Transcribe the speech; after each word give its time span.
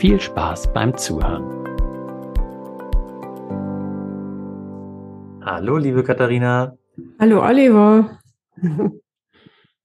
viel 0.00 0.18
Spaß 0.18 0.72
beim 0.72 0.96
Zuhören. 0.96 1.44
Hallo, 5.44 5.76
liebe 5.76 6.02
Katharina. 6.02 6.74
Hallo, 7.18 7.44
Oliver. 7.44 8.18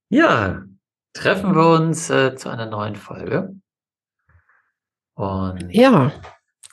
ja, 0.09 0.63
treffen 1.11 1.53
wir 1.53 1.67
uns 1.67 2.09
äh, 2.09 2.33
zu 2.38 2.47
einer 2.47 2.66
neuen 2.66 2.95
Folge. 2.95 3.55
Und 5.16 5.69
ja, 5.73 6.13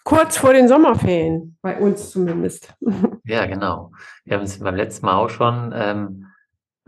kurz 0.04 0.36
vor 0.36 0.52
den 0.52 0.68
Sommerferien, 0.68 1.58
bei 1.62 1.78
uns 1.78 2.12
zumindest. 2.12 2.72
ja, 3.24 3.46
genau. 3.46 3.90
Wir 4.24 4.36
haben 4.36 4.44
es 4.44 4.60
beim 4.60 4.76
letzten 4.76 5.06
Mal 5.06 5.16
auch 5.16 5.30
schon, 5.30 5.72
ähm, 5.74 6.26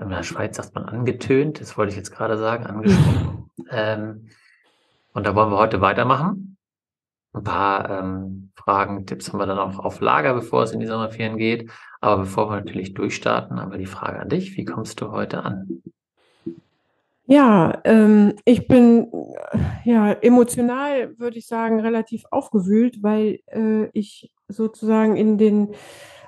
in 0.01 0.09
der 0.09 0.23
Schweiz 0.23 0.57
sagt 0.57 0.77
man 0.77 0.85
angetönt, 0.85 1.61
das 1.61 1.77
wollte 1.77 1.91
ich 1.91 1.97
jetzt 1.97 2.13
gerade 2.13 2.39
sagen, 2.39 2.65
angesprochen. 2.65 3.51
ähm, 3.71 4.29
und 5.15 5.27
da 5.27 5.35
wollen 5.35 5.51
wir 5.51 5.59
heute 5.59 5.81
weitermachen. 5.81 6.57
Ein 7.33 7.45
paar 7.45 7.91
ähm, 7.91 8.53
Fragen, 8.55 9.07
Tipps 9.07 9.33
haben 9.33 9.39
wir 9.39 9.47
dann 9.47 9.59
auch 9.59 9.79
auf 9.79 10.01
Lager, 10.01 10.35
bevor 10.35 10.63
es 10.63 10.73
in 10.73 10.81
die 10.81 10.87
Sommerferien 10.87 11.39
geht. 11.39 11.71
Aber 12.01 12.23
bevor 12.23 12.51
wir 12.51 12.57
natürlich 12.57 12.95
durchstarten, 12.95 13.61
haben 13.61 13.71
wir 13.71 13.79
die 13.79 13.87
Frage 13.87 14.21
an 14.21 14.29
dich. 14.29 14.57
Wie 14.57 14.65
kommst 14.65 15.01
du 15.01 15.11
heute 15.11 15.43
an? 15.43 15.83
Ja, 17.27 17.81
ähm, 17.85 18.35
ich 18.45 18.69
bin 18.69 19.11
ja 19.85 20.13
emotional, 20.13 21.19
würde 21.19 21.39
ich 21.39 21.47
sagen, 21.47 21.81
relativ 21.81 22.25
aufgewühlt, 22.31 23.03
weil 23.03 23.41
äh, 23.47 23.89
ich 23.93 24.31
sozusagen 24.49 25.17
in 25.17 25.39
den, 25.39 25.75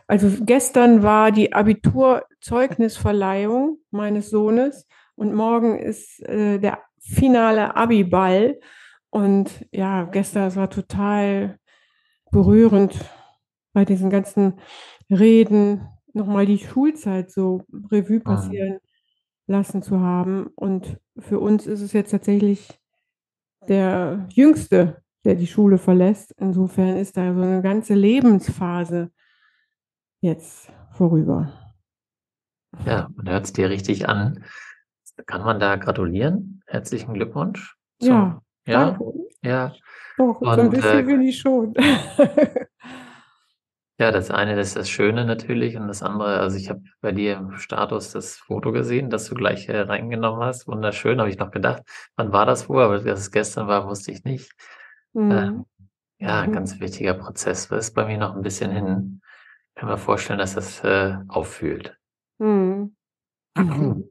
also 0.06 0.30
gestern 0.40 1.02
war 1.02 1.32
die 1.32 1.52
Abiturzeugnisverleihung 1.52 3.76
meines 3.90 4.30
Sohnes 4.30 4.86
und 5.16 5.34
morgen 5.34 5.78
ist 5.78 6.22
äh, 6.22 6.58
der 6.58 6.78
finale 6.98 7.76
Abi-Ball. 7.76 8.58
Und 9.16 9.66
ja, 9.72 10.04
gestern, 10.04 10.42
es 10.42 10.56
war 10.56 10.68
total 10.68 11.58
berührend 12.30 13.02
bei 13.72 13.86
diesen 13.86 14.10
ganzen 14.10 14.60
Reden, 15.08 15.88
nochmal 16.12 16.44
die 16.44 16.58
Schulzeit 16.58 17.30
so 17.30 17.64
Revue 17.90 18.20
ah. 18.26 18.34
passieren 18.34 18.78
lassen 19.46 19.80
zu 19.80 20.00
haben. 20.00 20.48
Und 20.54 21.00
für 21.18 21.40
uns 21.40 21.66
ist 21.66 21.80
es 21.80 21.94
jetzt 21.94 22.10
tatsächlich 22.10 22.78
der 23.66 24.28
Jüngste, 24.32 25.02
der 25.24 25.34
die 25.34 25.46
Schule 25.46 25.78
verlässt. 25.78 26.34
Insofern 26.36 26.98
ist 26.98 27.16
da 27.16 27.32
so 27.32 27.40
eine 27.40 27.62
ganze 27.62 27.94
Lebensphase 27.94 29.10
jetzt 30.20 30.70
vorüber. 30.92 31.54
Ja, 32.84 33.08
man 33.16 33.30
hört 33.30 33.46
es 33.46 33.54
dir 33.54 33.70
richtig 33.70 34.10
an. 34.10 34.44
Kann 35.24 35.42
man 35.42 35.58
da 35.58 35.76
gratulieren? 35.76 36.60
Herzlichen 36.66 37.14
Glückwunsch. 37.14 37.78
ja, 38.02 38.42
ja, 38.66 38.90
danke. 38.90 39.04
ja. 39.42 39.74
Doch, 40.18 40.40
Und, 40.40 40.54
so 40.54 40.60
ein 40.62 40.70
bisschen 40.70 40.98
äh, 40.98 41.02
bin 41.02 41.22
ich 41.22 41.38
schon. 41.38 41.74
ja, 43.98 44.10
das 44.10 44.30
eine 44.30 44.56
das 44.56 44.68
ist 44.68 44.76
das 44.76 44.90
Schöne 44.90 45.24
natürlich 45.24 45.76
und 45.76 45.88
das 45.88 46.02
andere, 46.02 46.40
also 46.40 46.56
ich 46.56 46.70
habe 46.70 46.82
bei 47.00 47.12
dir 47.12 47.36
im 47.36 47.58
Status 47.58 48.12
das 48.12 48.36
Foto 48.36 48.72
gesehen, 48.72 49.10
das 49.10 49.28
du 49.28 49.34
gleich 49.34 49.68
äh, 49.68 49.80
reingenommen 49.80 50.42
hast. 50.42 50.66
Wunderschön, 50.66 51.20
habe 51.20 51.28
ich 51.28 51.38
noch 51.38 51.50
gedacht. 51.50 51.82
Wann 52.16 52.32
war 52.32 52.46
das 52.46 52.68
wohl? 52.68 52.82
Aber 52.82 52.98
dass 52.98 53.20
es 53.20 53.30
gestern 53.30 53.68
war, 53.68 53.88
wusste 53.88 54.12
ich 54.12 54.24
nicht. 54.24 54.52
Mhm. 55.12 55.30
Ähm, 55.30 55.66
ja, 56.18 56.40
ein 56.40 56.50
mhm. 56.50 56.54
ganz 56.54 56.80
wichtiger 56.80 57.14
Prozess. 57.14 57.68
Das 57.68 57.88
ist 57.88 57.94
bei 57.94 58.06
mir 58.06 58.18
noch 58.18 58.34
ein 58.34 58.42
bisschen 58.42 58.70
hin. 58.70 59.20
Ich 59.74 59.80
kann 59.80 59.90
mir 59.90 59.98
vorstellen, 59.98 60.38
dass 60.38 60.54
das 60.54 60.82
äh, 60.82 61.16
auffühlt. 61.28 61.98
Mhm. 62.38 62.96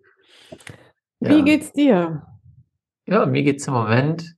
Wie 1.20 1.38
ja. 1.38 1.44
geht's 1.44 1.74
dir? 1.74 2.28
Ja, 3.08 3.26
mir 3.26 3.44
geht's 3.44 3.68
im 3.68 3.74
Moment 3.74 4.36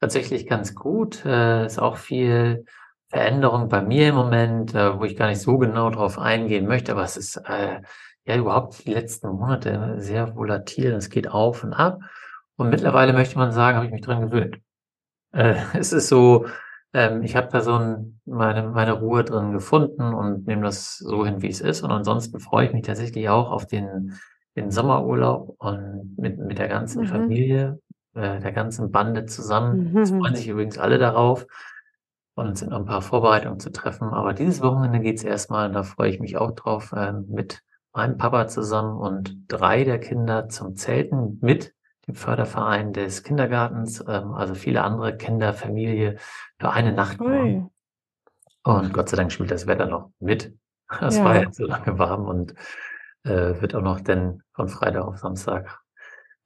tatsächlich 0.00 0.46
ganz 0.46 0.74
gut. 0.74 1.24
Äh, 1.24 1.66
ist 1.66 1.78
auch 1.78 1.96
viel 1.96 2.64
Veränderung 3.08 3.68
bei 3.68 3.82
mir 3.82 4.08
im 4.08 4.14
Moment, 4.14 4.74
äh, 4.74 4.98
wo 4.98 5.04
ich 5.04 5.16
gar 5.16 5.28
nicht 5.28 5.40
so 5.40 5.58
genau 5.58 5.90
drauf 5.90 6.18
eingehen 6.18 6.66
möchte, 6.66 6.92
aber 6.92 7.02
es 7.02 7.16
ist 7.16 7.36
äh, 7.36 7.80
ja 8.24 8.36
überhaupt 8.36 8.86
die 8.86 8.92
letzten 8.92 9.28
Monate 9.28 9.96
sehr 9.98 10.36
volatil. 10.36 10.92
Es 10.92 11.10
geht 11.10 11.28
auf 11.28 11.64
und 11.64 11.72
ab. 11.72 12.00
Und 12.56 12.70
mittlerweile 12.70 13.12
möchte 13.12 13.38
man 13.38 13.52
sagen, 13.52 13.76
habe 13.76 13.86
ich 13.86 13.92
mich 13.92 14.02
dran 14.02 14.20
gewöhnt. 14.22 14.58
Äh, 15.32 15.54
es 15.74 15.92
ist 15.92 16.08
so, 16.08 16.46
ähm, 16.92 17.22
ich 17.22 17.36
habe 17.36 17.48
da 17.50 17.60
so 17.60 17.74
ein, 17.74 18.20
meine, 18.26 18.68
meine 18.68 18.92
Ruhe 18.92 19.24
drin 19.24 19.52
gefunden 19.52 20.14
und 20.14 20.46
nehme 20.46 20.62
das 20.62 20.98
so 20.98 21.24
hin, 21.24 21.42
wie 21.42 21.48
es 21.48 21.60
ist. 21.60 21.82
Und 21.82 21.90
ansonsten 21.90 22.40
freue 22.40 22.66
ich 22.66 22.72
mich 22.72 22.86
tatsächlich 22.86 23.28
auch 23.28 23.50
auf 23.50 23.66
den 23.66 24.18
den 24.58 24.70
Sommerurlaub 24.70 25.54
und 25.58 26.18
mit, 26.18 26.38
mit 26.38 26.58
der 26.58 26.68
ganzen 26.68 27.02
mhm. 27.02 27.06
Familie, 27.06 27.80
äh, 28.18 28.40
der 28.40 28.52
ganzen 28.52 28.90
Bande 28.90 29.26
zusammen. 29.26 29.92
Mhm. 29.92 29.98
Es 29.98 30.10
freuen 30.10 30.34
sich 30.34 30.48
übrigens 30.48 30.78
alle 30.78 30.98
darauf. 30.98 31.46
Und 32.34 32.56
sind 32.56 32.70
noch 32.70 32.78
ein 32.78 32.84
paar 32.84 33.02
Vorbereitungen 33.02 33.58
zu 33.58 33.72
treffen. 33.72 34.10
Aber 34.10 34.32
dieses 34.32 34.62
Wochenende 34.62 35.00
geht 35.00 35.16
es 35.16 35.24
erstmal, 35.24 35.72
da 35.72 35.82
freue 35.82 36.10
ich 36.10 36.20
mich 36.20 36.36
auch 36.36 36.52
drauf, 36.52 36.92
äh, 36.92 37.12
mit 37.12 37.62
meinem 37.92 38.16
Papa 38.16 38.46
zusammen 38.46 38.96
und 38.96 39.36
drei 39.48 39.82
der 39.82 39.98
Kinder 39.98 40.48
zum 40.48 40.76
Zelten 40.76 41.38
mit 41.40 41.74
dem 42.06 42.14
Förderverein 42.14 42.92
des 42.92 43.24
Kindergartens, 43.24 44.04
ähm, 44.06 44.32
also 44.34 44.54
viele 44.54 44.82
andere 44.82 45.16
Kinder, 45.16 45.52
Familie 45.52 46.16
für 46.60 46.70
eine 46.70 46.92
Nacht. 46.92 47.20
Ui. 47.20 47.64
Und 48.62 48.92
Gott 48.92 49.08
sei 49.08 49.16
Dank 49.16 49.32
spielt 49.32 49.50
das 49.50 49.66
Wetter 49.66 49.86
noch 49.86 50.10
mit. 50.20 50.54
Es 51.00 51.16
ja. 51.16 51.24
war 51.24 51.36
jetzt 51.36 51.56
so 51.56 51.66
lange 51.66 51.98
warm 51.98 52.26
und 52.26 52.54
äh, 53.24 53.60
wird 53.60 53.74
auch 53.74 53.82
noch 53.82 54.00
denn 54.00 54.42
von 54.52 54.68
Freitag 54.68 55.02
auf 55.04 55.18
Samstag. 55.18 55.80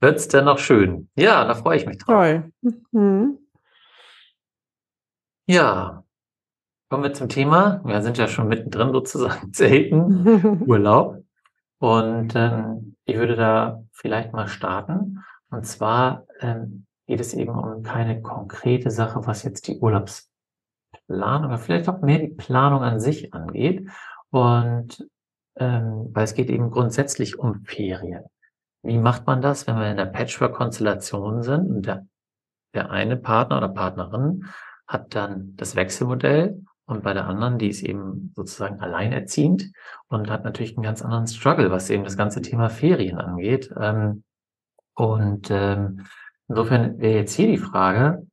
Wird 0.02 0.16
es 0.16 0.26
denn 0.26 0.46
noch 0.46 0.58
schön? 0.58 1.08
Ja, 1.14 1.44
da 1.44 1.54
freue 1.54 1.76
ich 1.76 1.86
mich 1.86 1.98
drauf. 1.98 2.16
Toll. 2.16 2.52
Mhm. 2.90 3.38
Ja, 5.46 6.02
kommen 6.88 7.04
wir 7.04 7.12
zum 7.12 7.28
Thema. 7.28 7.80
Wir 7.84 8.02
sind 8.02 8.18
ja 8.18 8.26
schon 8.26 8.48
mittendrin 8.48 8.92
sozusagen, 8.92 9.52
selten 9.52 10.62
Urlaub. 10.66 11.22
Und 11.78 12.34
ähm, 12.34 12.96
ich 13.04 13.16
würde 13.16 13.36
da 13.36 13.84
vielleicht 13.92 14.32
mal 14.32 14.48
starten. 14.48 15.22
Und 15.50 15.66
zwar 15.66 16.26
ähm, 16.40 16.84
geht 17.06 17.20
es 17.20 17.32
eben 17.32 17.52
um 17.52 17.84
keine 17.84 18.22
konkrete 18.22 18.90
Sache, 18.90 19.24
was 19.24 19.44
jetzt 19.44 19.68
die 19.68 19.78
Urlaubsplanung 19.78 21.50
oder 21.50 21.58
vielleicht 21.58 21.88
auch 21.88 22.00
mehr 22.00 22.18
die 22.18 22.34
Planung 22.34 22.82
an 22.82 22.98
sich 22.98 23.32
angeht. 23.32 23.88
Und 24.30 25.06
ähm, 25.54 26.10
weil 26.12 26.24
es 26.24 26.34
geht 26.34 26.50
eben 26.50 26.72
grundsätzlich 26.72 27.38
um 27.38 27.64
Ferien. 27.66 28.24
Wie 28.82 28.98
macht 28.98 29.26
man 29.26 29.40
das, 29.42 29.66
wenn 29.66 29.76
wir 29.76 29.90
in 29.90 29.96
der 29.96 30.06
Patchwork-Konstellation 30.06 31.42
sind 31.42 31.70
und 31.70 31.86
der, 31.86 32.06
der 32.74 32.90
eine 32.90 33.16
Partner 33.16 33.58
oder 33.58 33.68
Partnerin 33.68 34.46
hat 34.86 35.14
dann 35.14 35.54
das 35.56 35.76
Wechselmodell 35.76 36.62
und 36.84 37.02
bei 37.02 37.14
der 37.14 37.26
anderen, 37.26 37.58
die 37.58 37.68
ist 37.68 37.82
eben 37.82 38.32
sozusagen 38.34 38.80
alleinerziehend 38.80 39.72
und 40.08 40.30
hat 40.30 40.44
natürlich 40.44 40.76
einen 40.76 40.84
ganz 40.84 41.02
anderen 41.02 41.26
Struggle, 41.26 41.70
was 41.70 41.90
eben 41.90 42.04
das 42.04 42.16
ganze 42.16 42.42
Thema 42.42 42.68
Ferien 42.68 43.18
angeht. 43.18 43.72
Ähm, 43.78 44.24
und 44.94 45.48
ähm, 45.50 46.06
insofern 46.48 46.98
wäre 46.98 47.18
jetzt 47.18 47.34
hier 47.34 47.46
die 47.46 47.58
Frage, 47.58 48.26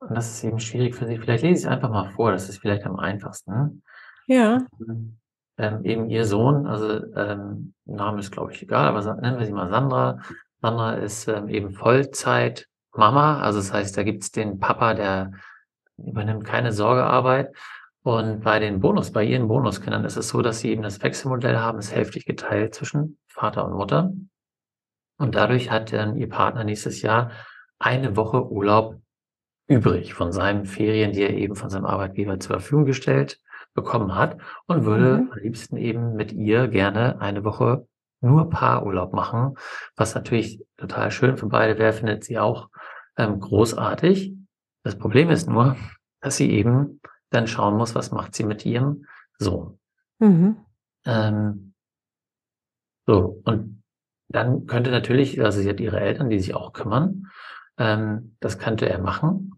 und 0.00 0.14
das 0.14 0.30
ist 0.30 0.44
eben 0.44 0.60
schwierig 0.60 0.94
für 0.94 1.06
Sie, 1.06 1.18
vielleicht 1.18 1.42
lese 1.42 1.60
ich 1.60 1.64
es 1.64 1.70
einfach 1.70 1.90
mal 1.90 2.10
vor, 2.10 2.32
das 2.32 2.48
ist 2.48 2.58
vielleicht 2.58 2.84
am 2.84 2.96
einfachsten. 2.96 3.82
Ja. 4.26 4.58
Ähm, 5.60 5.84
eben 5.84 6.08
ihr 6.08 6.24
Sohn, 6.24 6.66
also 6.66 7.04
ähm, 7.14 7.74
Name 7.84 8.20
ist 8.20 8.32
glaube 8.32 8.52
ich 8.52 8.62
egal, 8.62 8.86
aber 8.86 9.14
nennen 9.16 9.38
wir 9.38 9.44
sie 9.44 9.52
mal 9.52 9.68
Sandra. 9.68 10.18
Sandra 10.62 10.94
ist 10.94 11.28
ähm, 11.28 11.50
eben 11.50 11.70
Vollzeit 11.72 12.66
Mama, 12.94 13.40
also 13.42 13.58
das 13.58 13.70
heißt, 13.70 13.94
da 13.94 14.02
gibt's 14.02 14.32
den 14.32 14.58
Papa, 14.58 14.94
der 14.94 15.32
übernimmt 15.98 16.44
keine 16.44 16.72
Sorgearbeit. 16.72 17.54
Und 18.02 18.40
bei 18.42 18.58
den 18.58 18.80
Bonus, 18.80 19.12
bei 19.12 19.22
ihren 19.22 19.48
Bonuskindern 19.48 20.06
ist 20.06 20.16
es 20.16 20.30
so, 20.30 20.40
dass 20.40 20.60
sie 20.60 20.70
eben 20.70 20.82
das 20.82 21.02
Wechselmodell 21.02 21.58
haben, 21.58 21.78
ist 21.78 21.94
hälftig 21.94 22.24
geteilt 22.24 22.74
zwischen 22.74 23.18
Vater 23.28 23.66
und 23.66 23.74
Mutter. 23.74 24.14
Und 25.18 25.34
dadurch 25.34 25.70
hat 25.70 25.92
dann 25.92 26.16
ihr 26.16 26.30
Partner 26.30 26.64
nächstes 26.64 27.02
Jahr 27.02 27.32
eine 27.78 28.16
Woche 28.16 28.50
Urlaub 28.50 28.98
übrig 29.68 30.14
von 30.14 30.32
seinen 30.32 30.64
Ferien, 30.64 31.12
die 31.12 31.20
er 31.20 31.34
eben 31.34 31.54
von 31.54 31.68
seinem 31.68 31.84
Arbeitgeber 31.84 32.40
zur 32.40 32.56
Verfügung 32.56 32.86
gestellt 32.86 33.38
bekommen 33.74 34.14
hat 34.14 34.38
und 34.66 34.84
würde 34.84 35.18
mhm. 35.18 35.32
am 35.32 35.38
liebsten 35.38 35.76
eben 35.76 36.14
mit 36.14 36.32
ihr 36.32 36.68
gerne 36.68 37.20
eine 37.20 37.44
Woche 37.44 37.86
nur 38.20 38.50
Paarurlaub 38.50 39.12
machen, 39.12 39.56
was 39.96 40.14
natürlich 40.14 40.62
total 40.76 41.10
schön 41.10 41.36
für 41.36 41.46
beide 41.46 41.78
wäre, 41.78 41.92
findet 41.92 42.24
sie 42.24 42.38
auch 42.38 42.68
ähm, 43.16 43.40
großartig. 43.40 44.34
Das 44.82 44.98
Problem 44.98 45.30
ist 45.30 45.48
nur, 45.48 45.76
dass 46.20 46.36
sie 46.36 46.50
eben 46.50 47.00
dann 47.30 47.46
schauen 47.46 47.76
muss, 47.76 47.94
was 47.94 48.10
macht 48.10 48.34
sie 48.34 48.44
mit 48.44 48.66
ihrem 48.66 49.06
Sohn. 49.38 49.78
Mhm. 50.18 50.56
Ähm, 51.06 51.74
so, 53.06 53.40
und 53.44 53.82
dann 54.28 54.66
könnte 54.66 54.90
natürlich, 54.90 55.42
also 55.42 55.60
sie 55.60 55.68
hat 55.68 55.80
ihre 55.80 56.00
Eltern, 56.00 56.30
die 56.30 56.38
sich 56.38 56.54
auch 56.54 56.72
kümmern, 56.72 57.26
ähm, 57.78 58.36
das 58.40 58.58
könnte 58.58 58.88
er 58.88 59.00
machen. 59.00 59.54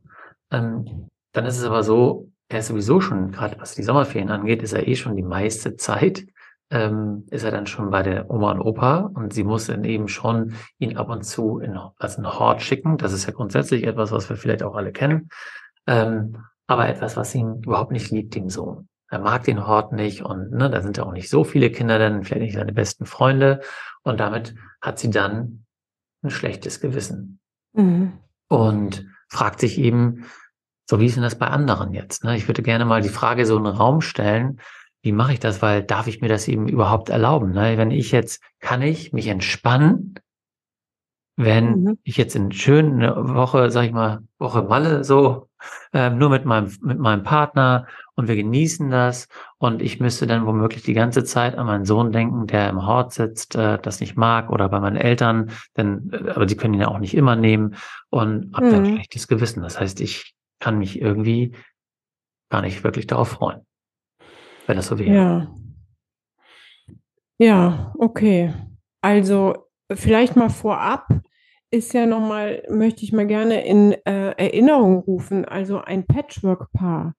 Ähm, 0.51 1.09
dann 1.33 1.47
ist 1.47 1.59
es 1.59 1.65
aber 1.65 1.83
so, 1.83 2.32
er 2.53 2.61
ist 2.61 2.69
sowieso 2.69 3.01
schon, 3.01 3.33
gerade 3.33 3.59
was 3.61 3.75
die 3.75 3.83
Sommerferien 3.83 4.31
angeht, 4.31 4.63
ist 4.63 4.73
er 4.73 4.87
eh 4.87 4.97
schon 4.97 5.17
die 5.17 5.23
meiste 5.23 5.77
Zeit, 5.77 6.27
ähm, 6.71 7.27
ist 7.31 7.45
er 7.45 7.51
dann 7.51 7.67
schon 7.67 7.91
bei 7.91 8.03
der 8.03 8.31
Oma 8.31 8.53
und 8.53 8.61
Opa 8.61 9.11
und 9.15 9.33
sie 9.33 9.45
muss 9.45 9.67
dann 9.67 9.85
eben 9.85 10.09
schon 10.09 10.55
ihn 10.79 10.97
ab 10.97 11.11
und 11.11 11.23
zu 11.25 11.59
in, 11.59 11.79
als 11.99 12.17
einen 12.17 12.39
Hort 12.39 12.63
schicken. 12.63 12.97
Das 12.97 13.13
ist 13.13 13.27
ja 13.27 13.33
grundsätzlich 13.33 13.85
etwas, 13.85 14.11
was 14.11 14.29
wir 14.29 14.37
vielleicht 14.37 14.63
auch 14.63 14.75
alle 14.75 14.93
kennen. 14.93 15.29
Ähm, 15.87 16.39
aber 16.67 16.89
etwas, 16.89 17.17
was 17.17 17.35
ihn 17.35 17.63
überhaupt 17.63 17.93
nicht 17.93 18.11
liebt, 18.11 18.35
dem 18.35 18.49
Sohn. 18.49 18.89
Er 19.09 19.19
mag 19.19 19.45
den 19.45 19.67
Hort 19.67 19.93
nicht 19.93 20.23
und 20.23 20.53
ne, 20.53 20.71
da 20.71 20.81
sind 20.81 20.97
ja 20.97 21.05
auch 21.05 21.13
nicht 21.13 21.29
so 21.29 21.45
viele 21.45 21.71
Kinder, 21.71 21.99
dann 21.99 22.25
vielleicht 22.25 22.43
nicht 22.43 22.55
seine 22.55 22.73
besten 22.73 23.05
Freunde. 23.05 23.61
Und 24.03 24.21
damit 24.21 24.55
hat 24.81 24.99
sie 24.99 25.11
dann 25.11 25.67
ein 26.23 26.31
schlechtes 26.31 26.81
Gewissen. 26.81 27.39
Mhm. 27.75 28.15
Und 28.49 29.07
fragt 29.29 29.61
sich 29.61 29.79
eben, 29.79 30.25
so 30.89 31.01
wie 31.01 31.07
ist 31.07 31.17
denn 31.17 31.23
das 31.23 31.39
bei 31.39 31.47
anderen 31.47 31.93
jetzt? 31.93 32.25
Ne? 32.25 32.37
Ich 32.37 32.49
würde 32.49 32.63
gerne 32.63 32.85
mal 32.85 33.01
die 33.01 33.09
Frage 33.09 33.47
so 33.47 33.57
in 33.57 33.65
den 33.65 33.75
Raum 33.75 34.01
stellen, 34.01 34.61
wie 35.03 35.13
mache 35.13 35.33
ich 35.33 35.41
das? 35.41 35.63
Weil 35.63 35.83
darf 35.83 36.07
ich 36.07 36.21
mir 36.21 36.29
das 36.29 36.49
eben 36.49 36.69
überhaupt 36.69 37.09
erlauben? 37.09 37.53
Ne? 37.53 37.77
Wenn 37.77 37.91
ich 37.91 38.13
jetzt, 38.13 38.43
kann 38.61 38.83
ich 38.83 39.13
mich 39.13 39.27
entspannen, 39.29 40.15
wenn 41.37 41.83
mhm. 41.83 41.99
ich 42.05 42.17
jetzt 42.17 42.37
in 42.37 42.53
schöne 42.53 43.15
Woche, 43.17 43.71
sag 43.71 43.85
ich 43.85 43.93
mal, 43.93 44.21
Woche 44.39 44.63
Malle 44.63 45.03
so, 45.03 45.49
ähm, 45.93 46.19
nur 46.19 46.29
mit 46.29 46.45
meinem, 46.45 46.71
mit 46.83 46.99
meinem 46.99 47.23
Partner 47.23 47.87
und 48.15 48.29
wir 48.29 48.37
genießen 48.37 48.91
das 48.91 49.29
und 49.59 49.81
ich 49.81 50.01
müsste 50.01 50.27
dann 50.27 50.47
womöglich 50.47 50.83
die 50.83 50.93
ganze 50.93 51.25
Zeit 51.25 51.57
an 51.57 51.67
meinen 51.67 51.85
Sohn 51.85 52.13
denken, 52.13 52.47
der 52.47 52.69
im 52.69 52.85
Hort 52.85 53.13
sitzt, 53.13 53.55
äh, 53.55 53.79
das 53.81 54.01
nicht 54.01 54.17
mag 54.17 54.51
oder 54.51 54.69
bei 54.69 54.81
meinen 54.81 54.97
Eltern, 54.97 55.51
denn, 55.77 56.11
äh, 56.13 56.31
aber 56.31 56.47
die 56.47 56.57
können 56.57 56.75
ihn 56.75 56.81
ja 56.81 56.89
auch 56.89 56.99
nicht 56.99 57.15
immer 57.15 57.37
nehmen 57.37 57.77
und 58.11 58.55
habe 58.55 58.67
mhm. 58.67 58.71
dann 58.71 58.87
schlechtes 58.95 59.29
Gewissen. 59.29 59.63
Das 59.63 59.81
heißt, 59.81 60.01
ich 60.01 60.35
kann 60.63 60.79
mich 60.79 61.01
irgendwie 61.01 61.57
gar 62.49 62.63
nicht 62.63 62.85
wirklich 62.85 63.09
darauf 63.09 63.29
freuen, 63.29 63.67
wenn 64.67 64.77
das 64.77 64.87
so 64.87 64.99
wäre. 64.99 65.15
Ja. 65.15 65.55
Ja, 67.39 67.93
okay. 67.99 68.55
Also 69.01 69.67
vielleicht 69.93 70.37
mal 70.37 70.51
vorab 70.51 71.09
ist 71.73 71.93
ja 71.95 72.07
nochmal, 72.07 72.63
möchte 72.69 73.03
ich 73.03 73.13
mal 73.13 73.27
gerne 73.27 73.67
in 73.67 73.93
äh, 74.05 74.31
Erinnerung 74.37 74.99
rufen, 74.99 75.45
also 75.45 75.81
ein 75.81 76.07
Patchwork-Paar 76.07 77.15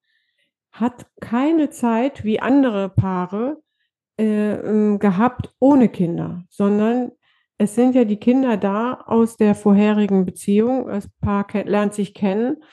hat 0.71 1.05
keine 1.19 1.69
Zeit 1.69 2.23
wie 2.23 2.39
andere 2.39 2.89
Paare 2.89 3.61
äh, 4.17 4.53
ähm, 4.53 4.99
gehabt 4.99 5.53
ohne 5.59 5.89
Kinder, 5.89 6.45
sondern 6.49 7.11
es 7.57 7.75
sind 7.75 7.93
ja 7.93 8.05
die 8.05 8.19
Kinder 8.19 8.55
da 8.55 9.03
aus 9.05 9.35
der 9.35 9.53
vorherigen 9.53 10.25
Beziehung. 10.25 10.87
Das 10.87 11.09
Paar 11.19 11.45
lernt 11.65 11.93
sich 11.93 12.13
kennen 12.13 12.63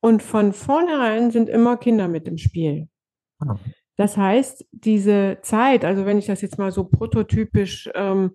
und 0.00 0.22
von 0.22 0.52
vornherein 0.52 1.30
sind 1.30 1.48
immer 1.48 1.76
Kinder 1.76 2.08
mit 2.08 2.26
im 2.26 2.38
Spiel. 2.38 2.88
Ah. 3.38 3.56
Das 3.96 4.16
heißt, 4.16 4.66
diese 4.72 5.38
Zeit, 5.42 5.84
also 5.84 6.06
wenn 6.06 6.18
ich 6.18 6.26
das 6.26 6.40
jetzt 6.40 6.58
mal 6.58 6.72
so 6.72 6.84
prototypisch 6.84 7.90
ähm, 7.94 8.32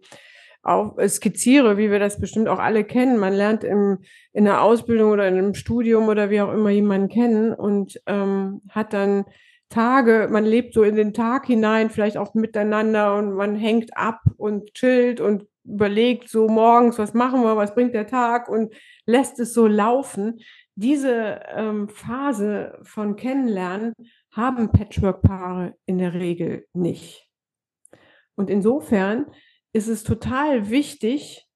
auch 0.66 0.98
skizziere, 1.08 1.78
wie 1.78 1.92
wir 1.92 2.00
das 2.00 2.20
bestimmt 2.20 2.48
auch 2.48 2.58
alle 2.60 2.84
kennen. 2.84 3.18
Man 3.18 3.34
lernt 3.34 3.64
im, 3.64 4.00
in 4.34 4.46
der 4.46 4.64
Ausbildung 4.64 5.12
oder 5.12 5.28
in 5.28 5.38
einem 5.38 5.54
Studium 5.54 6.08
oder 6.08 6.32
wie 6.32 6.42
auch 6.42 6.52
immer 6.52 6.72
jemanden 6.72 7.08
kennen 7.08 7.54
und 7.54 8.02
ähm, 8.08 8.62
hat 8.70 8.94
dann 8.94 9.26
Tage, 9.70 10.28
man 10.32 10.44
lebt 10.44 10.74
so 10.74 10.84
in 10.84 10.96
den 10.96 11.14
Tag 11.14 11.46
hinein, 11.46 11.90
vielleicht 11.90 12.18
auch 12.18 12.34
miteinander 12.34 13.16
und 13.16 13.34
man 13.34 13.56
hängt 13.56 13.96
ab 13.96 14.22
und 14.38 14.74
chillt 14.74 15.22
und 15.22 15.46
überlegt 15.64 16.30
so 16.30 16.48
morgens, 16.48 16.98
was 16.98 17.14
machen 17.14 17.42
wir, 17.42 17.58
was 17.58 17.76
bringt 17.76 17.94
der 17.94 18.08
Tag 18.08 18.50
und 18.50 18.74
lässt 19.06 19.40
es 19.40 19.54
so 19.54 19.68
laufen. 19.68 20.40
Diese 20.76 21.42
ähm, 21.48 21.88
Phase 21.88 22.80
von 22.84 23.16
Kennenlernen 23.16 23.94
haben 24.32 24.72
Patchwork-Paare 24.72 25.76
in 25.86 25.98
der 25.98 26.14
Regel 26.14 26.68
nicht. 26.74 27.30
Und 28.36 28.50
insofern 28.50 29.26
ist 29.72 29.88
es 29.88 30.04
total 30.04 30.70
wichtig, 30.70 31.48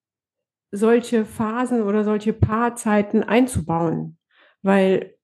solche 0.72 1.26
Phasen 1.26 1.84
oder 1.84 2.04
solche 2.04 2.32
Paarzeiten 2.32 3.24
einzubauen, 3.24 4.18
weil 4.62 5.16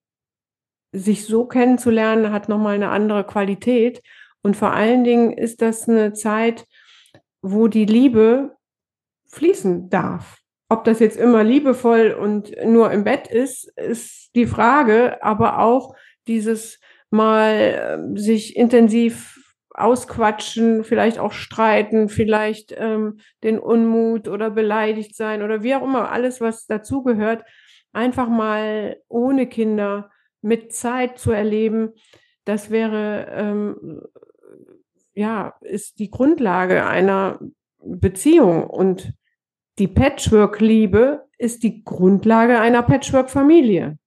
sich 0.91 1.25
so 1.25 1.45
kennenzulernen 1.45 2.31
hat 2.31 2.49
nochmal 2.49 2.75
eine 2.75 2.89
andere 2.89 3.25
Qualität. 3.25 4.01
Und 4.41 4.55
vor 4.57 4.71
allen 4.71 5.03
Dingen 5.03 5.31
ist 5.31 5.61
das 5.61 5.87
eine 5.87 6.13
Zeit, 6.13 6.65
wo 7.41 7.67
die 7.67 7.85
Liebe 7.85 8.57
fließen 9.27 9.89
darf. 9.89 10.44
Ob 10.67 10.83
das 10.83 10.99
jetzt 10.99 11.17
immer 11.17 11.43
liebevoll 11.43 12.11
und 12.11 12.53
nur 12.65 12.91
im 12.91 13.03
Bett 13.03 13.27
ist, 13.27 13.71
ist 13.77 14.31
die 14.35 14.47
Frage, 14.47 15.21
aber 15.21 15.59
auch 15.59 15.95
dieses 16.27 16.79
mal 17.11 17.53
äh, 18.15 18.19
sich 18.19 18.55
intensiv 18.55 19.37
ausquatschen, 19.69 20.83
vielleicht 20.83 21.19
auch 21.19 21.33
streiten, 21.33 22.09
vielleicht 22.09 22.73
ähm, 22.77 23.19
den 23.43 23.59
Unmut 23.59 24.27
oder 24.27 24.49
beleidigt 24.49 25.15
sein 25.15 25.43
oder 25.43 25.63
wie 25.63 25.75
auch 25.75 25.83
immer, 25.83 26.11
alles, 26.11 26.41
was 26.41 26.65
dazugehört, 26.65 27.43
einfach 27.91 28.29
mal 28.29 28.97
ohne 29.07 29.47
Kinder 29.47 30.09
mit 30.41 30.73
Zeit 30.73 31.19
zu 31.19 31.31
erleben, 31.31 31.93
das 32.45 32.69
wäre, 32.69 33.27
ähm, 33.31 34.01
ja, 35.13 35.55
ist 35.61 35.99
die 35.99 36.11
Grundlage 36.11 36.85
einer 36.85 37.39
Beziehung. 37.79 38.63
Und 38.65 39.13
die 39.79 39.87
Patchwork-Liebe 39.87 41.27
ist 41.37 41.63
die 41.63 41.83
Grundlage 41.83 42.59
einer 42.59 42.81
Patchwork-Familie. 42.83 43.97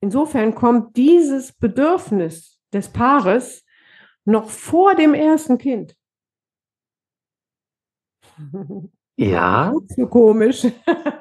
Insofern 0.00 0.54
kommt 0.54 0.96
dieses 0.96 1.52
Bedürfnis 1.52 2.60
des 2.72 2.88
Paares 2.88 3.64
noch 4.24 4.48
vor 4.48 4.94
dem 4.94 5.14
ersten 5.14 5.58
Kind. 5.58 5.96
Ja. 9.16 9.72
So 9.88 10.06
komisch. 10.06 10.66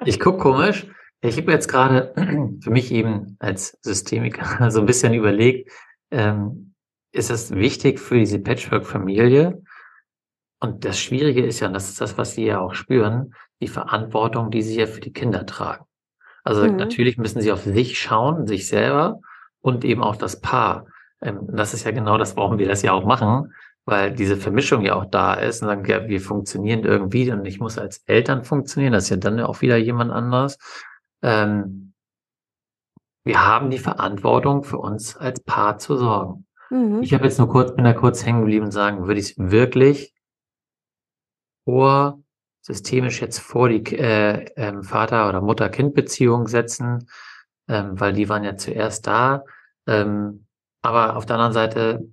Ich 0.06 0.20
gucke 0.20 0.38
komisch. 0.38 0.86
Ich 1.22 1.38
habe 1.38 1.52
jetzt 1.52 1.68
gerade 1.68 2.14
für 2.62 2.70
mich 2.70 2.92
eben 2.92 3.38
als 3.40 3.78
Systemiker 3.82 4.70
so 4.72 4.82
ein 4.82 4.86
bisschen 4.86 5.16
überlegt, 5.16 5.72
ähm, 6.12 6.76
ist 7.12 7.32
es 7.32 7.56
wichtig 7.56 8.00
für 8.00 8.20
diese 8.20 8.38
Patchwork-Familie? 8.38 9.64
Und 10.60 10.86
das 10.86 11.00
Schwierige 11.00 11.44
ist 11.44 11.60
ja, 11.60 11.68
und 11.68 11.74
das 11.74 11.90
ist 11.90 12.02
das, 12.02 12.18
was 12.18 12.34
Sie 12.34 12.46
ja 12.46 12.60
auch 12.60 12.74
spüren, 12.74 13.34
die 13.62 13.68
Verantwortung, 13.68 14.52
die 14.52 14.62
Sie 14.62 14.80
ja 14.80 14.86
für 14.86 15.02
die 15.02 15.14
Kinder 15.14 15.46
tragen. 15.46 15.86
Also 16.44 16.64
mhm. 16.64 16.78
natürlich 16.78 17.18
müssen 17.18 17.42
Sie 17.42 17.52
auf 17.52 17.64
sich 17.64 18.00
schauen, 18.00 18.48
sich 18.48 18.68
selber 18.68 19.20
und 19.62 19.84
eben 19.84 20.04
auch 20.04 20.16
das 20.16 20.40
Paar. 20.40 20.86
Ähm, 21.22 21.48
das 21.52 21.74
ist 21.74 21.86
ja 21.86 21.92
genau 21.92 22.18
das, 22.18 22.38
warum 22.38 22.60
wir 22.60 22.68
das 22.68 22.82
ja 22.82 22.94
auch 22.94 23.06
machen, 23.06 23.54
weil 23.86 24.14
diese 24.14 24.38
Vermischung 24.38 24.84
ja 24.84 24.96
auch 24.96 25.06
da 25.06 25.34
ist 25.34 25.62
und 25.62 25.68
sagen, 25.68 25.86
ja, 25.86 26.08
wir 26.08 26.22
funktionieren 26.22 26.84
irgendwie 26.84 27.32
und 27.32 27.46
ich 27.46 27.60
muss 27.60 27.78
als 27.78 28.04
Eltern 28.06 28.44
funktionieren, 28.44 28.94
das 28.94 29.06
ist 29.06 29.10
ja 29.10 29.18
dann 29.18 29.40
auch 29.40 29.62
wieder 29.62 29.78
jemand 29.78 30.12
anderes. 30.12 30.58
Ähm, 31.22 31.94
wir 33.24 33.46
haben 33.46 33.70
die 33.70 33.80
Verantwortung 33.80 34.64
für 34.64 34.78
uns 34.78 35.18
als 35.18 35.42
Paar 35.42 35.80
zu 35.80 35.98
sorgen. 35.98 36.46
Mhm. 36.70 37.02
Ich 37.02 37.14
habe 37.14 37.26
jetzt 37.26 37.40
nur 37.40 37.50
kurz, 37.50 37.76
bin 37.76 37.84
da 37.84 37.94
kurz 37.94 38.26
hängen 38.26 38.42
geblieben 38.42 38.66
und 38.66 38.72
sagen, 38.72 39.08
würde 39.08 39.20
ich 39.20 39.32
es 39.32 39.36
wirklich 39.38 40.14
vor, 41.66 42.22
systemisch 42.68 43.22
jetzt 43.22 43.40
vor 43.40 43.70
die 43.70 43.82
äh, 43.96 44.44
äh, 44.56 44.84
Vater- 44.84 45.30
oder 45.30 45.40
Mutter-Kind-Beziehung 45.40 46.48
setzen, 46.48 47.08
ähm, 47.70 47.98
weil 47.98 48.12
die 48.12 48.28
waren 48.28 48.44
ja 48.44 48.58
zuerst 48.58 49.08
da. 49.08 49.46
Ähm, 49.88 50.46
aber 50.82 51.16
auf 51.16 51.26
der 51.26 51.38
anderen 51.38 51.54
Seite, 51.54 52.04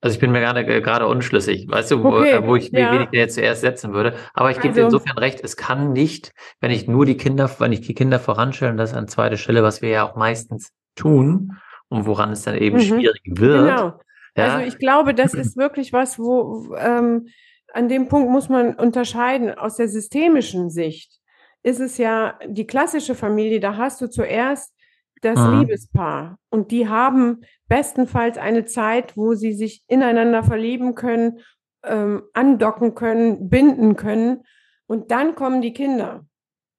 also 0.00 0.14
ich 0.14 0.20
bin 0.20 0.30
mir 0.30 0.38
gerade, 0.38 0.64
gerade 0.64 1.08
unschlüssig, 1.08 1.66
weißt 1.68 1.90
du, 1.90 2.04
wo, 2.04 2.18
okay, 2.18 2.34
äh, 2.34 2.46
wo 2.46 2.54
ich 2.54 2.70
ja. 2.70 2.92
wen 2.92 3.02
ich 3.02 3.08
jetzt 3.10 3.34
zuerst 3.34 3.62
setzen 3.62 3.92
würde. 3.92 4.14
Aber 4.32 4.52
ich 4.52 4.58
gebe 4.60 4.68
also, 4.68 4.80
dir 4.80 4.84
insofern 4.84 5.18
recht, 5.18 5.40
es 5.42 5.56
kann 5.56 5.92
nicht, 5.92 6.32
wenn 6.60 6.70
ich 6.70 6.86
nur 6.86 7.04
die 7.04 7.16
Kinder, 7.16 7.50
wenn 7.58 7.72
ich 7.72 7.80
die 7.80 7.94
Kinder 7.94 8.20
voranstelle, 8.20 8.70
und 8.70 8.76
das 8.76 8.94
an 8.94 9.08
zweiter 9.08 9.38
Stelle, 9.38 9.64
was 9.64 9.82
wir 9.82 9.88
ja 9.88 10.08
auch 10.08 10.14
meistens 10.14 10.70
tun, 10.94 11.58
und 11.88 12.06
woran 12.06 12.30
es 12.30 12.42
dann 12.42 12.56
eben 12.56 12.76
mhm. 12.76 12.82
schwierig 12.82 13.22
wird. 13.24 13.66
Genau. 13.66 14.00
Ja? 14.36 14.44
Also 14.44 14.68
ich 14.68 14.78
glaube, 14.78 15.14
das 15.14 15.34
ist 15.34 15.56
wirklich 15.56 15.92
was, 15.92 16.16
wo 16.16 16.76
ähm, 16.78 17.26
an 17.72 17.88
dem 17.88 18.08
Punkt 18.08 18.30
muss 18.30 18.48
man 18.48 18.74
unterscheiden 18.74 19.54
aus 19.54 19.76
der 19.76 19.88
systemischen 19.88 20.70
Sicht. 20.70 21.20
Ist 21.62 21.80
es 21.80 21.98
ja 21.98 22.38
die 22.46 22.66
klassische 22.66 23.14
Familie, 23.14 23.60
da 23.60 23.76
hast 23.76 24.00
du 24.00 24.08
zuerst 24.08 24.74
das 25.20 25.38
mhm. 25.38 25.60
Liebespaar 25.60 26.38
und 26.48 26.70
die 26.70 26.88
haben 26.88 27.42
bestenfalls 27.68 28.38
eine 28.38 28.64
Zeit, 28.64 29.16
wo 29.16 29.34
sie 29.34 29.52
sich 29.52 29.84
ineinander 29.86 30.42
verlieben 30.42 30.94
können, 30.94 31.40
ähm, 31.84 32.22
andocken 32.32 32.94
können, 32.94 33.50
binden 33.50 33.96
können 33.96 34.44
und 34.86 35.10
dann 35.10 35.34
kommen 35.34 35.60
die 35.60 35.74
Kinder. 35.74 36.26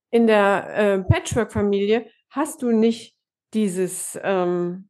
In 0.10 0.28
der 0.28 0.76
äh, 0.76 1.00
Patchwork-Familie 1.00 2.08
hast 2.30 2.62
du 2.62 2.72
nicht 2.72 3.16
dieses 3.54 4.20
ähm, 4.24 4.90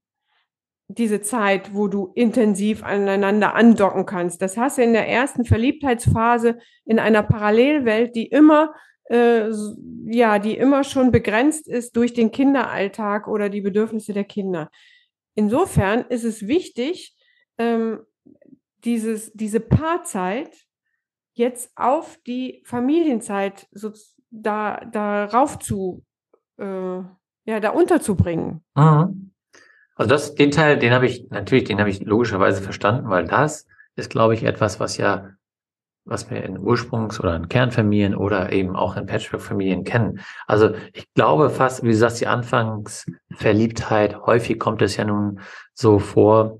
diese 0.98 1.22
Zeit, 1.22 1.74
wo 1.74 1.88
du 1.88 2.12
intensiv 2.16 2.84
aneinander 2.84 3.56
andocken 3.56 4.06
kannst. 4.06 4.42
Das 4.42 4.58
hast 4.58 4.78
du 4.78 4.84
in 4.84 4.94
der 4.94 5.08
ersten 5.08 5.46
Verliebtheitsphase 5.46 6.58
in 6.86 7.00
einer 7.00 7.24
Parallelwelt, 7.24 8.16
die 8.16 8.28
immer 8.28 8.74
äh, 9.12 9.50
ja, 10.06 10.40
die 10.40 10.58
immer 10.58 10.84
schon 10.84 11.12
begrenzt 11.12 11.68
ist 11.68 11.96
durch 11.96 12.14
den 12.14 12.32
Kinderalltag 12.32 13.28
oder 13.28 13.50
die 13.50 13.62
Bedürfnisse 13.62 14.14
der 14.14 14.24
Kinder. 14.24 14.70
Insofern 15.36 16.06
ist 16.10 16.24
es 16.24 16.48
wichtig, 16.48 17.16
ähm, 17.58 18.00
dieses, 18.84 19.32
diese 19.34 19.60
Paarzeit 19.60 20.66
jetzt 21.34 21.72
auf 21.76 22.18
die 22.26 22.64
Familienzeit 22.66 23.68
so, 23.72 23.92
da, 24.30 24.84
darauf 24.92 25.60
zu, 25.60 26.04
äh, 26.58 26.64
ja, 26.64 27.60
da 27.60 27.70
unterzubringen. 27.72 28.64
Mhm. 28.76 29.31
Also 30.01 30.10
das, 30.10 30.34
den 30.34 30.50
Teil, 30.50 30.79
den 30.79 30.93
habe 30.93 31.05
ich, 31.05 31.29
natürlich, 31.29 31.65
den 31.65 31.77
habe 31.77 31.91
ich 31.91 32.03
logischerweise 32.03 32.63
verstanden, 32.63 33.12
weil 33.12 33.25
das 33.25 33.67
ist, 33.96 34.10
glaube 34.10 34.34
ich, 34.34 34.43
etwas, 34.43 34.79
was 34.79 34.98
ja, 34.98 35.29
was 36.05 36.31
wir 36.31 36.43
in 36.43 36.58
Ursprungs- 36.58 37.20
oder 37.20 37.36
in 37.36 37.50
Kernfamilien 37.50 38.15
oder 38.15 38.51
eben 38.51 38.75
auch 38.75 38.98
in 38.98 39.05
Patchwork-Familien 39.05 39.84
kennen. 39.84 40.22
Also 40.48 40.74
ich 40.93 41.05
glaube 41.13 41.51
fast, 41.51 41.84
wie 41.84 41.89
du 41.89 41.96
sagst, 41.96 42.20
die 42.20 42.25
Anfangsverliebtheit, 42.25 44.25
häufig 44.25 44.58
kommt 44.58 44.81
es 44.81 44.98
ja 44.98 45.05
nun 45.05 45.39
so 45.75 46.00
vor, 46.00 46.58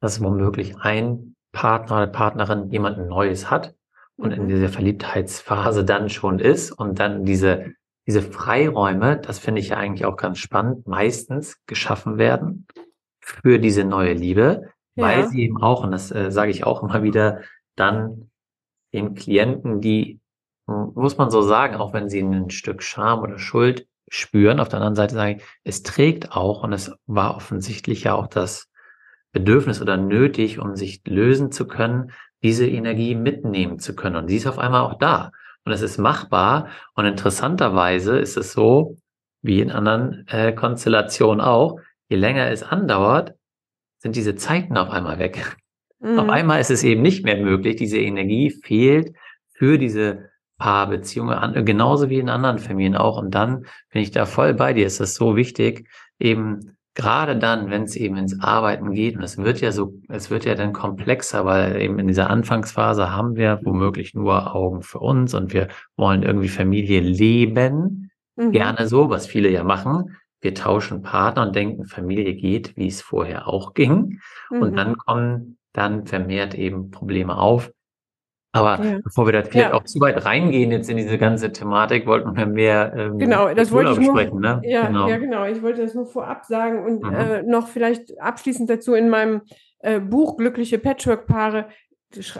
dass 0.00 0.20
womöglich 0.20 0.76
ein 0.80 1.36
Partner 1.52 1.98
oder 1.98 2.08
Partnerin 2.08 2.72
jemanden 2.72 3.06
Neues 3.06 3.48
hat 3.48 3.76
und 4.16 4.32
in 4.32 4.42
mhm. 4.42 4.48
dieser 4.48 4.70
Verliebtheitsphase 4.70 5.84
dann 5.84 6.08
schon 6.08 6.40
ist 6.40 6.72
und 6.72 6.98
dann 6.98 7.24
diese 7.24 7.74
diese 8.06 8.22
Freiräume, 8.22 9.18
das 9.18 9.38
finde 9.38 9.60
ich 9.60 9.70
ja 9.70 9.76
eigentlich 9.76 10.06
auch 10.06 10.16
ganz 10.16 10.38
spannend, 10.38 10.86
meistens 10.86 11.60
geschaffen 11.66 12.18
werden 12.18 12.66
für 13.20 13.58
diese 13.58 13.84
neue 13.84 14.12
Liebe, 14.12 14.70
ja. 14.94 15.04
weil 15.04 15.28
sie 15.28 15.42
eben 15.42 15.60
auch, 15.60 15.82
und 15.82 15.90
das 15.90 16.12
äh, 16.12 16.30
sage 16.30 16.52
ich 16.52 16.64
auch 16.64 16.82
immer 16.82 17.02
wieder, 17.02 17.40
dann 17.74 18.30
den 18.92 19.14
Klienten, 19.14 19.80
die, 19.80 20.20
muss 20.66 21.18
man 21.18 21.30
so 21.30 21.42
sagen, 21.42 21.76
auch 21.76 21.92
wenn 21.92 22.08
sie 22.08 22.20
ein 22.20 22.50
Stück 22.50 22.82
Scham 22.82 23.20
oder 23.20 23.38
Schuld 23.38 23.88
spüren, 24.08 24.60
auf 24.60 24.68
der 24.68 24.78
anderen 24.78 24.94
Seite 24.94 25.14
sage 25.14 25.36
ich, 25.36 25.42
es 25.64 25.82
trägt 25.82 26.32
auch, 26.32 26.62
und 26.62 26.72
es 26.72 26.92
war 27.06 27.36
offensichtlich 27.36 28.04
ja 28.04 28.14
auch 28.14 28.28
das 28.28 28.68
Bedürfnis 29.32 29.82
oder 29.82 29.96
nötig, 29.96 30.60
um 30.60 30.76
sich 30.76 31.02
lösen 31.06 31.50
zu 31.50 31.66
können, 31.66 32.12
diese 32.42 32.66
Energie 32.66 33.16
mitnehmen 33.16 33.80
zu 33.80 33.96
können. 33.96 34.16
Und 34.16 34.28
sie 34.28 34.36
ist 34.36 34.46
auf 34.46 34.58
einmal 34.58 34.82
auch 34.82 34.94
da 34.94 35.32
und 35.66 35.72
es 35.72 35.82
ist 35.82 35.98
machbar. 35.98 36.68
Und 36.94 37.04
interessanterweise 37.04 38.18
ist 38.18 38.36
es 38.36 38.52
so, 38.52 38.96
wie 39.42 39.60
in 39.60 39.70
anderen 39.70 40.26
äh, 40.28 40.52
Konstellationen 40.52 41.40
auch, 41.40 41.80
je 42.08 42.16
länger 42.16 42.50
es 42.50 42.62
andauert, 42.62 43.34
sind 43.98 44.16
diese 44.16 44.36
Zeiten 44.36 44.76
auf 44.76 44.90
einmal 44.90 45.18
weg. 45.18 45.56
Mhm. 45.98 46.18
Auf 46.20 46.28
einmal 46.28 46.60
ist 46.60 46.70
es 46.70 46.84
eben 46.84 47.02
nicht 47.02 47.24
mehr 47.24 47.36
möglich. 47.36 47.76
Diese 47.76 47.98
Energie 47.98 48.50
fehlt 48.50 49.14
für 49.54 49.76
diese 49.76 50.30
Paarbeziehungen, 50.58 51.64
genauso 51.64 52.08
wie 52.08 52.18
in 52.18 52.28
anderen 52.28 52.58
Familien 52.58 52.96
auch. 52.96 53.18
Und 53.18 53.34
dann 53.34 53.66
bin 53.92 54.02
ich 54.02 54.12
da 54.12 54.24
voll 54.24 54.54
bei 54.54 54.72
dir. 54.72 54.86
Es 54.86 55.00
ist 55.00 55.16
so 55.16 55.36
wichtig, 55.36 55.88
eben 56.18 56.75
gerade 56.96 57.36
dann, 57.36 57.70
wenn 57.70 57.84
es 57.84 57.94
eben 57.94 58.16
ins 58.16 58.40
Arbeiten 58.40 58.92
geht, 58.92 59.16
und 59.16 59.22
es 59.22 59.36
wird 59.36 59.60
ja 59.60 59.70
so, 59.70 59.94
es 60.08 60.30
wird 60.30 60.44
ja 60.44 60.54
dann 60.54 60.72
komplexer, 60.72 61.44
weil 61.44 61.80
eben 61.80 61.98
in 61.98 62.08
dieser 62.08 62.30
Anfangsphase 62.30 63.12
haben 63.12 63.36
wir 63.36 63.60
womöglich 63.62 64.14
nur 64.14 64.56
Augen 64.56 64.82
für 64.82 64.98
uns 64.98 65.34
und 65.34 65.52
wir 65.52 65.68
wollen 65.96 66.22
irgendwie 66.22 66.48
Familie 66.48 67.00
leben. 67.00 68.10
Mhm. 68.34 68.50
Gerne 68.50 68.88
so, 68.88 69.10
was 69.10 69.26
viele 69.26 69.50
ja 69.50 69.62
machen. 69.62 70.16
Wir 70.40 70.54
tauschen 70.54 71.02
Partner 71.02 71.46
und 71.46 71.54
denken, 71.54 71.84
Familie 71.84 72.34
geht, 72.34 72.76
wie 72.76 72.88
es 72.88 73.02
vorher 73.02 73.46
auch 73.46 73.74
ging. 73.74 74.18
Mhm. 74.50 74.62
Und 74.62 74.76
dann 74.76 74.96
kommen 74.96 75.58
dann 75.74 76.06
vermehrt 76.06 76.54
eben 76.54 76.90
Probleme 76.90 77.36
auf, 77.36 77.70
aber 78.56 78.84
ja. 78.84 78.98
bevor 79.02 79.26
wir 79.26 79.32
da 79.32 79.42
vielleicht 79.42 79.70
ja. 79.70 79.74
auch 79.74 79.84
zu 79.84 80.00
weit 80.00 80.24
reingehen 80.24 80.70
jetzt 80.70 80.90
in 80.90 80.96
diese 80.96 81.18
ganze 81.18 81.52
Thematik, 81.52 82.06
wollten 82.06 82.36
wir 82.36 82.46
mehr 82.46 82.92
ähm, 82.96 83.18
genau, 83.18 83.52
das 83.54 83.70
wollte 83.70 84.00
ich. 84.00 84.08
Nur, 84.08 84.40
ne? 84.40 84.60
ja, 84.64 84.86
genau. 84.86 85.08
ja, 85.08 85.18
genau. 85.18 85.44
Ich 85.44 85.62
wollte 85.62 85.82
das 85.82 85.94
nur 85.94 86.06
vorab 86.06 86.44
sagen 86.44 86.84
und 86.84 87.02
mhm. 87.02 87.14
äh, 87.14 87.42
noch 87.42 87.68
vielleicht 87.68 88.20
abschließend 88.20 88.68
dazu 88.68 88.94
in 88.94 89.08
meinem 89.08 89.42
äh, 89.80 90.00
Buch 90.00 90.36
Glückliche 90.36 90.78
Patchwork-Paare 90.78 91.68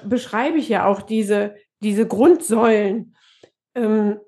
beschreibe 0.05 0.59
ich 0.59 0.69
ja 0.69 0.87
auch 0.87 1.03
diese, 1.03 1.55
diese 1.81 2.07
Grundsäulen. 2.07 3.15
Ähm, 3.75 4.19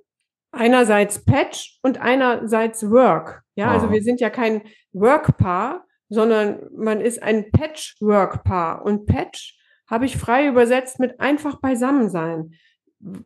einerseits 0.50 1.25
Patch 1.25 1.78
und 1.83 2.00
einerseits 2.00 2.90
Work. 2.90 3.42
Ja, 3.54 3.71
oh. 3.71 3.75
also 3.75 3.90
wir 3.90 4.02
sind 4.02 4.21
ja 4.21 4.30
kein 4.30 4.62
Work-Paar, 4.92 5.85
sondern 6.09 6.68
man 6.76 7.00
ist 7.00 7.23
ein 7.23 7.50
Patchwork-Paar. 7.50 8.85
Und 8.85 9.07
Patch 9.07 9.57
habe 9.88 10.04
ich 10.04 10.16
frei 10.16 10.47
übersetzt 10.47 11.00
mit 11.00 11.21
einfach 11.21 11.57
beisammen 11.61 12.11
sein. 12.11 12.54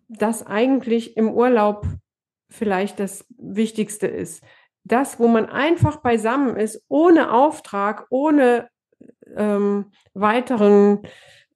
Das 0.09 0.47
eigentlich 0.47 1.17
im 1.17 1.31
Urlaub 1.31 1.87
vielleicht 2.49 3.01
das 3.01 3.27
Wichtigste 3.37 4.07
ist. 4.07 4.43
Das, 4.85 5.19
wo 5.19 5.29
man 5.29 5.47
einfach 5.47 5.99
beisammen 5.99 6.57
ist, 6.57 6.85
ohne 6.89 7.33
Auftrag, 7.33 8.07
ohne 8.11 8.69
ähm, 9.37 9.87
weiteren 10.15 11.01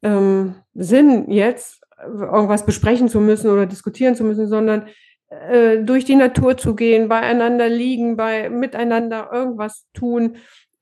ähm, 0.03 0.57
Sinn 0.75 1.31
jetzt 1.31 1.81
irgendwas 1.99 2.67
besprechen 2.67 3.09
zu 3.09 3.21
müssen 3.21 3.51
oder 3.51 3.67
diskutieren 3.67 4.15
zu 4.15 4.25
müssen, 4.25 4.49
sondern 4.49 4.89
äh, 5.29 5.79
durch 5.83 6.05
die 6.05 6.15
Natur 6.15 6.57
zu 6.57 6.75
gehen, 6.77 7.09
beieinander 7.09 7.69
liegen, 7.69 8.17
bei 8.17 8.49
miteinander 8.49 9.31
irgendwas 9.33 9.87
tun 9.93 10.37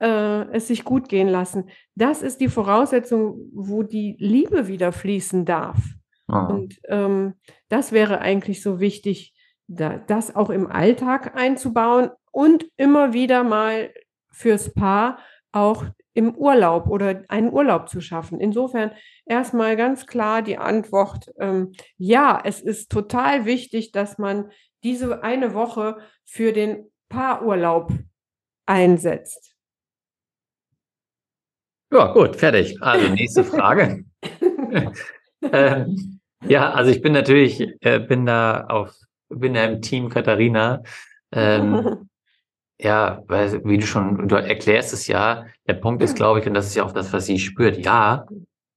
äh, 0.05 0.47
es 0.53 0.69
sich 0.69 0.85
gut 0.85 1.09
gehen 1.09 1.29
lassen. 1.29 1.71
Das 1.95 2.23
ist 2.23 2.41
die 2.41 2.49
Voraussetzung, 2.49 3.51
wo 3.55 3.83
die 3.83 4.17
Liebe 4.19 4.69
wieder 4.69 4.93
fließen 4.93 5.47
darf. 5.47 5.79
Ah. 6.29 6.47
Und 6.47 6.79
ähm, 6.89 7.35
das 7.69 7.91
wäre 7.93 8.21
eigentlich 8.21 8.63
so 8.63 8.81
wichtig, 8.81 9.35
da, 9.67 9.97
das 9.97 10.37
auch 10.37 10.51
im 10.51 10.67
Alltag 10.71 11.37
einzubauen 11.37 12.11
und 12.31 12.67
immer 12.77 13.15
wieder 13.15 13.45
mal 13.45 13.91
fürs 14.31 14.75
Paar 14.75 15.19
auch 15.53 15.87
im 16.13 16.35
Urlaub 16.37 16.87
oder 16.89 17.23
einen 17.29 17.51
Urlaub 17.51 17.89
zu 17.89 18.01
schaffen. 18.01 18.41
Insofern 18.41 18.91
erstmal 19.25 19.77
ganz 19.77 20.07
klar 20.07 20.43
die 20.43 20.59
Antwort, 20.59 21.33
ähm, 21.39 21.73
ja, 21.97 22.41
es 22.45 22.61
ist 22.61 22.91
total 22.91 23.47
wichtig, 23.47 23.91
dass 23.91 24.19
man 24.19 24.51
diese 24.83 25.23
eine 25.23 25.55
Woche 25.55 25.97
für 26.27 26.53
den 26.53 26.91
Paarurlaub 27.09 27.91
einsetzt. 28.67 29.54
Ja, 31.95 32.13
gut, 32.13 32.35
fertig. 32.35 32.83
Also 32.83 33.09
nächste 33.09 33.45
Frage. 33.45 34.05
ähm, 35.53 36.21
ja, 36.45 36.73
also 36.73 36.91
ich 36.91 37.01
bin 37.01 37.13
natürlich, 37.13 37.65
äh, 37.83 38.01
bin 38.01 38.27
da 38.27 38.65
auf, 38.69 38.93
bin 39.29 39.55
da 39.55 39.65
im 39.65 39.81
Team 39.81 40.09
Katharina. 40.09 40.83
Ähm, 41.31 42.09
ja, 42.81 43.23
weil, 43.29 43.65
wie 43.65 43.79
du 43.79 43.87
schon, 43.87 44.27
du 44.27 44.35
erklärst 44.35 44.93
es 44.93 45.07
ja, 45.07 45.47
der 45.69 45.75
Punkt 45.75 46.03
ist, 46.03 46.17
glaube 46.17 46.41
ich, 46.41 46.47
und 46.49 46.55
das 46.55 46.67
ist 46.67 46.75
ja 46.75 46.83
auch 46.83 46.91
das, 46.91 47.13
was 47.13 47.27
sie 47.27 47.39
spürt, 47.39 47.79
ja, 47.79 48.27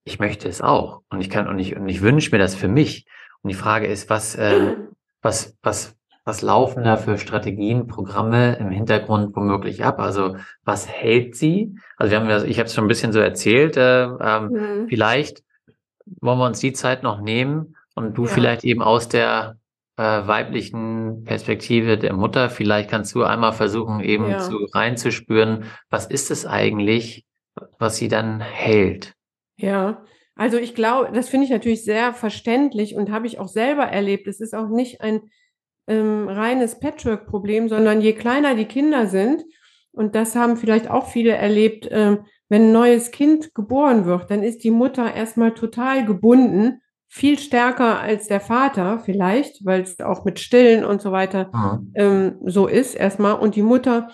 ich 0.03 0.19
möchte 0.19 0.47
es 0.47 0.61
auch. 0.61 1.01
Und 1.09 1.19
ich 1.19 1.31
kann, 1.31 1.47
und 1.47 1.57
ich, 1.57 1.75
und 1.75 1.89
ich 1.89 2.01
wünsche 2.01 2.29
mir 2.29 2.39
das 2.39 2.53
für 2.53 2.67
mich. 2.67 3.07
Und 3.41 3.49
die 3.49 3.55
Frage 3.57 3.87
ist, 3.87 4.11
was, 4.11 4.35
äh, 4.35 4.75
was, 5.23 5.57
was, 5.63 5.96
was 6.27 6.41
laufen 6.41 6.83
da 6.83 6.97
für 6.97 7.17
Strategien, 7.17 7.87
Programme 7.87 8.57
im 8.57 8.69
Hintergrund 8.69 9.33
womöglich 9.33 9.85
ab? 9.85 9.99
Also 9.99 10.35
was 10.65 10.85
hält 10.85 11.37
sie? 11.37 11.77
Also 11.95 12.11
wir 12.11 12.19
haben 12.19 12.29
ja, 12.29 12.43
ich 12.43 12.59
habe 12.59 12.67
es 12.67 12.75
schon 12.75 12.83
ein 12.83 12.89
bisschen 12.89 13.13
so 13.13 13.19
erzählt, 13.19 13.77
äh, 13.77 14.03
ähm, 14.03 14.49
mhm. 14.49 14.87
vielleicht 14.89 15.41
wollen 16.19 16.37
wir 16.37 16.45
uns 16.45 16.59
die 16.59 16.73
Zeit 16.73 17.01
noch 17.01 17.21
nehmen 17.21 17.77
und 17.95 18.17
du 18.17 18.25
ja. 18.25 18.27
vielleicht 18.29 18.65
eben 18.65 18.81
aus 18.81 19.07
der 19.07 19.55
äh, 19.95 20.03
weiblichen 20.03 21.23
Perspektive 21.23 21.97
der 21.97 22.11
Mutter, 22.11 22.49
vielleicht 22.49 22.89
kannst 22.89 23.15
du 23.15 23.23
einmal 23.23 23.53
versuchen, 23.53 24.01
eben 24.01 24.29
ja. 24.29 24.39
zu 24.39 24.67
reinzuspüren, 24.73 25.63
was 25.89 26.07
ist 26.07 26.29
es 26.29 26.45
eigentlich, 26.45 27.25
was 27.79 27.95
sie 27.95 28.09
dann 28.09 28.41
hält? 28.41 29.13
Ja, 29.55 30.03
also 30.35 30.57
ich 30.57 30.75
glaube, 30.75 31.09
das 31.13 31.29
finde 31.29 31.45
ich 31.45 31.51
natürlich 31.51 31.85
sehr 31.85 32.13
verständlich 32.13 32.95
und 32.95 33.11
habe 33.11 33.27
ich 33.27 33.39
auch 33.39 33.47
selber 33.47 33.83
erlebt. 33.83 34.27
Es 34.27 34.41
ist 34.41 34.53
auch 34.53 34.67
nicht 34.67 34.99
ein 34.99 35.21
ähm, 35.87 36.27
reines 36.27 36.79
Patchwork-Problem, 36.79 37.69
sondern 37.69 38.01
je 38.01 38.13
kleiner 38.13 38.55
die 38.55 38.65
Kinder 38.65 39.07
sind, 39.07 39.43
und 39.91 40.13
das 40.13 40.35
haben 40.35 40.57
vielleicht 40.57 40.91
auch 40.91 41.07
viele 41.07 41.31
erlebt, 41.31 41.87
äh, 41.87 42.17
wenn 42.49 42.67
ein 42.67 42.71
neues 42.71 43.11
Kind 43.11 43.55
geboren 43.55 44.05
wird, 44.05 44.29
dann 44.29 44.43
ist 44.43 44.63
die 44.63 44.71
Mutter 44.71 45.13
erstmal 45.13 45.53
total 45.53 46.05
gebunden, 46.05 46.81
viel 47.09 47.39
stärker 47.39 47.99
als 47.99 48.27
der 48.27 48.39
Vater 48.39 48.99
vielleicht, 48.99 49.65
weil 49.65 49.81
es 49.81 49.99
auch 49.99 50.23
mit 50.23 50.39
Stillen 50.39 50.85
und 50.85 51.01
so 51.01 51.11
weiter 51.11 51.49
mhm. 51.53 51.91
ähm, 51.95 52.35
so 52.45 52.67
ist 52.67 52.95
erstmal. 52.95 53.39
Und 53.39 53.55
die 53.55 53.63
Mutter 53.63 54.09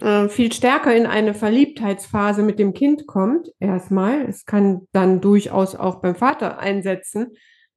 äh, 0.00 0.28
viel 0.28 0.52
stärker 0.52 0.94
in 0.94 1.06
eine 1.06 1.34
Verliebtheitsphase 1.34 2.42
mit 2.42 2.58
dem 2.58 2.74
Kind 2.74 3.06
kommt, 3.06 3.48
erstmal. 3.60 4.22
Es 4.22 4.44
kann 4.44 4.86
dann 4.92 5.20
durchaus 5.20 5.76
auch 5.76 6.00
beim 6.00 6.16
Vater 6.16 6.58
einsetzen. 6.58 7.28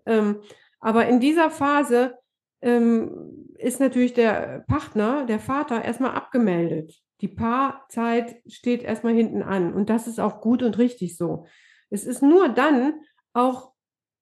Ähm, 0.06 0.42
aber 0.80 1.06
in 1.08 1.20
dieser 1.20 1.52
Phase 1.52 2.16
ähm, 2.62 3.48
ist 3.58 3.80
natürlich 3.80 4.14
der 4.14 4.64
Partner, 4.68 5.26
der 5.26 5.40
Vater, 5.40 5.84
erstmal 5.84 6.12
abgemeldet. 6.12 6.94
Die 7.22 7.28
Paarzeit 7.28 8.42
steht 8.48 8.84
erstmal 8.84 9.14
hinten 9.14 9.44
an. 9.44 9.74
Und 9.74 9.90
das 9.90 10.08
ist 10.08 10.20
auch 10.20 10.42
gut 10.42 10.64
und 10.64 10.78
richtig 10.78 11.18
so. 11.18 11.46
Es 11.90 12.06
ist 12.06 12.22
nur 12.22 12.50
dann 12.50 12.94
auch, 13.34 13.74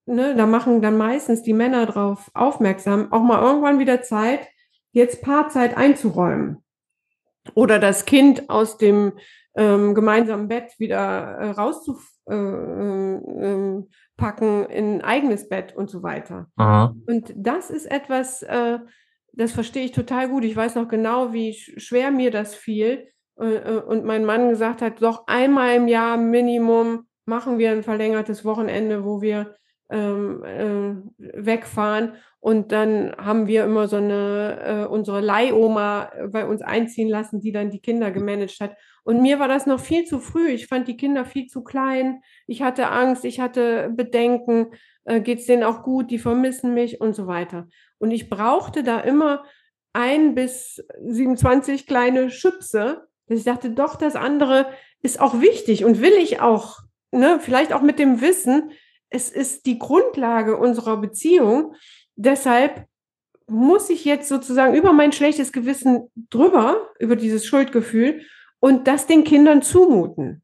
ne, 0.05 0.35
da 0.35 0.45
machen 0.45 0.81
dann 0.81 0.97
meistens 0.97 1.41
die 1.41 1.53
Männer 1.53 1.85
drauf 1.85 2.29
aufmerksam, 2.33 3.11
auch 3.11 3.21
mal 3.21 3.41
irgendwann 3.41 3.79
wieder 3.79 4.01
Zeit, 4.01 4.47
jetzt 4.91 5.21
Paarzeit 5.21 5.77
einzuräumen. 5.77 6.63
Oder 7.55 7.79
das 7.79 8.05
Kind 8.05 8.49
aus 8.49 8.77
dem 8.77 9.13
ähm, 9.55 9.95
gemeinsamen 9.95 10.47
Bett 10.47 10.77
wieder 10.77 11.37
äh, 11.37 11.49
rauszupacken 11.51 12.18
äh, 12.29 13.15
äh, 13.15 13.83
in 14.69 14.95
ein 14.95 15.01
eigenes 15.01 15.49
Bett 15.49 15.75
und 15.75 15.89
so 15.89 16.03
weiter. 16.03 16.47
Aha. 16.57 16.95
Und 17.07 17.33
das 17.35 17.69
ist 17.69 17.89
etwas, 17.89 18.43
äh, 18.43 18.79
das 19.33 19.51
verstehe 19.51 19.85
ich 19.85 19.91
total 19.91 20.29
gut. 20.29 20.43
Ich 20.43 20.55
weiß 20.55 20.75
noch 20.75 20.87
genau, 20.87 21.33
wie 21.33 21.53
schwer 21.53 22.11
mir 22.11 22.31
das 22.31 22.55
fiel. 22.55 23.07
Und 23.35 24.03
mein 24.03 24.25
Mann 24.25 24.49
gesagt 24.49 24.81
hat, 24.81 25.01
doch 25.01 25.23
einmal 25.27 25.75
im 25.75 25.87
Jahr 25.87 26.17
Minimum 26.17 27.07
machen 27.25 27.57
wir 27.57 27.71
ein 27.71 27.83
verlängertes 27.83 28.43
Wochenende, 28.43 29.05
wo 29.05 29.21
wir 29.21 29.55
ähm, 29.89 30.43
äh, 30.43 31.45
wegfahren. 31.45 32.13
Und 32.39 32.71
dann 32.71 33.13
haben 33.17 33.47
wir 33.47 33.63
immer 33.63 33.87
so 33.87 33.97
eine, 33.97 34.59
äh, 34.61 34.85
unsere 34.85 35.19
Leihoma 35.19 36.11
bei 36.31 36.45
uns 36.45 36.61
einziehen 36.61 37.09
lassen, 37.09 37.41
die 37.41 37.51
dann 37.51 37.69
die 37.69 37.81
Kinder 37.81 38.11
gemanagt 38.11 38.59
hat. 38.59 38.75
Und 39.03 39.21
mir 39.21 39.39
war 39.39 39.47
das 39.47 39.65
noch 39.65 39.79
viel 39.79 40.05
zu 40.05 40.19
früh. 40.19 40.49
Ich 40.49 40.67
fand 40.67 40.87
die 40.87 40.97
Kinder 40.97 41.25
viel 41.25 41.47
zu 41.47 41.63
klein. 41.63 42.21
Ich 42.47 42.61
hatte 42.61 42.89
Angst, 42.89 43.25
ich 43.25 43.39
hatte 43.39 43.89
Bedenken. 43.95 44.67
Äh, 45.05 45.21
Geht 45.21 45.39
es 45.39 45.45
denen 45.45 45.63
auch 45.63 45.83
gut? 45.83 46.11
Die 46.11 46.19
vermissen 46.19 46.73
mich 46.73 47.01
und 47.01 47.15
so 47.15 47.27
weiter. 47.27 47.67
Und 47.97 48.11
ich 48.11 48.29
brauchte 48.29 48.83
da 48.83 48.99
immer 48.99 49.43
ein 49.93 50.35
bis 50.35 50.83
27 51.01 51.87
kleine 51.87 52.29
Schüpse, 52.29 53.07
dass 53.27 53.39
ich 53.39 53.45
dachte, 53.45 53.71
doch, 53.71 53.95
das 53.95 54.15
andere 54.15 54.67
ist 55.01 55.19
auch 55.19 55.41
wichtig 55.41 55.85
und 55.85 56.01
will 56.01 56.13
ich 56.13 56.41
auch, 56.41 56.79
ne, 57.11 57.39
vielleicht 57.39 57.73
auch 57.73 57.81
mit 57.81 57.99
dem 57.99 58.21
Wissen, 58.21 58.71
es 59.09 59.31
ist 59.31 59.65
die 59.65 59.79
Grundlage 59.79 60.57
unserer 60.57 60.97
Beziehung. 60.97 61.73
Deshalb 62.15 62.85
muss 63.47 63.89
ich 63.89 64.05
jetzt 64.05 64.29
sozusagen 64.29 64.75
über 64.75 64.93
mein 64.93 65.11
schlechtes 65.11 65.51
Gewissen 65.51 66.09
drüber, 66.29 66.89
über 66.99 67.15
dieses 67.15 67.45
Schuldgefühl 67.45 68.21
und 68.59 68.87
das 68.87 69.07
den 69.07 69.23
Kindern 69.23 69.61
zumuten. 69.61 70.43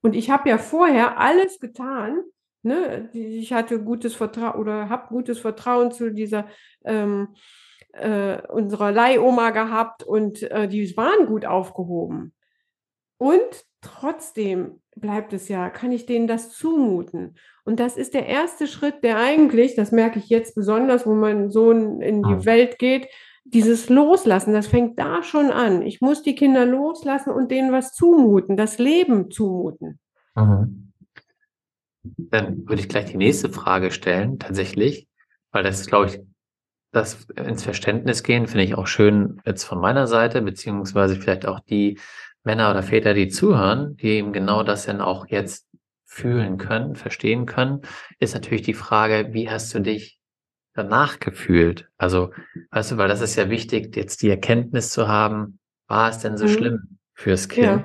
Und 0.00 0.14
ich 0.14 0.30
habe 0.30 0.48
ja 0.48 0.58
vorher 0.58 1.18
alles 1.18 1.60
getan, 1.60 2.22
ne, 2.62 3.10
ich 3.12 3.52
hatte 3.52 3.82
gutes 3.82 4.14
Vertrauen 4.14 4.60
oder 4.60 4.88
habe 4.88 5.08
gutes 5.08 5.38
Vertrauen 5.38 5.90
zu 5.90 6.10
dieser 6.10 6.46
ähm, 6.84 7.34
äh, 7.92 8.40
unserer 8.48 8.92
Leihoma 8.92 9.50
gehabt 9.50 10.02
und 10.02 10.42
äh, 10.42 10.68
die 10.68 10.96
waren 10.96 11.26
gut 11.26 11.44
aufgehoben. 11.44 12.32
Und 13.18 13.64
trotzdem 13.80 14.80
bleibt 14.94 15.32
es 15.32 15.48
ja, 15.48 15.70
kann 15.70 15.92
ich 15.92 16.06
denen 16.06 16.28
das 16.28 16.50
zumuten? 16.50 17.36
Und 17.64 17.80
das 17.80 17.96
ist 17.96 18.14
der 18.14 18.26
erste 18.26 18.66
Schritt, 18.66 19.02
der 19.02 19.18
eigentlich, 19.18 19.74
das 19.74 19.92
merke 19.92 20.18
ich 20.18 20.28
jetzt 20.28 20.54
besonders, 20.54 21.06
wo 21.06 21.14
mein 21.14 21.50
Sohn 21.50 22.00
in 22.00 22.22
die 22.22 22.44
Welt 22.46 22.78
geht, 22.78 23.08
dieses 23.52 23.88
Loslassen, 23.88 24.52
das 24.52 24.66
fängt 24.66 24.98
da 24.98 25.22
schon 25.22 25.50
an. 25.50 25.82
Ich 25.82 26.00
muss 26.00 26.22
die 26.22 26.34
Kinder 26.34 26.66
loslassen 26.66 27.30
und 27.30 27.50
denen 27.50 27.72
was 27.72 27.92
zumuten, 27.92 28.56
das 28.56 28.78
Leben 28.78 29.30
zumuten. 29.30 29.98
Mhm. 30.34 30.92
Dann 32.02 32.68
würde 32.68 32.80
ich 32.80 32.88
gleich 32.88 33.06
die 33.06 33.16
nächste 33.16 33.50
Frage 33.50 33.90
stellen, 33.90 34.38
tatsächlich, 34.38 35.08
weil 35.50 35.62
das 35.62 35.86
glaube 35.86 36.06
ich, 36.06 36.20
das 36.90 37.26
ins 37.36 37.64
Verständnis 37.64 38.22
gehen, 38.22 38.46
finde 38.46 38.64
ich 38.64 38.74
auch 38.74 38.86
schön 38.86 39.40
jetzt 39.44 39.64
von 39.64 39.78
meiner 39.78 40.06
Seite, 40.06 40.40
beziehungsweise 40.40 41.16
vielleicht 41.16 41.46
auch 41.46 41.60
die 41.60 41.98
Männer 42.44 42.70
oder 42.70 42.82
Väter, 42.82 43.12
die 43.12 43.28
zuhören, 43.28 43.96
die 43.96 44.08
eben 44.08 44.32
genau 44.32 44.62
das 44.62 44.86
dann 44.86 45.00
auch 45.00 45.26
jetzt 45.28 45.68
fühlen 46.04 46.56
können, 46.56 46.96
verstehen 46.96 47.44
können, 47.44 47.82
ist 48.18 48.34
natürlich 48.34 48.62
die 48.62 48.74
Frage, 48.74 49.28
wie 49.32 49.50
hast 49.50 49.74
du 49.74 49.80
dich 49.80 50.17
danach 50.78 51.18
gefühlt? 51.20 51.88
Also, 51.98 52.30
weißt 52.70 52.92
du, 52.92 52.96
weil 52.96 53.08
das 53.08 53.20
ist 53.20 53.36
ja 53.36 53.50
wichtig, 53.50 53.94
jetzt 53.96 54.22
die 54.22 54.30
Erkenntnis 54.30 54.90
zu 54.90 55.08
haben, 55.08 55.58
war 55.88 56.10
es 56.10 56.18
denn 56.18 56.36
so 56.36 56.44
mhm. 56.44 56.50
schlimm 56.50 56.98
fürs 57.14 57.48
Kind? 57.48 57.66
Ja. 57.66 57.84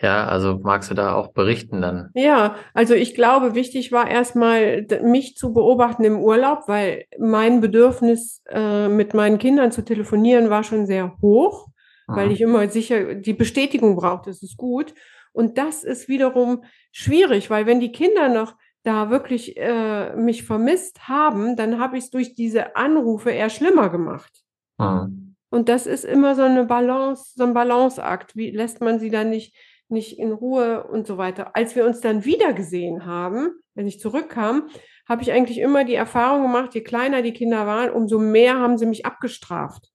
Ja, 0.00 0.26
also 0.26 0.58
magst 0.62 0.90
du 0.90 0.94
da 0.94 1.14
auch 1.14 1.28
berichten 1.28 1.80
dann? 1.80 2.10
Ja, 2.14 2.56
also 2.74 2.94
ich 2.94 3.14
glaube, 3.14 3.54
wichtig 3.54 3.92
war 3.92 4.10
erstmal, 4.10 4.86
mich 5.02 5.36
zu 5.36 5.54
beobachten 5.54 6.04
im 6.04 6.18
Urlaub, 6.18 6.64
weil 6.66 7.04
mein 7.18 7.60
Bedürfnis, 7.60 8.42
äh, 8.50 8.88
mit 8.88 9.14
meinen 9.14 9.38
Kindern 9.38 9.70
zu 9.70 9.82
telefonieren, 9.82 10.50
war 10.50 10.64
schon 10.64 10.86
sehr 10.86 11.16
hoch, 11.22 11.68
mhm. 12.08 12.16
weil 12.16 12.32
ich 12.32 12.40
immer 12.40 12.68
sicher 12.68 13.14
die 13.14 13.34
Bestätigung 13.34 13.94
brauchte, 13.94 14.30
es 14.30 14.42
ist 14.42 14.56
gut. 14.56 14.94
Und 15.32 15.58
das 15.58 15.84
ist 15.84 16.08
wiederum 16.08 16.64
schwierig, 16.92 17.48
weil 17.48 17.66
wenn 17.66 17.80
die 17.80 17.92
Kinder 17.92 18.28
noch 18.28 18.56
da 18.84 19.10
wirklich 19.10 19.56
äh, 19.56 20.14
mich 20.14 20.44
vermisst 20.44 21.08
haben, 21.08 21.56
dann 21.56 21.78
habe 21.78 21.98
ich 21.98 22.04
es 22.04 22.10
durch 22.10 22.34
diese 22.34 22.76
Anrufe 22.76 23.30
eher 23.30 23.50
schlimmer 23.50 23.90
gemacht. 23.90 24.44
Mhm. 24.78 25.34
Und 25.50 25.68
das 25.68 25.86
ist 25.86 26.04
immer 26.04 26.34
so 26.34 26.42
eine 26.42 26.64
Balance, 26.64 27.32
so 27.34 27.44
ein 27.44 27.54
Balanceakt. 27.54 28.36
Wie 28.36 28.50
lässt 28.50 28.80
man 28.80 28.98
sie 28.98 29.10
dann 29.10 29.30
nicht 29.30 29.54
nicht 29.88 30.18
in 30.18 30.32
Ruhe 30.32 30.84
und 30.84 31.06
so 31.06 31.18
weiter. 31.18 31.56
Als 31.56 31.74
wir 31.76 31.84
uns 31.84 32.00
dann 32.00 32.24
wieder 32.24 32.52
gesehen 32.52 33.06
haben, 33.06 33.50
wenn 33.74 33.86
ich 33.86 34.00
zurückkam, 34.00 34.68
habe 35.08 35.22
ich 35.22 35.32
eigentlich 35.32 35.58
immer 35.58 35.84
die 35.84 35.94
Erfahrung 35.94 36.42
gemacht, 36.42 36.74
je 36.74 36.82
kleiner 36.82 37.22
die 37.22 37.32
Kinder 37.32 37.66
waren, 37.66 37.90
umso 37.90 38.18
mehr 38.18 38.58
haben 38.58 38.78
sie 38.78 38.86
mich 38.86 39.04
abgestraft. 39.04 39.90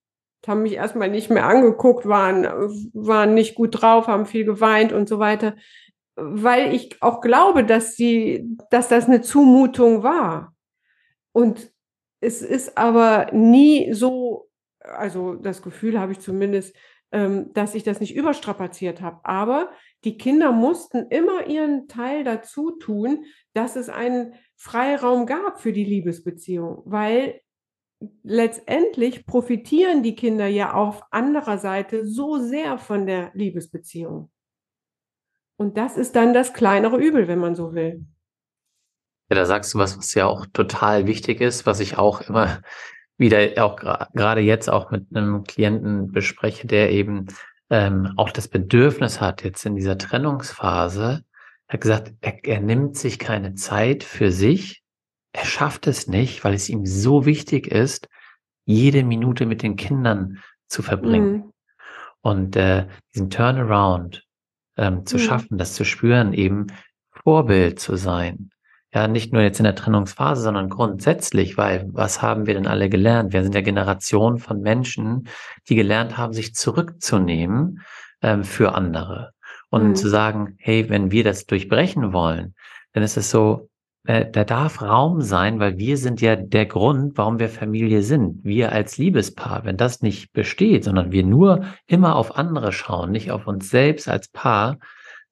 Haben 0.47 0.63
mich 0.63 0.73
erstmal 0.73 1.09
nicht 1.09 1.29
mehr 1.29 1.45
angeguckt, 1.45 2.07
waren, 2.07 2.43
waren 2.93 3.33
nicht 3.33 3.55
gut 3.55 3.81
drauf, 3.81 4.07
haben 4.07 4.25
viel 4.25 4.45
geweint 4.45 4.93
und 4.93 5.09
so 5.09 5.19
weiter, 5.19 5.55
weil 6.21 6.73
ich 6.73 7.01
auch 7.01 7.21
glaube, 7.21 7.63
dass 7.63 7.95
sie, 7.95 8.57
dass 8.69 8.87
das 8.87 9.05
eine 9.05 9.21
Zumutung 9.21 10.03
war. 10.03 10.55
Und 11.31 11.71
es 12.21 12.41
ist 12.41 12.77
aber 12.77 13.31
nie 13.31 13.93
so, 13.93 14.49
also 14.79 15.35
das 15.35 15.61
Gefühl 15.61 15.99
habe 15.99 16.11
ich 16.11 16.19
zumindest, 16.19 16.75
ähm, 17.11 17.51
dass 17.53 17.75
ich 17.75 17.83
das 17.83 17.99
nicht 17.99 18.15
überstrapaziert 18.15 19.01
habe. 19.01 19.19
Aber 19.23 19.71
die 20.03 20.17
Kinder 20.17 20.51
mussten 20.51 21.07
immer 21.09 21.47
ihren 21.47 21.87
Teil 21.87 22.23
dazu 22.23 22.71
tun, 22.71 23.25
dass 23.53 23.75
es 23.75 23.89
einen 23.89 24.33
Freiraum 24.55 25.25
gab 25.25 25.59
für 25.59 25.73
die 25.73 25.85
Liebesbeziehung, 25.85 26.83
weil 26.85 27.41
letztendlich 28.23 29.25
profitieren 29.25 30.03
die 30.03 30.15
Kinder 30.15 30.47
ja 30.47 30.73
auf 30.73 31.03
anderer 31.11 31.57
Seite 31.57 32.05
so 32.05 32.37
sehr 32.37 32.77
von 32.77 33.05
der 33.05 33.31
Liebesbeziehung. 33.33 34.29
Und 35.59 35.77
das 35.77 35.97
ist 35.97 36.15
dann 36.15 36.33
das 36.33 36.53
kleinere 36.53 36.95
Übel, 36.95 37.27
wenn 37.27 37.39
man 37.39 37.53
so 37.53 37.73
will. 37.73 38.05
Ja, 39.29 39.35
da 39.35 39.45
sagst 39.45 39.73
du 39.73 39.77
was, 39.77 39.97
was 39.97 40.13
ja 40.13 40.25
auch 40.25 40.45
total 40.53 41.05
wichtig 41.05 41.41
ist, 41.41 41.65
was 41.65 41.81
ich 41.81 41.97
auch 41.97 42.21
immer 42.21 42.61
wieder 43.17 43.39
auch 43.63 43.75
gerade 43.75 44.39
jetzt 44.39 44.69
auch 44.69 44.89
mit 44.89 45.13
einem 45.13 45.43
Klienten 45.43 46.13
bespreche, 46.13 46.65
der 46.65 46.91
eben 46.91 47.27
ähm, 47.69 48.13
auch 48.15 48.31
das 48.31 48.47
Bedürfnis 48.47 49.19
hat, 49.19 49.43
jetzt 49.43 49.65
in 49.65 49.75
dieser 49.75 49.97
Trennungsphase, 49.97 51.25
er 51.67 51.73
hat 51.73 51.81
gesagt, 51.81 52.13
er, 52.21 52.43
er 52.45 52.61
nimmt 52.61 52.95
sich 52.95 53.19
keine 53.19 53.53
Zeit 53.55 54.05
für 54.05 54.31
sich, 54.31 54.81
er 55.33 55.45
schafft 55.45 55.87
es 55.87 56.07
nicht, 56.07 56.45
weil 56.45 56.53
es 56.53 56.69
ihm 56.69 56.85
so 56.85 57.25
wichtig 57.25 57.67
ist, 57.67 58.07
jede 58.63 59.03
Minute 59.03 59.45
mit 59.45 59.61
den 59.61 59.75
Kindern 59.75 60.39
zu 60.69 60.83
verbringen. 60.83 61.31
Mhm. 61.33 61.53
Und 62.21 62.55
äh, 62.55 62.87
diesen 63.13 63.29
Turnaround 63.29 64.25
ähm, 64.79 65.05
zu 65.05 65.17
mhm. 65.17 65.21
schaffen, 65.21 65.57
das 65.59 65.73
zu 65.73 65.85
spüren, 65.85 66.33
eben 66.33 66.67
Vorbild 67.11 67.79
zu 67.79 67.95
sein 67.95 68.49
ja 68.93 69.07
nicht 69.07 69.33
nur 69.33 69.41
jetzt 69.41 69.59
in 69.59 69.65
der 69.65 69.75
Trennungsphase, 69.75 70.41
sondern 70.41 70.69
grundsätzlich, 70.69 71.57
weil 71.57 71.87
was 71.91 72.21
haben 72.21 72.47
wir 72.47 72.55
denn 72.55 72.67
alle 72.67 72.89
gelernt? 72.89 73.33
Wir 73.33 73.43
sind 73.43 73.53
ja 73.53 73.61
Generation 73.61 74.39
von 74.39 74.61
Menschen, 74.61 75.27
die 75.67 75.75
gelernt 75.75 76.17
haben, 76.17 76.33
sich 76.33 76.55
zurückzunehmen 76.55 77.81
ähm, 78.21 78.43
für 78.43 78.73
andere 78.73 79.31
und 79.69 79.89
mhm. 79.89 79.95
zu 79.95 80.09
sagen, 80.09 80.55
hey, 80.57 80.89
wenn 80.89 81.11
wir 81.11 81.23
das 81.23 81.45
durchbrechen 81.45 82.13
wollen, 82.13 82.55
dann 82.93 83.03
ist 83.03 83.17
es 83.17 83.29
so, 83.29 83.68
äh, 84.05 84.25
da 84.29 84.43
darf 84.43 84.81
Raum 84.81 85.21
sein, 85.21 85.59
weil 85.59 85.77
wir 85.77 85.97
sind 85.97 86.21
ja 86.21 86.35
der 86.35 86.65
Grund, 86.65 87.17
warum 87.17 87.39
wir 87.39 87.49
Familie 87.49 88.01
sind. 88.01 88.43
Wir 88.43 88.71
als 88.71 88.97
Liebespaar, 88.97 89.65
wenn 89.65 89.77
das 89.77 90.01
nicht 90.01 90.31
besteht, 90.33 90.85
sondern 90.85 91.11
wir 91.11 91.23
nur 91.23 91.65
immer 91.85 92.15
auf 92.15 92.37
andere 92.37 92.71
schauen, 92.71 93.11
nicht 93.11 93.31
auf 93.31 93.47
uns 93.47 93.69
selbst 93.69 94.07
als 94.07 94.29
Paar, 94.29 94.79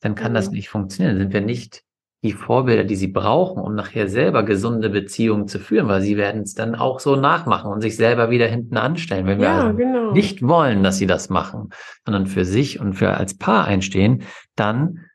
dann 0.01 0.15
kann 0.15 0.31
mhm. 0.31 0.35
das 0.35 0.51
nicht 0.51 0.69
funktionieren. 0.69 1.17
Sind 1.17 1.33
wir 1.33 1.41
nicht 1.41 1.83
die 2.23 2.33
Vorbilder, 2.33 2.83
die 2.83 2.95
sie 2.95 3.07
brauchen, 3.07 3.61
um 3.61 3.75
nachher 3.75 4.09
selber 4.09 4.43
gesunde 4.43 4.89
Beziehungen 4.89 5.47
zu 5.47 5.59
führen, 5.59 5.87
weil 5.87 6.01
sie 6.01 6.17
werden 6.17 6.41
es 6.41 6.55
dann 6.55 6.75
auch 6.75 6.99
so 6.99 7.15
nachmachen 7.15 7.71
und 7.71 7.81
sich 7.81 7.95
selber 7.95 8.31
wieder 8.31 8.47
hinten 8.47 8.75
anstellen. 8.77 9.27
Wenn 9.27 9.39
wir 9.39 9.45
ja, 9.45 9.61
also 9.61 9.77
genau. 9.77 10.11
nicht 10.11 10.41
wollen, 10.41 10.83
dass 10.83 10.97
sie 10.97 11.05
das 11.05 11.29
machen, 11.29 11.69
sondern 12.05 12.25
für 12.25 12.43
sich 12.43 12.79
und 12.79 12.93
für 12.93 13.15
als 13.15 13.37
Paar 13.37 13.65
einstehen, 13.65 14.23
dann 14.55 15.05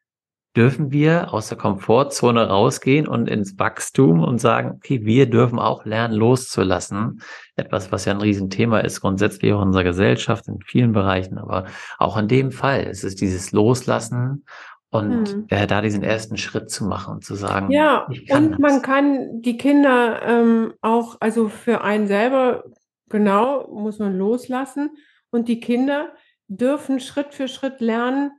dürfen 0.56 0.92
wir 0.92 1.32
aus 1.32 1.48
der 1.48 1.56
Komfortzone 1.56 2.48
rausgehen 2.48 3.08
und 3.08 3.28
ins 3.28 3.58
Wachstum 3.58 4.20
und 4.20 4.38
sagen, 4.38 4.72
okay, 4.76 5.04
wir 5.04 5.28
dürfen 5.28 5.58
auch 5.58 5.84
lernen, 5.86 6.14
loszulassen. 6.14 7.22
Etwas, 7.56 7.90
was 7.90 8.04
ja 8.04 8.12
ein 8.12 8.20
Riesenthema 8.20 8.80
ist, 8.80 9.00
grundsätzlich 9.00 9.52
auch 9.52 9.62
in 9.62 9.68
unserer 9.68 9.84
Gesellschaft, 9.84 10.48
in 10.48 10.58
vielen 10.64 10.92
Bereichen, 10.92 11.38
aber 11.38 11.64
auch 11.98 12.18
in 12.18 12.28
dem 12.28 12.52
Fall. 12.52 12.82
Es 12.82 13.02
ist 13.02 13.20
dieses 13.22 13.52
Loslassen 13.52 14.44
und 14.90 15.28
hm. 15.28 15.46
äh, 15.48 15.66
da 15.66 15.80
diesen 15.80 16.02
ersten 16.02 16.36
Schritt 16.36 16.70
zu 16.70 16.84
machen 16.84 17.14
und 17.14 17.24
zu 17.24 17.34
sagen, 17.34 17.70
ja, 17.70 18.06
und 18.30 18.52
das. 18.52 18.58
man 18.58 18.82
kann 18.82 19.40
die 19.40 19.56
Kinder 19.56 20.20
ähm, 20.22 20.74
auch, 20.82 21.16
also 21.20 21.48
für 21.48 21.80
einen 21.80 22.06
selber, 22.06 22.64
genau, 23.08 23.68
muss 23.72 23.98
man 23.98 24.18
loslassen. 24.18 24.90
Und 25.30 25.48
die 25.48 25.60
Kinder 25.60 26.12
dürfen 26.48 27.00
Schritt 27.00 27.32
für 27.32 27.48
Schritt 27.48 27.80
lernen, 27.80 28.32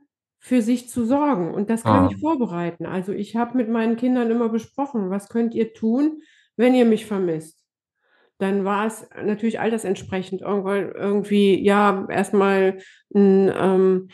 für 0.44 0.60
sich 0.60 0.90
zu 0.90 1.06
sorgen. 1.06 1.54
Und 1.54 1.70
das 1.70 1.84
kann 1.84 2.04
ah. 2.04 2.08
ich 2.10 2.18
vorbereiten. 2.18 2.84
Also 2.84 3.12
ich 3.12 3.34
habe 3.34 3.56
mit 3.56 3.70
meinen 3.70 3.96
Kindern 3.96 4.30
immer 4.30 4.50
besprochen, 4.50 5.08
was 5.08 5.30
könnt 5.30 5.54
ihr 5.54 5.72
tun, 5.72 6.20
wenn 6.56 6.74
ihr 6.74 6.84
mich 6.84 7.06
vermisst? 7.06 7.58
Dann 8.36 8.62
war 8.62 8.86
es 8.86 9.08
natürlich 9.24 9.58
altersentsprechend 9.58 10.42
irgendwie, 10.42 11.64
ja, 11.64 12.06
erstmal 12.10 12.76
ein, 13.14 13.50
ähm, 13.58 14.08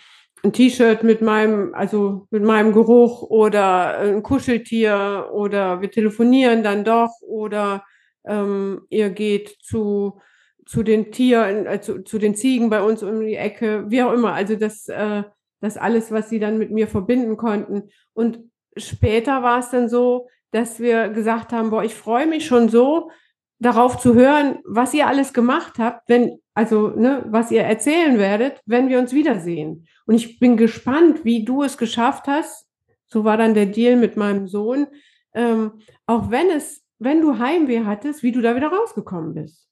ein 0.44 0.52
T-Shirt 0.52 1.02
mit 1.02 1.20
meinem, 1.20 1.74
also 1.74 2.28
mit 2.30 2.44
meinem 2.44 2.74
Geruch 2.74 3.22
oder 3.22 3.98
ein 3.98 4.22
Kuscheltier 4.22 5.30
oder 5.32 5.80
wir 5.80 5.90
telefonieren 5.90 6.62
dann 6.62 6.84
doch 6.84 7.10
oder 7.22 7.84
ähm, 8.24 8.82
ihr 8.88 9.10
geht 9.10 9.56
zu, 9.62 10.20
zu 10.64 10.84
den 10.84 11.10
Tieren, 11.10 11.66
äh, 11.66 11.80
zu, 11.80 12.04
zu 12.04 12.18
den 12.18 12.36
Ziegen 12.36 12.70
bei 12.70 12.82
uns 12.82 13.02
um 13.02 13.20
die 13.20 13.34
Ecke, 13.34 13.86
wie 13.88 14.04
auch 14.04 14.12
immer. 14.12 14.32
Also 14.32 14.54
das, 14.54 14.86
äh, 14.86 15.24
das 15.60 15.76
alles, 15.76 16.10
was 16.10 16.28
sie 16.28 16.38
dann 16.38 16.58
mit 16.58 16.70
mir 16.70 16.88
verbinden 16.88 17.36
konnten. 17.36 17.90
Und 18.12 18.40
später 18.76 19.42
war 19.42 19.58
es 19.58 19.70
dann 19.70 19.88
so, 19.88 20.28
dass 20.50 20.80
wir 20.80 21.08
gesagt 21.08 21.52
haben, 21.52 21.70
boah, 21.70 21.84
ich 21.84 21.94
freue 21.94 22.26
mich 22.26 22.46
schon 22.46 22.68
so 22.68 23.10
darauf 23.58 23.98
zu 23.98 24.14
hören, 24.14 24.58
was 24.64 24.94
ihr 24.94 25.06
alles 25.06 25.32
gemacht 25.32 25.78
habt, 25.78 26.08
wenn, 26.08 26.40
also, 26.54 26.88
ne, 26.88 27.24
was 27.28 27.50
ihr 27.50 27.62
erzählen 27.62 28.18
werdet, 28.18 28.60
wenn 28.64 28.88
wir 28.88 28.98
uns 28.98 29.12
wiedersehen. 29.12 29.86
Und 30.06 30.14
ich 30.14 30.40
bin 30.40 30.56
gespannt, 30.56 31.24
wie 31.24 31.44
du 31.44 31.62
es 31.62 31.76
geschafft 31.76 32.26
hast. 32.26 32.66
So 33.06 33.24
war 33.24 33.36
dann 33.36 33.54
der 33.54 33.66
Deal 33.66 33.96
mit 33.96 34.16
meinem 34.16 34.48
Sohn. 34.48 34.86
Ähm, 35.34 35.72
auch 36.06 36.30
wenn 36.30 36.48
es, 36.50 36.82
wenn 36.98 37.20
du 37.20 37.38
Heimweh 37.38 37.84
hattest, 37.84 38.22
wie 38.22 38.32
du 38.32 38.40
da 38.40 38.56
wieder 38.56 38.68
rausgekommen 38.68 39.34
bist. 39.34 39.68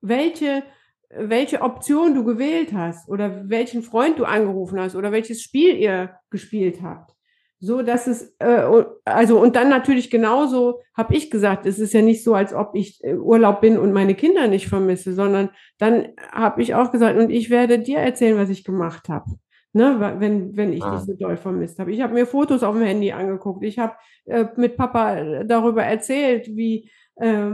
Welche 0.00 0.62
welche 1.16 1.62
Option 1.62 2.14
du 2.14 2.24
gewählt 2.24 2.72
hast 2.72 3.08
oder 3.08 3.48
welchen 3.48 3.82
Freund 3.82 4.18
du 4.18 4.24
angerufen 4.24 4.80
hast 4.80 4.94
oder 4.94 5.12
welches 5.12 5.42
Spiel 5.42 5.76
ihr 5.76 6.10
gespielt 6.30 6.82
habt. 6.82 7.12
So 7.62 7.82
dass 7.82 8.06
es, 8.06 8.34
äh, 8.38 8.64
also 9.04 9.38
und 9.38 9.54
dann 9.54 9.68
natürlich 9.68 10.10
genauso 10.10 10.80
habe 10.96 11.14
ich 11.14 11.30
gesagt, 11.30 11.66
es 11.66 11.78
ist 11.78 11.92
ja 11.92 12.00
nicht 12.00 12.24
so, 12.24 12.34
als 12.34 12.54
ob 12.54 12.74
ich 12.74 13.02
Urlaub 13.04 13.60
bin 13.60 13.78
und 13.78 13.92
meine 13.92 14.14
Kinder 14.14 14.48
nicht 14.48 14.68
vermisse, 14.68 15.12
sondern 15.12 15.50
dann 15.78 16.08
habe 16.32 16.62
ich 16.62 16.74
auch 16.74 16.90
gesagt, 16.90 17.18
und 17.18 17.28
ich 17.28 17.50
werde 17.50 17.78
dir 17.78 17.98
erzählen, 17.98 18.38
was 18.38 18.48
ich 18.48 18.64
gemacht 18.64 19.08
habe. 19.08 19.26
Ne, 19.72 20.16
wenn, 20.18 20.56
wenn 20.56 20.72
ich 20.72 20.82
ah. 20.82 20.96
dich 20.96 21.04
so 21.04 21.12
doll 21.14 21.36
vermisst 21.36 21.78
habe. 21.78 21.92
Ich 21.92 22.00
habe 22.00 22.14
mir 22.14 22.26
Fotos 22.26 22.64
auf 22.64 22.74
dem 22.74 22.82
Handy 22.82 23.12
angeguckt. 23.12 23.62
Ich 23.62 23.78
habe 23.78 23.94
äh, 24.24 24.46
mit 24.56 24.76
Papa 24.76 25.44
darüber 25.44 25.84
erzählt, 25.84 26.48
wie, 26.48 26.90
äh, 27.14 27.52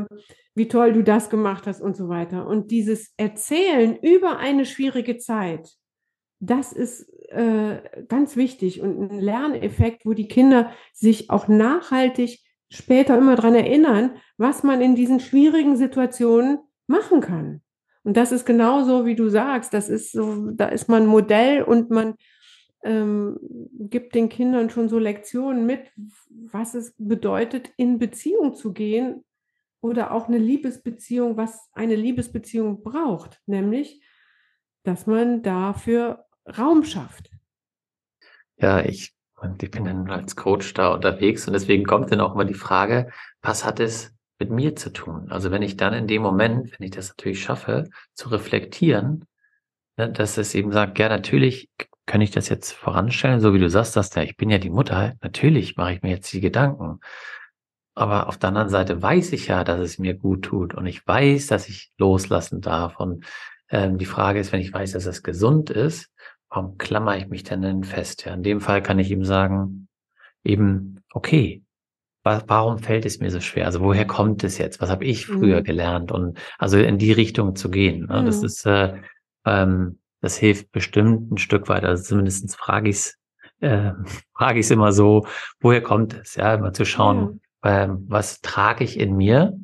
wie 0.56 0.68
toll 0.68 0.94
du 0.94 1.04
das 1.04 1.28
gemacht 1.28 1.66
hast 1.66 1.82
und 1.82 1.96
so 1.96 2.08
weiter. 2.08 2.46
Und 2.46 2.70
dieses 2.70 3.12
Erzählen 3.18 3.96
über 4.00 4.38
eine 4.38 4.64
schwierige 4.64 5.18
Zeit, 5.18 5.68
das 6.40 6.72
ist 6.72 7.08
äh, 7.28 7.82
ganz 8.08 8.36
wichtig 8.36 8.80
und 8.80 8.98
ein 8.98 9.20
Lerneffekt, 9.20 10.06
wo 10.06 10.14
die 10.14 10.28
Kinder 10.28 10.72
sich 10.94 11.30
auch 11.30 11.46
nachhaltig 11.46 12.40
später 12.70 13.16
immer 13.16 13.36
dran 13.36 13.54
erinnern, 13.54 14.16
was 14.38 14.62
man 14.62 14.80
in 14.80 14.96
diesen 14.96 15.20
schwierigen 15.20 15.76
Situationen 15.76 16.58
machen 16.86 17.20
kann. 17.20 17.60
Und 18.02 18.16
das 18.16 18.32
ist 18.32 18.46
genauso, 18.46 19.04
wie 19.04 19.14
du 19.14 19.28
sagst, 19.28 19.74
das 19.74 19.88
ist 19.90 20.12
so, 20.12 20.50
da 20.52 20.68
ist 20.68 20.88
man 20.88 21.06
Modell 21.06 21.62
und 21.62 21.90
man 21.90 22.14
ähm, 22.82 23.38
gibt 23.72 24.14
den 24.14 24.30
Kindern 24.30 24.70
schon 24.70 24.88
so 24.88 24.98
Lektionen 24.98 25.66
mit, 25.66 25.90
was 26.28 26.74
es 26.74 26.94
bedeutet, 26.96 27.70
in 27.76 27.98
Beziehung 27.98 28.54
zu 28.54 28.72
gehen 28.72 29.24
oder 29.86 30.12
auch 30.12 30.28
eine 30.28 30.38
Liebesbeziehung, 30.38 31.36
was 31.36 31.68
eine 31.72 31.94
Liebesbeziehung 31.94 32.82
braucht, 32.82 33.40
nämlich, 33.46 34.02
dass 34.82 35.06
man 35.06 35.42
dafür 35.42 36.24
Raum 36.58 36.84
schafft. 36.84 37.30
Ja, 38.56 38.80
ich, 38.80 39.14
ich 39.60 39.70
bin 39.70 39.84
dann 39.84 40.10
als 40.10 40.36
Coach 40.36 40.72
da 40.74 40.94
unterwegs 40.94 41.46
und 41.46 41.52
deswegen 41.52 41.84
kommt 41.84 42.10
dann 42.12 42.20
auch 42.20 42.34
immer 42.34 42.44
die 42.44 42.54
Frage, 42.54 43.10
was 43.42 43.64
hat 43.64 43.80
es 43.80 44.14
mit 44.38 44.50
mir 44.50 44.76
zu 44.76 44.92
tun? 44.92 45.30
Also 45.30 45.50
wenn 45.50 45.62
ich 45.62 45.76
dann 45.76 45.94
in 45.94 46.06
dem 46.06 46.22
Moment, 46.22 46.78
wenn 46.78 46.84
ich 46.84 46.92
das 46.92 47.08
natürlich 47.08 47.42
schaffe, 47.42 47.88
zu 48.14 48.28
reflektieren, 48.28 49.24
ne, 49.96 50.10
dass 50.10 50.38
es 50.38 50.54
eben 50.54 50.72
sagt, 50.72 50.98
ja, 50.98 51.08
natürlich 51.08 51.70
kann 52.06 52.20
ich 52.20 52.30
das 52.30 52.48
jetzt 52.48 52.72
voranstellen, 52.72 53.40
so 53.40 53.52
wie 53.52 53.58
du 53.58 53.68
sagst, 53.68 53.96
dass 53.96 54.14
ja, 54.14 54.22
ich 54.22 54.36
bin 54.36 54.50
ja 54.50 54.58
die 54.58 54.70
Mutter, 54.70 55.14
natürlich 55.22 55.76
mache 55.76 55.94
ich 55.94 56.02
mir 56.02 56.10
jetzt 56.10 56.32
die 56.32 56.40
Gedanken. 56.40 57.00
Aber 57.96 58.28
auf 58.28 58.36
der 58.36 58.48
anderen 58.48 58.68
Seite 58.68 59.00
weiß 59.00 59.32
ich 59.32 59.48
ja, 59.48 59.64
dass 59.64 59.80
es 59.80 59.98
mir 59.98 60.14
gut 60.14 60.42
tut 60.42 60.74
und 60.74 60.84
ich 60.86 61.04
weiß, 61.06 61.46
dass 61.46 61.66
ich 61.66 61.90
loslassen 61.96 62.60
darf. 62.60 63.00
Und 63.00 63.24
ähm, 63.70 63.96
die 63.96 64.04
Frage 64.04 64.38
ist, 64.38 64.52
wenn 64.52 64.60
ich 64.60 64.72
weiß, 64.72 64.92
dass 64.92 65.06
es 65.06 65.22
gesund 65.22 65.70
ist, 65.70 66.10
warum 66.50 66.76
klammer 66.76 67.16
ich 67.16 67.28
mich 67.28 67.42
denn 67.42 67.62
denn 67.62 67.84
fest? 67.84 68.26
Ja, 68.26 68.34
in 68.34 68.42
dem 68.42 68.60
Fall 68.60 68.82
kann 68.82 68.98
ich 68.98 69.10
ihm 69.10 69.24
sagen, 69.24 69.88
eben, 70.44 71.00
okay, 71.10 71.62
wa 72.22 72.42
warum 72.46 72.78
fällt 72.78 73.06
es 73.06 73.18
mir 73.18 73.30
so 73.30 73.40
schwer? 73.40 73.64
Also 73.64 73.80
woher 73.80 74.06
kommt 74.06 74.44
es 74.44 74.58
jetzt? 74.58 74.82
Was 74.82 74.90
habe 74.90 75.06
ich 75.06 75.24
früher 75.24 75.60
mhm. 75.60 75.64
gelernt? 75.64 76.12
Und 76.12 76.38
also 76.58 76.76
in 76.76 76.98
die 76.98 77.12
Richtung 77.12 77.56
zu 77.56 77.70
gehen. 77.70 78.08
Ne? 78.08 78.20
Mhm. 78.20 78.26
Das 78.26 78.42
ist, 78.42 78.66
äh, 78.66 79.00
ähm, 79.46 80.00
das 80.20 80.36
hilft 80.36 80.70
bestimmt 80.70 81.32
ein 81.32 81.38
Stück 81.38 81.70
weit. 81.70 81.84
Also 81.84 82.02
zumindest 82.04 82.54
frage 82.56 82.90
ich 82.90 82.96
es, 82.96 83.18
äh, 83.60 83.92
frage 84.36 84.58
ich 84.58 84.66
es 84.66 84.70
immer 84.70 84.92
so, 84.92 85.26
woher 85.60 85.80
kommt 85.80 86.12
es? 86.12 86.34
Ja, 86.34 86.52
immer 86.52 86.74
zu 86.74 86.84
schauen, 86.84 87.40
ja 87.40 87.45
ähm, 87.64 88.04
was 88.08 88.40
trage 88.40 88.84
ich 88.84 88.98
in 88.98 89.16
mir? 89.16 89.54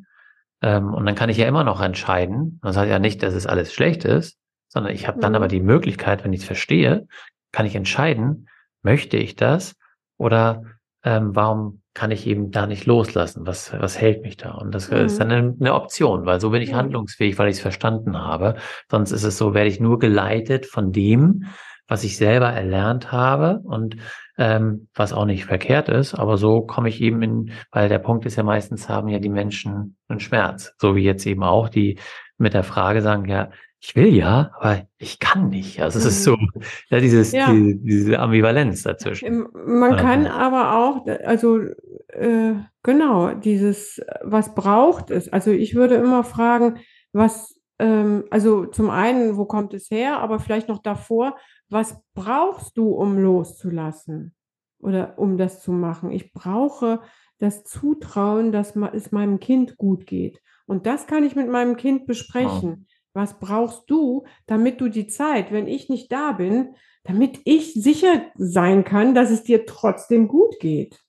Ähm, 0.61 0.93
und 0.93 1.05
dann 1.05 1.15
kann 1.15 1.29
ich 1.29 1.37
ja 1.37 1.47
immer 1.47 1.63
noch 1.63 1.81
entscheiden. 1.81 2.59
Das 2.63 2.77
heißt 2.77 2.89
ja 2.89 2.99
nicht, 2.99 3.21
dass 3.23 3.33
es 3.33 3.47
alles 3.47 3.73
schlecht 3.73 4.05
ist, 4.05 4.37
sondern 4.67 4.93
ich 4.93 5.07
habe 5.07 5.19
dann 5.19 5.33
mhm. 5.33 5.37
aber 5.37 5.47
die 5.47 5.61
Möglichkeit, 5.61 6.23
wenn 6.23 6.33
ich 6.33 6.41
es 6.41 6.47
verstehe, 6.47 7.07
kann 7.51 7.65
ich 7.65 7.75
entscheiden, 7.75 8.47
möchte 8.81 9.17
ich 9.17 9.35
das 9.35 9.75
oder 10.17 10.63
ähm, 11.03 11.35
warum 11.35 11.81
kann 11.93 12.11
ich 12.11 12.25
eben 12.25 12.49
da 12.49 12.65
nicht 12.65 12.85
loslassen? 12.85 13.45
Was, 13.45 13.71
was 13.73 13.99
hält 13.99 14.23
mich 14.23 14.37
da? 14.37 14.51
Und 14.51 14.73
das 14.73 14.89
mhm. 14.89 14.97
ist 14.97 15.19
dann 15.19 15.31
eine, 15.31 15.55
eine, 15.59 15.73
Option, 15.73 16.25
weil 16.25 16.39
so 16.39 16.49
bin 16.49 16.61
ich 16.61 16.71
mhm. 16.71 16.77
handlungsfähig, 16.77 17.37
weil 17.37 17.49
ich 17.49 17.57
es 17.57 17.61
verstanden 17.61 18.17
habe. 18.17 18.55
Sonst 18.89 19.11
ist 19.11 19.23
es 19.23 19.37
so, 19.37 19.53
werde 19.53 19.69
ich 19.69 19.79
nur 19.79 19.99
geleitet 19.99 20.65
von 20.65 20.91
dem, 20.91 21.45
was 21.87 22.03
ich 22.03 22.17
selber 22.17 22.49
erlernt 22.49 23.11
habe 23.11 23.61
und 23.63 23.97
ähm, 24.37 24.87
was 24.95 25.13
auch 25.13 25.25
nicht 25.25 25.45
verkehrt 25.45 25.89
ist, 25.89 26.15
aber 26.15 26.37
so 26.37 26.61
komme 26.61 26.89
ich 26.89 27.01
eben 27.01 27.21
in, 27.21 27.51
weil 27.71 27.89
der 27.89 27.99
Punkt 27.99 28.25
ist 28.25 28.35
ja 28.35 28.43
meistens 28.43 28.89
haben 28.89 29.07
ja 29.09 29.19
die 29.19 29.29
Menschen 29.29 29.97
einen 30.07 30.19
Schmerz, 30.19 30.73
so 30.79 30.95
wie 30.95 31.03
jetzt 31.03 31.25
eben 31.25 31.43
auch 31.43 31.69
die 31.69 31.99
mit 32.37 32.53
der 32.53 32.63
Frage 32.63 33.01
sagen, 33.01 33.27
ja, 33.27 33.49
ich 33.85 33.97
will 33.97 34.15
ja, 34.15 34.51
aber 34.59 34.87
ich 34.97 35.19
kann 35.19 35.49
nicht. 35.49 35.81
Also 35.81 35.99
es 35.99 36.05
ist 36.05 36.23
so, 36.23 36.37
mhm. 36.37 36.49
ja, 36.89 36.99
dieses, 36.99 37.33
ja. 37.33 37.51
Die, 37.51 37.77
diese 37.83 38.17
Ambivalenz 38.17 38.83
dazwischen. 38.83 39.45
Man 39.53 39.97
kann 39.97 40.25
aber 40.25 40.77
auch, 40.77 41.05
also 41.25 41.59
äh, 42.07 42.53
genau, 42.81 43.33
dieses, 43.33 44.01
was 44.23 44.55
braucht 44.55 45.11
es? 45.11 45.27
Also 45.27 45.51
ich 45.51 45.75
würde 45.75 45.95
immer 45.95 46.23
fragen, 46.23 46.77
was, 47.11 47.52
ähm, 47.79 48.25
also 48.29 48.65
zum 48.65 48.89
einen, 48.89 49.37
wo 49.37 49.45
kommt 49.45 49.73
es 49.73 49.89
her, 49.89 50.19
aber 50.19 50.39
vielleicht 50.39 50.67
noch 50.67 50.81
davor, 50.81 51.37
was 51.69 52.01
brauchst 52.13 52.77
du, 52.77 52.89
um 52.89 53.17
loszulassen 53.17 54.33
oder 54.79 55.17
um 55.17 55.37
das 55.37 55.61
zu 55.61 55.71
machen? 55.71 56.11
Ich 56.11 56.33
brauche 56.33 57.01
das 57.39 57.63
Zutrauen, 57.63 58.51
dass 58.51 58.75
es 58.93 59.11
meinem 59.11 59.39
Kind 59.39 59.77
gut 59.77 60.05
geht. 60.05 60.41
Und 60.65 60.85
das 60.85 61.07
kann 61.07 61.23
ich 61.23 61.35
mit 61.35 61.49
meinem 61.49 61.75
Kind 61.75 62.05
besprechen. 62.05 62.87
Was 63.13 63.39
brauchst 63.39 63.89
du, 63.89 64.25
damit 64.47 64.81
du 64.81 64.87
die 64.87 65.07
Zeit, 65.07 65.51
wenn 65.51 65.67
ich 65.67 65.89
nicht 65.89 66.11
da 66.11 66.31
bin, 66.31 66.75
damit 67.03 67.39
ich 67.43 67.73
sicher 67.73 68.23
sein 68.35 68.83
kann, 68.83 69.13
dass 69.13 69.29
es 69.29 69.43
dir 69.43 69.65
trotzdem 69.65 70.27
gut 70.27 70.59
geht? 70.59 70.99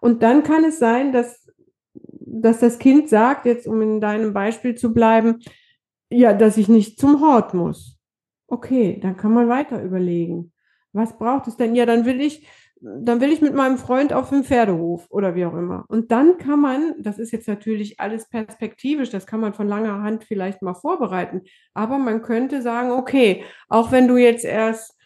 Und 0.00 0.22
dann 0.22 0.42
kann 0.42 0.64
es 0.64 0.78
sein, 0.78 1.12
dass 1.12 1.40
dass 2.32 2.60
das 2.60 2.78
Kind 2.78 3.08
sagt, 3.08 3.44
jetzt 3.44 3.66
um 3.66 3.82
in 3.82 4.00
deinem 4.00 4.32
Beispiel 4.32 4.74
zu 4.74 4.94
bleiben, 4.94 5.40
ja, 6.10 6.32
dass 6.32 6.56
ich 6.56 6.68
nicht 6.68 6.98
zum 6.98 7.20
Hort 7.20 7.54
muss. 7.54 7.98
Okay, 8.46 8.98
dann 9.00 9.16
kann 9.16 9.32
man 9.32 9.48
weiter 9.48 9.82
überlegen. 9.82 10.52
Was 10.92 11.16
braucht 11.16 11.46
es 11.46 11.56
denn? 11.56 11.74
Ja, 11.76 11.86
dann 11.86 12.04
will 12.04 12.20
ich, 12.20 12.48
dann 12.80 13.20
will 13.20 13.30
ich 13.30 13.40
mit 13.40 13.54
meinem 13.54 13.78
Freund 13.78 14.12
auf 14.12 14.30
den 14.30 14.42
Pferdehof 14.42 15.06
oder 15.08 15.36
wie 15.36 15.46
auch 15.46 15.54
immer. 15.54 15.84
Und 15.88 16.10
dann 16.10 16.36
kann 16.36 16.60
man, 16.60 16.94
das 16.98 17.18
ist 17.18 17.30
jetzt 17.30 17.46
natürlich 17.46 18.00
alles 18.00 18.28
perspektivisch, 18.28 19.10
das 19.10 19.26
kann 19.26 19.40
man 19.40 19.54
von 19.54 19.68
langer 19.68 20.02
Hand 20.02 20.24
vielleicht 20.24 20.62
mal 20.62 20.74
vorbereiten, 20.74 21.42
aber 21.74 21.98
man 21.98 22.22
könnte 22.22 22.60
sagen, 22.60 22.90
okay, 22.90 23.44
auch 23.68 23.92
wenn 23.92 24.08
du 24.08 24.16
jetzt 24.16 24.44
erst 24.44 24.96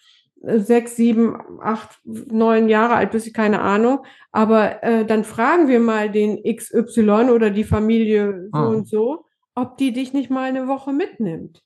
sechs, 0.47 0.97
sieben, 0.97 1.37
acht, 1.61 2.01
neun 2.05 2.69
Jahre 2.69 2.95
alt 2.95 3.11
bist, 3.13 3.33
keine 3.35 3.61
Ahnung. 3.61 4.05
Aber 4.33 4.83
äh, 4.83 5.05
dann 5.05 5.25
fragen 5.25 5.69
wir 5.69 5.81
mal 5.81 6.11
den 6.11 6.43
XY 6.43 7.31
oder 7.31 7.51
die 7.51 7.65
Familie 7.65 8.49
so 8.53 8.59
ah. 8.59 8.67
und 8.67 8.89
so, 8.89 9.25
ob 9.55 9.77
die 9.79 9.93
dich 9.93 10.13
nicht 10.13 10.31
mal 10.31 10.49
eine 10.49 10.69
Woche 10.69 10.93
mitnimmt. 10.93 11.63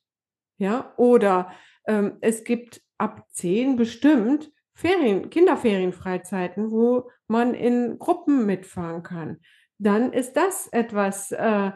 Ja, 0.59 0.93
oder 0.97 1.53
ähm, 1.87 2.19
es 2.21 2.45
gibt 2.45 2.83
ab 2.99 3.27
zehn 3.31 3.77
bestimmt 3.77 4.51
Ferien, 4.75 5.31
Kinderferienfreizeiten, 5.31 6.71
wo 6.71 7.11
man 7.27 7.55
in 7.55 7.99
Gruppen 7.99 8.47
mitfahren 8.47 9.03
kann. 9.03 9.39
Dann 9.79 10.13
ist 10.13 10.35
das 10.35 10.69
etwas, 10.69 11.33
äh, 11.33 11.73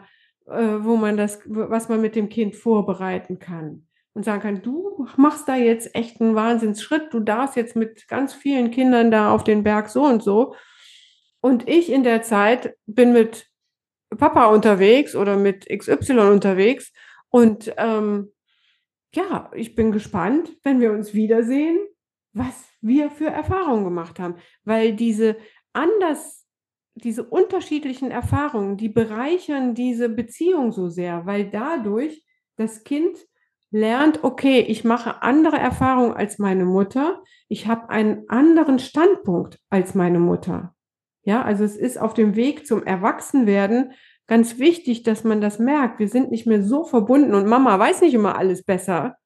äh, 0.47 0.83
wo 0.83 0.97
man 0.97 1.17
das, 1.17 1.39
was 1.45 1.89
man 1.89 2.01
mit 2.01 2.15
dem 2.15 2.29
Kind 2.29 2.55
vorbereiten 2.55 3.39
kann 3.39 3.87
und 4.13 4.25
sagen 4.25 4.41
kann, 4.41 4.61
du 4.61 5.07
machst 5.17 5.47
da 5.47 5.55
jetzt 5.55 5.95
echt 5.95 6.21
einen 6.21 6.35
Wahnsinnsschritt, 6.35 7.13
du 7.13 7.19
darfst 7.19 7.55
jetzt 7.55 7.75
mit 7.75 8.07
ganz 8.07 8.33
vielen 8.33 8.71
Kindern 8.71 9.11
da 9.11 9.33
auf 9.33 9.43
den 9.43 9.63
Berg 9.63 9.89
so 9.89 10.03
und 10.03 10.21
so. 10.21 10.55
Und 11.41 11.67
ich 11.67 11.91
in 11.91 12.03
der 12.03 12.21
Zeit 12.21 12.77
bin 12.85 13.11
mit 13.11 13.49
Papa 14.15 14.47
unterwegs 14.47 15.15
oder 15.15 15.37
mit 15.37 15.67
XY 15.67 16.19
unterwegs. 16.31 16.91
Und 17.29 17.73
ähm, 17.77 18.31
ja, 19.13 19.51
ich 19.53 19.75
bin 19.75 19.91
gespannt, 19.91 20.51
wenn 20.63 20.79
wir 20.79 20.91
uns 20.91 21.13
wiedersehen, 21.13 21.79
was 22.33 22.65
wir 22.81 23.11
für 23.11 23.27
Erfahrungen 23.27 23.83
gemacht 23.83 24.19
haben, 24.19 24.35
weil 24.63 24.93
diese 24.95 25.37
anders, 25.71 26.47
diese 26.95 27.23
unterschiedlichen 27.23 28.11
Erfahrungen, 28.11 28.77
die 28.77 28.89
bereichern 28.89 29.75
diese 29.75 30.09
Beziehung 30.09 30.71
so 30.71 30.89
sehr, 30.89 31.25
weil 31.25 31.49
dadurch 31.49 32.23
das 32.55 32.83
Kind 32.83 33.17
lernt, 33.71 34.23
okay, 34.23 34.59
ich 34.59 34.83
mache 34.83 35.23
andere 35.23 35.57
Erfahrungen 35.57 36.13
als 36.13 36.37
meine 36.37 36.65
Mutter, 36.65 37.23
ich 37.47 37.67
habe 37.67 37.89
einen 37.89 38.29
anderen 38.29 38.77
Standpunkt 38.79 39.59
als 39.69 39.95
meine 39.95 40.19
Mutter. 40.19 40.72
Ja, 41.23 41.41
also 41.41 41.63
es 41.63 41.75
ist 41.75 41.99
auf 41.99 42.13
dem 42.13 42.35
Weg 42.35 42.67
zum 42.67 42.83
Erwachsenwerden 42.83 43.93
ganz 44.27 44.59
wichtig, 44.59 45.03
dass 45.03 45.23
man 45.23 45.41
das 45.41 45.59
merkt. 45.59 45.99
Wir 45.99 46.07
sind 46.07 46.31
nicht 46.31 46.45
mehr 46.45 46.63
so 46.63 46.83
verbunden 46.83 47.33
und 47.33 47.47
Mama 47.47 47.77
weiß 47.79 48.01
nicht 48.01 48.13
immer 48.13 48.37
alles 48.37 48.63
besser, 48.63 49.17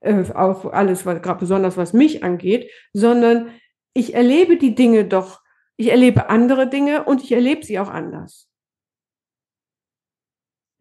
äh, 0.00 0.24
auch 0.34 0.66
alles, 0.72 1.06
was 1.06 1.22
gerade 1.22 1.40
besonders 1.40 1.76
was 1.76 1.92
mich 1.92 2.24
angeht, 2.24 2.70
sondern 2.92 3.50
ich 3.94 4.14
erlebe 4.14 4.56
die 4.56 4.74
Dinge 4.74 5.04
doch, 5.04 5.40
ich 5.76 5.90
erlebe 5.90 6.28
andere 6.28 6.68
Dinge 6.68 7.04
und 7.04 7.22
ich 7.22 7.32
erlebe 7.32 7.64
sie 7.64 7.78
auch 7.78 7.90
anders. 7.90 8.48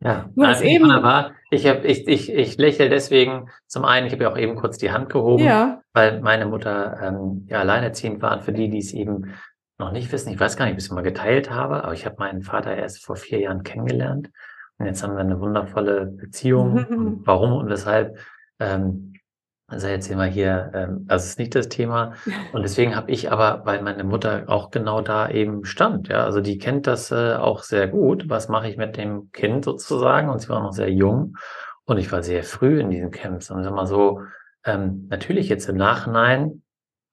Ja, 0.04 0.30
du 0.36 0.44
hast 0.44 0.64
eben 0.64 0.86
wunderbar. 0.86 1.34
Ich, 1.52 1.68
hab, 1.68 1.86
ich, 1.86 2.08
ich, 2.08 2.34
ich 2.34 2.58
lächle 2.58 2.90
deswegen. 2.90 3.50
Zum 3.68 3.86
einen, 3.86 4.08
ich 4.08 4.14
habe 4.14 4.24
ja 4.24 4.32
auch 4.32 4.38
eben 4.38 4.56
kurz 4.56 4.80
die 4.80 4.92
Hand 4.92 5.10
gehoben, 5.10 5.44
ja. 5.44 5.82
weil 5.94 6.22
meine 6.22 6.48
Mutter 6.48 7.00
ähm, 7.04 7.46
ja 7.48 7.60
alleinerziehend 7.60 8.20
war. 8.20 8.38
Und 8.38 8.44
für 8.44 8.52
die, 8.52 8.70
die 8.70 8.80
es 8.80 8.94
eben 8.94 9.36
noch 9.82 9.92
nicht 9.92 10.12
wissen, 10.12 10.32
ich 10.32 10.40
weiß 10.40 10.56
gar 10.56 10.66
nicht, 10.66 10.74
ob 10.74 10.80
ich 10.80 10.86
es 10.86 10.92
mal 10.92 11.02
geteilt 11.02 11.52
habe, 11.52 11.84
aber 11.84 11.94
ich 11.94 12.06
habe 12.06 12.16
meinen 12.20 12.42
Vater 12.42 12.76
erst 12.76 13.04
vor 13.04 13.18
vier 13.18 13.40
Jahren 13.40 13.64
kennengelernt. 13.64 14.32
Und 14.78 14.86
jetzt 14.86 15.04
haben 15.04 15.14
wir 15.14 15.20
eine 15.20 15.40
wundervolle 15.40 16.06
Beziehung. 16.06 16.86
und 16.86 17.22
warum 17.28 17.54
und 17.54 17.70
weshalb 17.70 18.18
ähm, 18.60 19.12
also 19.72 19.88
jetzt 19.88 20.12
immer 20.12 20.26
hier, 20.26 20.70
ähm, 20.74 21.06
also 21.08 21.24
ist 21.24 21.40
nicht 21.40 21.56
das 21.56 21.70
Thema. 21.70 22.14
Und 22.52 22.62
deswegen 22.64 22.94
habe 22.94 23.10
ich 23.10 23.32
aber, 23.32 23.62
weil 23.66 23.82
meine 23.82 24.04
Mutter 24.04 24.44
auch 24.48 24.70
genau 24.70 25.00
da 25.00 25.30
eben 25.30 25.64
stand, 25.64 26.10
ja, 26.10 26.26
also 26.26 26.42
die 26.42 26.58
kennt 26.58 26.88
das 26.88 27.10
äh, 27.12 27.36
auch 27.36 27.64
sehr 27.64 27.88
gut. 27.88 28.28
Was 28.28 28.50
mache 28.50 28.68
ich 28.68 28.76
mit 28.76 28.98
dem 28.98 29.32
Kind 29.32 29.64
sozusagen? 29.64 30.30
Und 30.30 30.40
sie 30.40 30.50
war 30.50 30.62
noch 30.62 30.74
sehr 30.74 30.92
jung 30.92 31.38
und 31.86 31.98
ich 31.98 32.12
war 32.12 32.22
sehr 32.22 32.44
früh 32.44 32.82
in 32.82 32.90
diesen 32.90 33.12
Camps. 33.12 33.50
Und 33.50 33.64
sag 33.64 33.74
mal 33.74 33.88
so, 33.88 34.22
ähm, 34.66 35.08
natürlich 35.10 35.48
jetzt 35.48 35.70
im 35.70 35.78
Nachhinein 35.78 36.64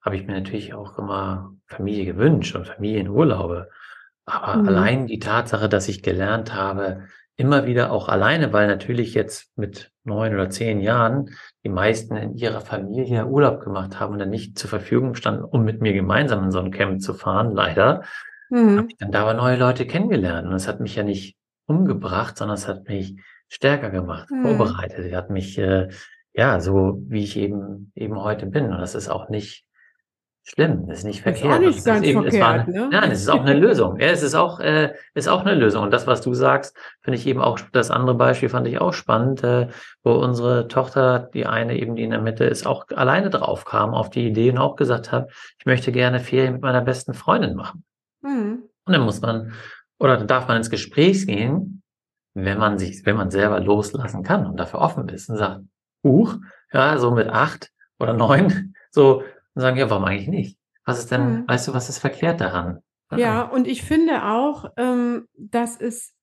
habe 0.01 0.15
ich 0.15 0.25
mir 0.25 0.33
natürlich 0.33 0.73
auch 0.73 0.97
immer 0.97 1.53
Familie 1.67 2.05
gewünscht 2.05 2.55
und 2.55 2.67
Familienurlaube. 2.67 3.69
Aber 4.25 4.61
mhm. 4.61 4.67
allein 4.67 5.07
die 5.07 5.19
Tatsache, 5.19 5.69
dass 5.69 5.87
ich 5.87 6.03
gelernt 6.03 6.53
habe, 6.53 7.03
immer 7.35 7.65
wieder 7.65 7.91
auch 7.91 8.09
alleine, 8.09 8.51
weil 8.51 8.67
natürlich 8.67 9.13
jetzt 9.13 9.57
mit 9.57 9.91
neun 10.03 10.33
oder 10.33 10.49
zehn 10.49 10.81
Jahren 10.81 11.29
die 11.63 11.69
meisten 11.69 12.15
in 12.17 12.35
ihrer 12.35 12.59
Familie 12.59 13.25
Urlaub 13.25 13.61
gemacht 13.61 13.99
haben 13.99 14.13
und 14.13 14.19
dann 14.19 14.29
nicht 14.29 14.57
zur 14.57 14.69
Verfügung 14.69 15.15
standen, 15.15 15.43
um 15.43 15.63
mit 15.63 15.81
mir 15.81 15.93
gemeinsam 15.93 16.43
in 16.43 16.51
so 16.51 16.59
ein 16.59 16.71
Camp 16.71 17.01
zu 17.01 17.13
fahren, 17.13 17.53
leider, 17.53 18.03
mhm. 18.49 18.77
habe 18.77 18.87
ich 18.89 18.97
dann 18.97 19.11
da 19.11 19.21
aber 19.21 19.35
neue 19.35 19.57
Leute 19.57 19.85
kennengelernt. 19.85 20.47
Und 20.47 20.53
es 20.53 20.67
hat 20.67 20.81
mich 20.81 20.95
ja 20.95 21.03
nicht 21.03 21.37
umgebracht, 21.65 22.37
sondern 22.37 22.55
es 22.55 22.67
hat 22.67 22.89
mich 22.89 23.15
stärker 23.47 23.89
gemacht, 23.89 24.29
mhm. 24.29 24.41
vorbereitet. 24.41 25.05
Es 25.05 25.13
hat 25.13 25.29
mich, 25.29 25.57
äh, 25.57 25.87
ja, 26.33 26.59
so 26.59 27.01
wie 27.07 27.23
ich 27.23 27.37
eben, 27.37 27.91
eben 27.95 28.21
heute 28.21 28.47
bin. 28.47 28.65
Und 28.65 28.79
das 28.79 28.95
ist 28.95 29.09
auch 29.09 29.29
nicht 29.29 29.65
schlimm, 30.43 30.87
das 30.87 30.99
ist 30.99 31.03
nicht 31.03 31.21
verkehrt. 31.21 31.45
Ist 31.45 31.55
auch 31.55 31.59
nicht 31.59 31.85
ganz 31.85 32.05
eben, 32.05 32.21
verkehrt, 32.21 32.67
eine, 32.67 32.71
ne? 32.71 32.89
Nein, 32.91 33.11
es 33.11 33.21
ist 33.21 33.29
auch 33.29 33.41
eine 33.41 33.53
Lösung. 33.53 33.99
Ja, 33.99 34.07
es 34.07 34.23
ist 34.23 34.35
auch, 34.35 34.59
äh, 34.59 34.93
ist 35.13 35.27
auch 35.27 35.41
eine 35.41 35.53
Lösung. 35.53 35.83
Und 35.83 35.91
das, 35.91 36.07
was 36.07 36.21
du 36.21 36.33
sagst, 36.33 36.75
finde 37.01 37.17
ich 37.17 37.27
eben 37.27 37.41
auch, 37.41 37.59
das 37.71 37.91
andere 37.91 38.15
Beispiel 38.15 38.49
fand 38.49 38.67
ich 38.67 38.81
auch 38.81 38.93
spannend, 38.93 39.43
äh, 39.43 39.67
wo 40.03 40.13
unsere 40.13 40.67
Tochter, 40.67 41.29
die 41.33 41.45
eine 41.45 41.77
eben, 41.77 41.95
die 41.95 42.03
in 42.03 42.11
der 42.11 42.21
Mitte 42.21 42.45
ist, 42.45 42.65
auch 42.65 42.85
alleine 42.95 43.29
drauf 43.29 43.65
kam 43.65 43.93
auf 43.93 44.09
die 44.09 44.27
Idee 44.27 44.51
und 44.51 44.57
auch 44.57 44.75
gesagt 44.75 45.11
hat, 45.11 45.29
ich 45.59 45.65
möchte 45.65 45.91
gerne 45.91 46.19
Ferien 46.19 46.53
mit 46.53 46.61
meiner 46.61 46.81
besten 46.81 47.13
Freundin 47.13 47.55
machen. 47.55 47.83
Mhm. 48.21 48.63
Und 48.85 48.93
dann 48.93 49.01
muss 49.01 49.21
man, 49.21 49.53
oder 49.99 50.17
dann 50.17 50.27
darf 50.27 50.47
man 50.47 50.57
ins 50.57 50.69
Gespräch 50.69 51.27
gehen, 51.27 51.83
wenn 52.33 52.57
man 52.57 52.77
sich, 52.77 53.05
wenn 53.05 53.17
man 53.17 53.31
selber 53.31 53.59
loslassen 53.59 54.23
kann 54.23 54.45
und 54.45 54.59
dafür 54.59 54.79
offen 54.79 55.09
ist 55.09 55.29
und 55.29 55.37
sagt, 55.37 55.61
Huch, 56.03 56.37
ja, 56.71 56.97
so 56.97 57.11
mit 57.11 57.27
acht 57.27 57.71
oder 57.99 58.13
neun, 58.13 58.73
so, 58.91 59.23
und 59.59 59.63
sagen, 59.63 59.77
ja, 59.77 59.89
warum 59.89 60.05
eigentlich 60.05 60.29
nicht? 60.29 60.57
Was 60.85 60.99
ist 60.99 61.11
denn, 61.11 61.41
mhm. 61.41 61.47
weißt 61.47 61.67
du, 61.67 61.73
was 61.73 61.89
ist 61.89 61.99
verkehrt 61.99 62.41
daran? 62.41 62.79
Ja, 63.15 63.41
und 63.41 63.67
ich 63.67 63.83
finde 63.83 64.23
auch, 64.25 64.71
ähm, 64.77 65.27
dass 65.35 65.79
es 65.79 66.13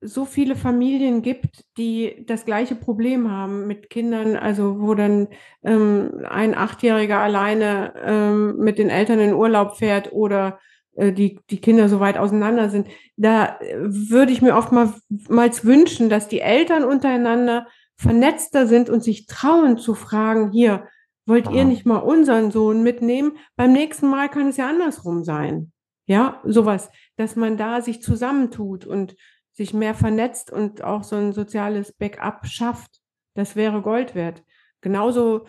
so 0.00 0.24
viele 0.24 0.56
Familien 0.56 1.22
gibt, 1.22 1.64
die 1.76 2.24
das 2.26 2.44
gleiche 2.44 2.76
Problem 2.76 3.30
haben 3.30 3.66
mit 3.66 3.90
Kindern, 3.90 4.36
also 4.36 4.80
wo 4.80 4.94
dann 4.94 5.28
ähm, 5.64 6.22
ein 6.28 6.54
Achtjähriger 6.54 7.18
alleine 7.18 7.94
ähm, 8.04 8.56
mit 8.58 8.78
den 8.78 8.90
Eltern 8.90 9.18
in 9.20 9.34
Urlaub 9.34 9.76
fährt 9.76 10.12
oder 10.12 10.60
äh, 10.94 11.12
die, 11.12 11.40
die 11.50 11.60
Kinder 11.60 11.88
so 11.88 11.98
weit 11.98 12.18
auseinander 12.18 12.70
sind. 12.70 12.88
Da 13.16 13.58
äh, 13.58 13.76
würde 13.80 14.32
ich 14.32 14.42
mir 14.42 14.56
oftmals 14.56 15.64
wünschen, 15.64 16.08
dass 16.08 16.28
die 16.28 16.40
Eltern 16.40 16.84
untereinander 16.84 17.66
vernetzter 17.96 18.66
sind 18.66 18.90
und 18.90 19.02
sich 19.02 19.26
trauen 19.26 19.78
zu 19.78 19.94
fragen, 19.94 20.52
hier, 20.52 20.86
Wollt 21.26 21.50
ihr 21.50 21.64
nicht 21.64 21.84
mal 21.84 21.98
unseren 21.98 22.52
Sohn 22.52 22.84
mitnehmen? 22.84 23.36
Beim 23.56 23.72
nächsten 23.72 24.08
Mal 24.08 24.28
kann 24.28 24.48
es 24.48 24.56
ja 24.56 24.68
andersrum 24.68 25.24
sein. 25.24 25.72
Ja, 26.06 26.40
sowas, 26.44 26.88
dass 27.16 27.34
man 27.34 27.56
da 27.56 27.82
sich 27.82 28.00
zusammentut 28.00 28.86
und 28.86 29.16
sich 29.52 29.74
mehr 29.74 29.94
vernetzt 29.94 30.52
und 30.52 30.84
auch 30.84 31.02
so 31.02 31.16
ein 31.16 31.32
soziales 31.32 31.92
Backup 31.92 32.46
schafft. 32.46 33.00
Das 33.34 33.56
wäre 33.56 33.82
Gold 33.82 34.14
wert. 34.14 34.44
Genauso, 34.82 35.46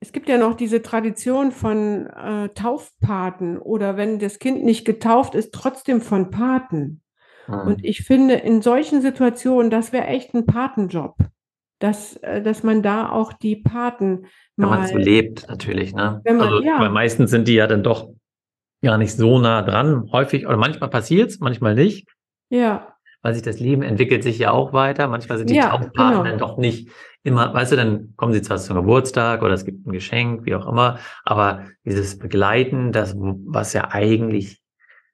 es 0.00 0.12
gibt 0.12 0.28
ja 0.28 0.36
noch 0.36 0.54
diese 0.54 0.82
Tradition 0.82 1.52
von 1.52 2.06
äh, 2.08 2.50
Taufpaten 2.50 3.56
oder 3.56 3.96
wenn 3.96 4.18
das 4.18 4.38
Kind 4.38 4.62
nicht 4.62 4.84
getauft 4.84 5.34
ist, 5.34 5.54
trotzdem 5.54 6.02
von 6.02 6.30
Paten. 6.30 7.00
Mhm. 7.46 7.60
Und 7.60 7.84
ich 7.84 8.02
finde, 8.02 8.34
in 8.34 8.60
solchen 8.60 9.00
Situationen, 9.00 9.70
das 9.70 9.92
wäre 9.92 10.06
echt 10.06 10.34
ein 10.34 10.44
Patenjob 10.44 11.16
dass, 11.78 12.16
äh, 12.18 12.42
dass 12.42 12.62
man 12.62 12.82
da 12.82 13.10
auch 13.10 13.32
die 13.32 13.56
Paten 13.56 14.26
Wenn 14.56 14.68
man 14.68 14.86
so 14.86 14.96
lebt, 14.96 15.48
natürlich, 15.48 15.94
ne? 15.94 16.22
Man, 16.24 16.40
also, 16.40 16.62
ja. 16.62 16.80
weil 16.80 16.90
meistens 16.90 17.30
sind 17.30 17.48
die 17.48 17.54
ja 17.54 17.66
dann 17.66 17.82
doch 17.82 18.10
gar 18.82 18.98
nicht 18.98 19.14
so 19.14 19.38
nah 19.38 19.62
dran, 19.62 20.08
häufig, 20.12 20.46
oder 20.46 20.56
manchmal 20.56 20.90
passiert 20.90 21.30
es, 21.30 21.40
manchmal 21.40 21.74
nicht. 21.74 22.08
Ja. 22.50 22.94
Weil 23.22 23.34
sich 23.34 23.42
das 23.42 23.58
Leben 23.58 23.82
entwickelt 23.82 24.22
sich 24.22 24.38
ja 24.38 24.52
auch 24.52 24.72
weiter. 24.72 25.08
Manchmal 25.08 25.38
sind 25.38 25.50
die 25.50 25.56
ja, 25.56 25.70
Taufpaten 25.70 26.10
genau. 26.10 26.24
dann 26.24 26.38
doch 26.38 26.58
nicht 26.58 26.90
immer, 27.26 27.52
weißt 27.52 27.72
du, 27.72 27.76
dann 27.76 28.14
kommen 28.16 28.32
sie 28.32 28.42
zwar 28.42 28.58
zum 28.58 28.76
Geburtstag 28.76 29.42
oder 29.42 29.54
es 29.54 29.64
gibt 29.64 29.84
ein 29.84 29.92
Geschenk, 29.92 30.46
wie 30.46 30.54
auch 30.54 30.66
immer, 30.68 31.00
aber 31.24 31.64
dieses 31.84 32.18
Begleiten, 32.18 32.92
das, 32.92 33.16
was 33.16 33.72
ja 33.72 33.88
eigentlich. 33.90 34.62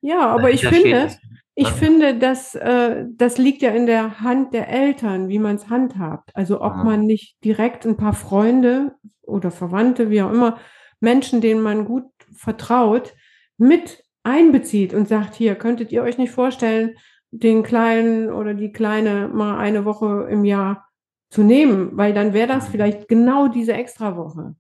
Ja, 0.03 0.29
aber 0.35 0.51
ich 0.51 0.67
finde, 0.67 1.09
steht, 1.09 1.21
ich 1.55 1.69
ja. 1.69 1.73
finde, 1.73 2.19
dass, 2.19 2.55
äh, 2.55 3.05
das 3.11 3.37
liegt 3.39 3.63
ja 3.63 3.71
in 3.71 3.87
der 3.87 4.21
Hand 4.21 4.55
der 4.55 4.69
Eltern, 4.69 5.29
wie 5.29 5.39
man 5.39 5.57
es 5.57 5.69
handhabt. 5.69 6.31
Also 6.35 6.61
ob 6.63 6.73
ja. 6.77 6.85
man 6.85 7.03
nicht 7.03 7.45
direkt 7.45 7.87
ein 7.87 7.97
paar 7.97 8.15
Freunde 8.15 8.95
oder 9.23 9.51
Verwandte, 9.51 10.11
wie 10.11 10.23
auch 10.23 10.33
immer, 10.33 10.59
Menschen, 11.01 11.41
denen 11.41 11.63
man 11.63 11.85
gut 11.85 12.05
vertraut, 12.35 13.15
mit 13.59 14.03
einbezieht 14.23 14.95
und 14.95 15.09
sagt, 15.09 15.35
hier, 15.35 15.55
könntet 15.57 15.93
ihr 15.93 16.03
euch 16.03 16.17
nicht 16.17 16.31
vorstellen, 16.31 16.97
den 17.31 17.63
Kleinen 17.63 18.31
oder 18.31 18.55
die 18.55 18.73
Kleine 18.73 19.29
mal 19.29 19.59
eine 19.59 19.85
Woche 19.85 20.29
im 20.31 20.45
Jahr 20.45 20.87
zu 21.31 21.43
nehmen, 21.43 21.97
weil 21.97 22.13
dann 22.13 22.35
wäre 22.35 22.49
das 22.49 22.69
vielleicht 22.69 23.09
genau 23.09 23.49
diese 23.49 23.73
Extrawoche. 23.73 24.55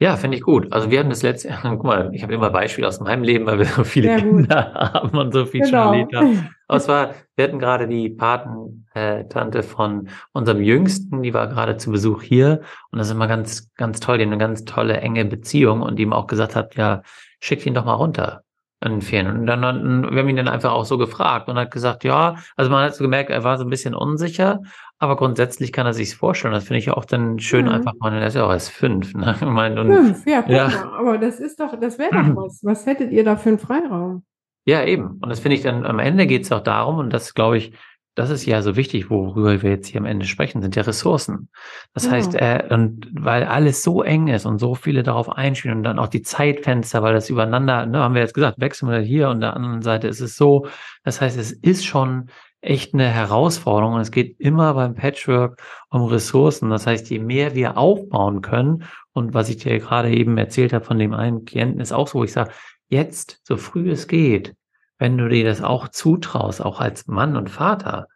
Ja, 0.00 0.16
finde 0.16 0.36
ich 0.36 0.44
gut. 0.44 0.72
Also 0.72 0.90
wir 0.92 1.00
haben 1.00 1.10
das 1.10 1.22
letzte, 1.22 1.52
guck 1.62 1.82
mal, 1.84 2.10
ich 2.12 2.22
habe 2.22 2.32
immer 2.34 2.50
Beispiele 2.50 2.86
aus 2.86 3.00
meinem 3.00 3.24
Leben, 3.24 3.46
weil 3.46 3.58
wir 3.58 3.64
so 3.66 3.82
viele 3.84 4.08
Sehr 4.08 4.22
gut. 4.22 4.30
Kinder 4.48 4.72
haben 4.94 5.18
und 5.18 5.32
so 5.32 5.44
viel 5.44 5.62
schon 5.64 5.72
Genau. 5.72 5.92
erlebt 5.92 6.14
haben. 6.14 6.50
Aber 6.68 6.76
es 6.78 6.86
war, 6.88 7.14
wir 7.36 7.44
hatten 7.44 7.58
gerade 7.58 7.88
die 7.88 8.08
Patentante 8.10 9.62
von 9.62 10.08
unserem 10.32 10.62
Jüngsten, 10.62 11.22
die 11.22 11.34
war 11.34 11.48
gerade 11.48 11.76
zu 11.76 11.90
Besuch 11.90 12.22
hier 12.22 12.60
und 12.90 12.98
das 12.98 13.08
ist 13.08 13.14
immer 13.14 13.26
ganz, 13.26 13.72
ganz 13.74 14.00
toll, 14.00 14.18
die 14.18 14.24
haben 14.24 14.32
eine 14.32 14.38
ganz 14.38 14.64
tolle, 14.64 14.98
enge 15.00 15.24
Beziehung 15.24 15.82
und 15.82 15.96
die 15.98 16.02
ihm 16.04 16.12
auch 16.12 16.26
gesagt 16.26 16.54
hat, 16.54 16.76
ja, 16.76 17.02
schickt 17.40 17.66
ihn 17.66 17.74
doch 17.74 17.84
mal 17.84 17.94
runter 17.94 18.42
in 18.84 18.92
den 18.92 19.02
Ferien. 19.02 19.40
Und 19.40 19.46
dann, 19.46 19.62
dann, 19.62 20.02
wir 20.12 20.20
haben 20.20 20.28
ihn 20.28 20.36
dann 20.36 20.46
einfach 20.46 20.70
auch 20.70 20.84
so 20.84 20.98
gefragt 20.98 21.48
und 21.48 21.56
hat 21.58 21.72
gesagt, 21.72 22.04
ja, 22.04 22.36
also 22.56 22.70
man 22.70 22.84
hat 22.84 22.94
so 22.94 23.02
gemerkt, 23.02 23.30
er 23.30 23.42
war 23.42 23.58
so 23.58 23.64
ein 23.64 23.70
bisschen 23.70 23.92
unsicher, 23.94 24.60
aber 24.98 25.16
grundsätzlich 25.16 25.72
kann 25.72 25.86
er 25.86 25.92
sich's 25.94 26.12
vorstellen. 26.14 26.52
Das 26.54 26.64
finde 26.64 26.78
ich 26.78 26.90
auch 26.90 27.04
dann 27.04 27.38
schön, 27.38 27.66
Mhm. 27.66 27.72
einfach 27.72 27.94
mal, 28.00 28.12
er 28.12 28.26
ist 28.26 28.34
ja 28.34 28.44
auch 28.46 28.50
erst 28.52 28.70
fünf, 28.70 29.14
ne? 29.14 29.34
Ich 29.40 29.46
meine, 29.46 29.80
und 29.80 29.86
Fünf, 29.92 30.26
ja, 30.26 30.42
guck 30.42 30.50
Ja. 30.50 30.68
mal. 30.68 30.98
Aber 30.98 31.18
das 31.18 31.40
ist 31.40 31.60
doch, 31.60 31.78
das 31.80 31.98
wäre 31.98 32.10
doch 32.12 32.36
was. 32.36 32.60
Was 32.64 32.86
hättet 32.86 33.12
ihr 33.12 33.24
da 33.24 33.36
für 33.36 33.50
einen 33.50 33.58
Freiraum? 33.58 34.24
Ja, 34.66 34.84
eben. 34.84 35.18
Und 35.22 35.28
das 35.30 35.40
finde 35.40 35.56
ich 35.56 35.62
dann, 35.62 35.86
am 35.86 35.98
Ende 35.98 36.26
geht 36.26 36.42
es 36.42 36.52
auch 36.52 36.60
darum, 36.62 36.98
und 36.98 37.10
das 37.12 37.32
glaube 37.34 37.56
ich, 37.58 37.72
das 38.16 38.30
ist 38.30 38.44
ja 38.46 38.62
so 38.62 38.74
wichtig, 38.74 39.10
worüber 39.10 39.62
wir 39.62 39.70
jetzt 39.70 39.86
hier 39.86 40.00
am 40.00 40.04
Ende 40.06 40.26
sprechen, 40.26 40.60
sind 40.60 40.74
ja 40.74 40.82
Ressourcen. 40.82 41.48
Das 41.94 42.06
Ja. 42.06 42.10
heißt, 42.10 42.34
äh, 42.34 42.64
und 42.68 43.08
weil 43.12 43.44
alles 43.44 43.84
so 43.84 44.02
eng 44.02 44.26
ist 44.26 44.44
und 44.44 44.58
so 44.58 44.74
viele 44.74 45.04
darauf 45.04 45.30
einspielen 45.30 45.76
und 45.78 45.84
dann 45.84 46.00
auch 46.00 46.08
die 46.08 46.22
Zeitfenster, 46.22 47.00
weil 47.04 47.14
das 47.14 47.30
übereinander, 47.30 47.86
ne, 47.86 48.00
haben 48.00 48.14
wir 48.14 48.20
jetzt 48.22 48.34
gesagt, 48.34 48.60
wechseln 48.60 48.90
wir 48.90 48.98
hier 48.98 49.28
und 49.28 49.40
der 49.40 49.54
anderen 49.54 49.82
Seite 49.82 50.08
ist 50.08 50.20
es 50.20 50.36
so. 50.36 50.66
Das 51.04 51.20
heißt, 51.20 51.38
es 51.38 51.52
ist 51.52 51.86
schon 51.86 52.28
echt 52.60 52.94
eine 52.94 53.08
Herausforderung 53.08 53.94
und 53.94 54.00
es 54.00 54.10
geht 54.10 54.38
immer 54.40 54.74
beim 54.74 54.94
Patchwork 54.94 55.62
um 55.90 56.04
Ressourcen. 56.04 56.70
Das 56.70 56.86
heißt, 56.86 57.08
je 57.10 57.18
mehr 57.18 57.54
wir 57.54 57.78
aufbauen 57.78 58.42
können 58.42 58.84
und 59.12 59.34
was 59.34 59.48
ich 59.48 59.58
dir 59.58 59.78
gerade 59.78 60.10
eben 60.10 60.36
erzählt 60.38 60.72
habe 60.72 60.84
von 60.84 60.98
dem 60.98 61.14
einen 61.14 61.44
Klienten 61.44 61.80
ist 61.80 61.92
auch 61.92 62.08
so, 62.08 62.18
wo 62.18 62.24
ich 62.24 62.32
sage, 62.32 62.50
jetzt, 62.88 63.40
so 63.44 63.56
früh 63.56 63.90
es 63.90 64.08
geht, 64.08 64.54
wenn 64.98 65.16
du 65.16 65.28
dir 65.28 65.44
das 65.44 65.62
auch 65.62 65.88
zutraust, 65.88 66.64
auch 66.64 66.80
als 66.80 67.06
Mann 67.06 67.36
und 67.36 67.50
Vater, 67.50 68.08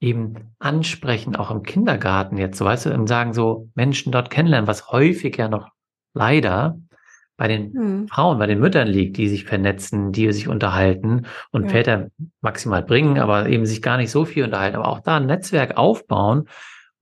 eben 0.00 0.54
ansprechen, 0.58 1.36
auch 1.36 1.50
im 1.50 1.62
Kindergarten 1.62 2.38
jetzt, 2.38 2.56
so 2.56 2.64
weißt 2.64 2.86
du, 2.86 2.94
und 2.94 3.06
sagen 3.06 3.34
so, 3.34 3.68
Menschen 3.74 4.12
dort 4.12 4.30
kennenlernen, 4.30 4.66
was 4.66 4.90
häufig 4.90 5.36
ja 5.36 5.48
noch 5.48 5.68
leider 6.14 6.78
bei 7.40 7.48
den 7.48 7.72
Hm. 7.72 8.08
Frauen, 8.08 8.38
bei 8.38 8.46
den 8.46 8.60
Müttern 8.60 8.86
liegt, 8.86 9.16
die 9.16 9.26
sich 9.26 9.46
vernetzen, 9.46 10.12
die 10.12 10.30
sich 10.30 10.46
unterhalten 10.46 11.24
und 11.52 11.62
Ja. 11.64 11.68
Väter 11.70 12.08
maximal 12.42 12.82
bringen, 12.82 13.18
aber 13.18 13.48
eben 13.48 13.64
sich 13.64 13.80
gar 13.80 13.96
nicht 13.96 14.10
so 14.10 14.26
viel 14.26 14.44
unterhalten, 14.44 14.76
aber 14.76 14.88
auch 14.88 15.00
da 15.00 15.16
ein 15.16 15.24
Netzwerk 15.24 15.78
aufbauen, 15.78 16.48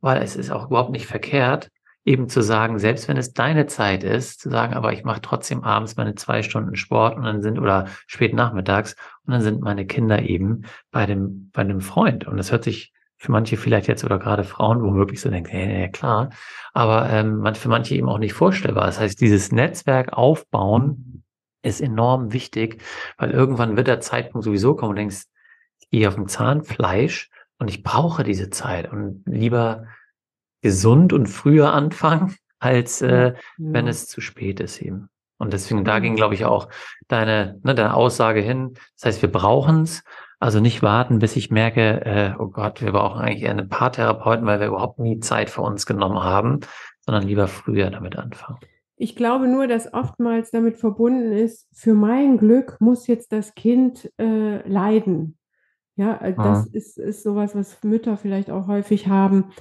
weil 0.01 0.22
es 0.22 0.37
ist 0.37 0.53
auch 0.53 0.68
überhaupt 0.68 0.92
nicht 0.92 1.07
verkehrt, 1.07 1.70
eben 2.05 2.29
zu 2.29 2.40
sagen, 2.40 2.79
selbst 2.79 3.09
wenn 3.09 3.16
es 3.16 3.33
deine 3.33 3.66
Zeit 3.66 4.05
ist, 4.05 4.38
zu 4.38 4.48
sagen, 4.48 4.74
aber 4.74 4.92
ich 4.92 5.03
mache 5.03 5.20
trotzdem 5.20 5.64
abends 5.64 5.96
meine 5.96 6.14
zwei 6.14 6.44
Stunden 6.44 6.77
Sport 6.77 7.16
und 7.16 7.24
dann 7.24 7.42
sind 7.42 7.59
oder 7.59 7.87
spät 8.07 8.33
nachmittags 8.33 8.94
und 9.27 9.33
dann 9.33 9.42
sind 9.42 9.61
meine 9.61 9.87
Kinder 9.87 10.22
eben 10.22 10.62
bei 10.92 11.05
dem 11.05 11.51
bei 11.53 11.64
dem 11.64 11.81
Freund 11.81 12.29
und 12.29 12.37
das 12.37 12.53
hört 12.53 12.62
sich 12.62 12.92
für 13.18 13.33
manche 13.33 13.57
vielleicht 13.57 13.88
jetzt 13.88 14.04
oder 14.04 14.18
gerade 14.18 14.44
Frauen 14.44 14.83
womöglich 14.83 15.20
so 15.20 15.28
denken, 15.28 15.57
ja, 15.57 15.66
ja 15.81 15.88
klar, 15.88 16.31
aber 16.72 17.11
ähm, 17.11 17.44
für 17.54 17.68
manche 17.68 17.94
eben 17.96 18.09
auch 18.09 18.18
nicht 18.18 18.33
vorstellbar. 18.33 18.87
Das 18.87 19.00
heißt, 19.00 19.20
dieses 19.20 19.50
Netzwerk 19.52 20.12
aufbauen 20.12 21.24
ist 21.62 21.81
enorm 21.81 22.33
wichtig, 22.33 22.81
weil 23.18 23.33
irgendwann 23.33 23.76
wird 23.76 23.88
der 23.88 24.00
Zeitpunkt 24.00 24.44
sowieso 24.44 24.74
kommen 24.76 24.90
und 24.90 24.96
denkst, 24.96 25.24
ich 25.81 25.90
gehe 25.90 26.09
auf 26.09 26.14
dem 26.14 26.28
Zahnfleisch 26.28 27.31
und 27.59 27.68
ich 27.68 27.83
brauche 27.83 28.22
diese 28.22 28.50
Zeit 28.50 28.90
und 28.92 29.24
lieber 29.26 29.87
gesund 30.62 31.12
und 31.12 31.26
früher 31.26 31.72
anfangen, 31.72 32.37
als 32.61 33.02
äh, 33.02 33.35
wenn 33.57 33.87
Ja. 33.87 33.90
es 33.90 34.07
zu 34.07 34.20
spät 34.20 34.61
ist 34.61 34.81
eben. 34.81 35.09
Und 35.40 35.52
deswegen, 35.52 35.85
da 35.85 36.00
ging, 36.00 36.16
glaube 36.16 36.35
ich, 36.35 36.44
auch 36.44 36.68
deine, 37.07 37.61
ne, 37.62 37.74
deine 37.74 37.94
Aussage 37.94 38.40
hin. 38.40 38.74
Das 38.96 39.04
heißt, 39.07 39.22
wir 39.22 39.31
brauchen 39.31 39.83
es. 39.83 40.02
Also 40.40 40.61
nicht 40.61 40.83
warten, 40.83 41.18
bis 41.18 41.35
ich 41.35 41.51
merke, 41.51 42.05
äh, 42.05 42.33
oh 42.38 42.46
Gott, 42.46 42.81
wir 42.81 42.92
brauchen 42.92 43.20
eigentlich 43.20 43.42
eher 43.42 43.51
einen 43.51 43.68
Paartherapeuten, 43.68 44.46
weil 44.46 44.61
wir 44.61 44.68
überhaupt 44.68 45.01
nie 45.01 45.18
Zeit 45.18 45.51
für 45.51 45.62
uns 45.62 45.85
genommen 45.85 46.22
haben, 46.22 46.61
sondern 47.01 47.27
lieber 47.27 47.48
früher 47.48 47.90
damit 47.90 48.16
anfangen. 48.16 48.61
Ich 48.96 49.16
glaube 49.16 49.48
nur, 49.48 49.66
dass 49.66 49.92
oftmals 49.92 50.51
damit 50.51 50.77
verbunden 50.77 51.33
ist, 51.33 51.68
für 51.72 51.94
mein 51.94 52.37
Glück 52.37 52.77
muss 52.81 53.07
jetzt 53.07 53.33
das 53.33 53.55
Kind 53.55 54.12
äh, 54.18 54.66
leiden. 54.68 55.38
Ja, 55.96 56.16
äh, 56.20 56.35
das 56.35 56.66
ist, 56.66 56.98
ist 56.98 57.24
sowas, 57.24 57.57
was 57.57 57.83
Mütter 57.83 58.16
vielleicht 58.16 58.51
auch 58.51 58.68
häufig 58.68 59.09
haben. 59.09 59.53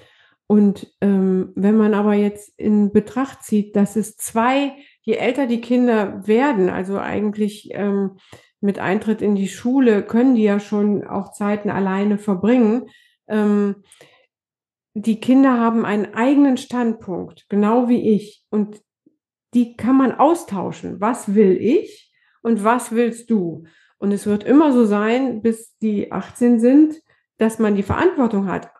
Und 0.47 0.91
ähm, 1.01 1.51
wenn 1.55 1.77
man 1.77 1.93
aber 1.93 2.13
jetzt 2.13 2.53
in 2.57 2.91
Betracht 2.93 3.43
zieht, 3.43 3.75
dass 3.75 3.95
es 3.95 4.15
zwei, 4.15 4.73
je 5.01 5.15
älter 5.15 5.45
die 5.45 5.61
Kinder 5.61 6.25
werden, 6.25 6.69
also 6.69 6.97
eigentlich 6.99 7.69
ähm, 7.73 8.17
mit 8.59 8.79
Eintritt 8.79 9.21
in 9.21 9.35
die 9.35 9.47
Schule, 9.47 10.03
können 10.03 10.35
die 10.35 10.43
ja 10.43 10.59
schon 10.59 11.05
auch 11.05 11.31
Zeiten 11.31 11.69
alleine 11.69 12.17
verbringen. 12.17 12.89
Ähm, 13.27 13.83
die 14.93 15.19
Kinder 15.19 15.59
haben 15.59 15.85
einen 15.85 16.15
eigenen 16.15 16.57
Standpunkt, 16.57 17.45
genau 17.49 17.87
wie 17.87 18.15
ich. 18.15 18.43
Und 18.49 18.81
die 19.53 19.77
kann 19.77 19.95
man 19.95 20.11
austauschen. 20.11 20.99
Was 20.99 21.35
will 21.35 21.57
ich 21.61 22.11
und 22.41 22.63
was 22.63 22.91
willst 22.91 23.29
du? 23.29 23.65
Und 23.99 24.11
es 24.11 24.25
wird 24.25 24.43
immer 24.43 24.71
so 24.71 24.85
sein, 24.85 25.41
bis 25.41 25.77
die 25.77 26.11
18 26.11 26.59
sind, 26.59 27.01
dass 27.37 27.59
man 27.59 27.75
die 27.75 27.83
Verantwortung 27.83 28.47
hat. 28.47 28.71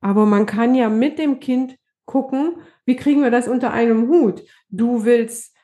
Aber 0.00 0.26
man 0.26 0.46
kann 0.46 0.74
ja 0.74 0.88
mit 0.88 1.18
dem 1.18 1.40
Kind 1.40 1.76
gucken, 2.06 2.56
wie 2.84 2.96
kriegen 2.96 3.22
wir 3.22 3.30
das 3.30 3.48
unter 3.48 3.72
einem 3.72 4.08
Hut? 4.08 4.42
Du 4.70 5.04
willst 5.04 5.54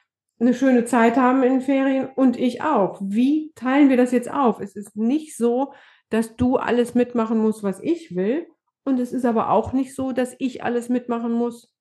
eine 0.40 0.54
schöne 0.54 0.84
Zeit 0.84 1.16
haben 1.16 1.42
in 1.42 1.54
den 1.54 1.60
Ferien 1.60 2.08
und 2.14 2.38
ich 2.38 2.62
auch. 2.62 3.00
Wie 3.02 3.52
teilen 3.54 3.88
wir 3.88 3.96
das 3.96 4.12
jetzt 4.12 4.30
auf? 4.30 4.60
Es 4.60 4.76
ist 4.76 4.96
nicht 4.96 5.36
so, 5.36 5.72
dass 6.10 6.36
du 6.36 6.56
alles 6.56 6.94
mitmachen 6.94 7.38
musst, 7.38 7.62
was 7.62 7.80
ich 7.80 8.14
will. 8.14 8.46
Und 8.84 9.00
es 9.00 9.12
ist 9.12 9.24
aber 9.24 9.50
auch 9.50 9.72
nicht 9.72 9.94
so, 9.94 10.12
dass 10.12 10.34
ich 10.38 10.62
alles 10.62 10.88
mitmachen 10.88 11.32
muss, 11.32 11.72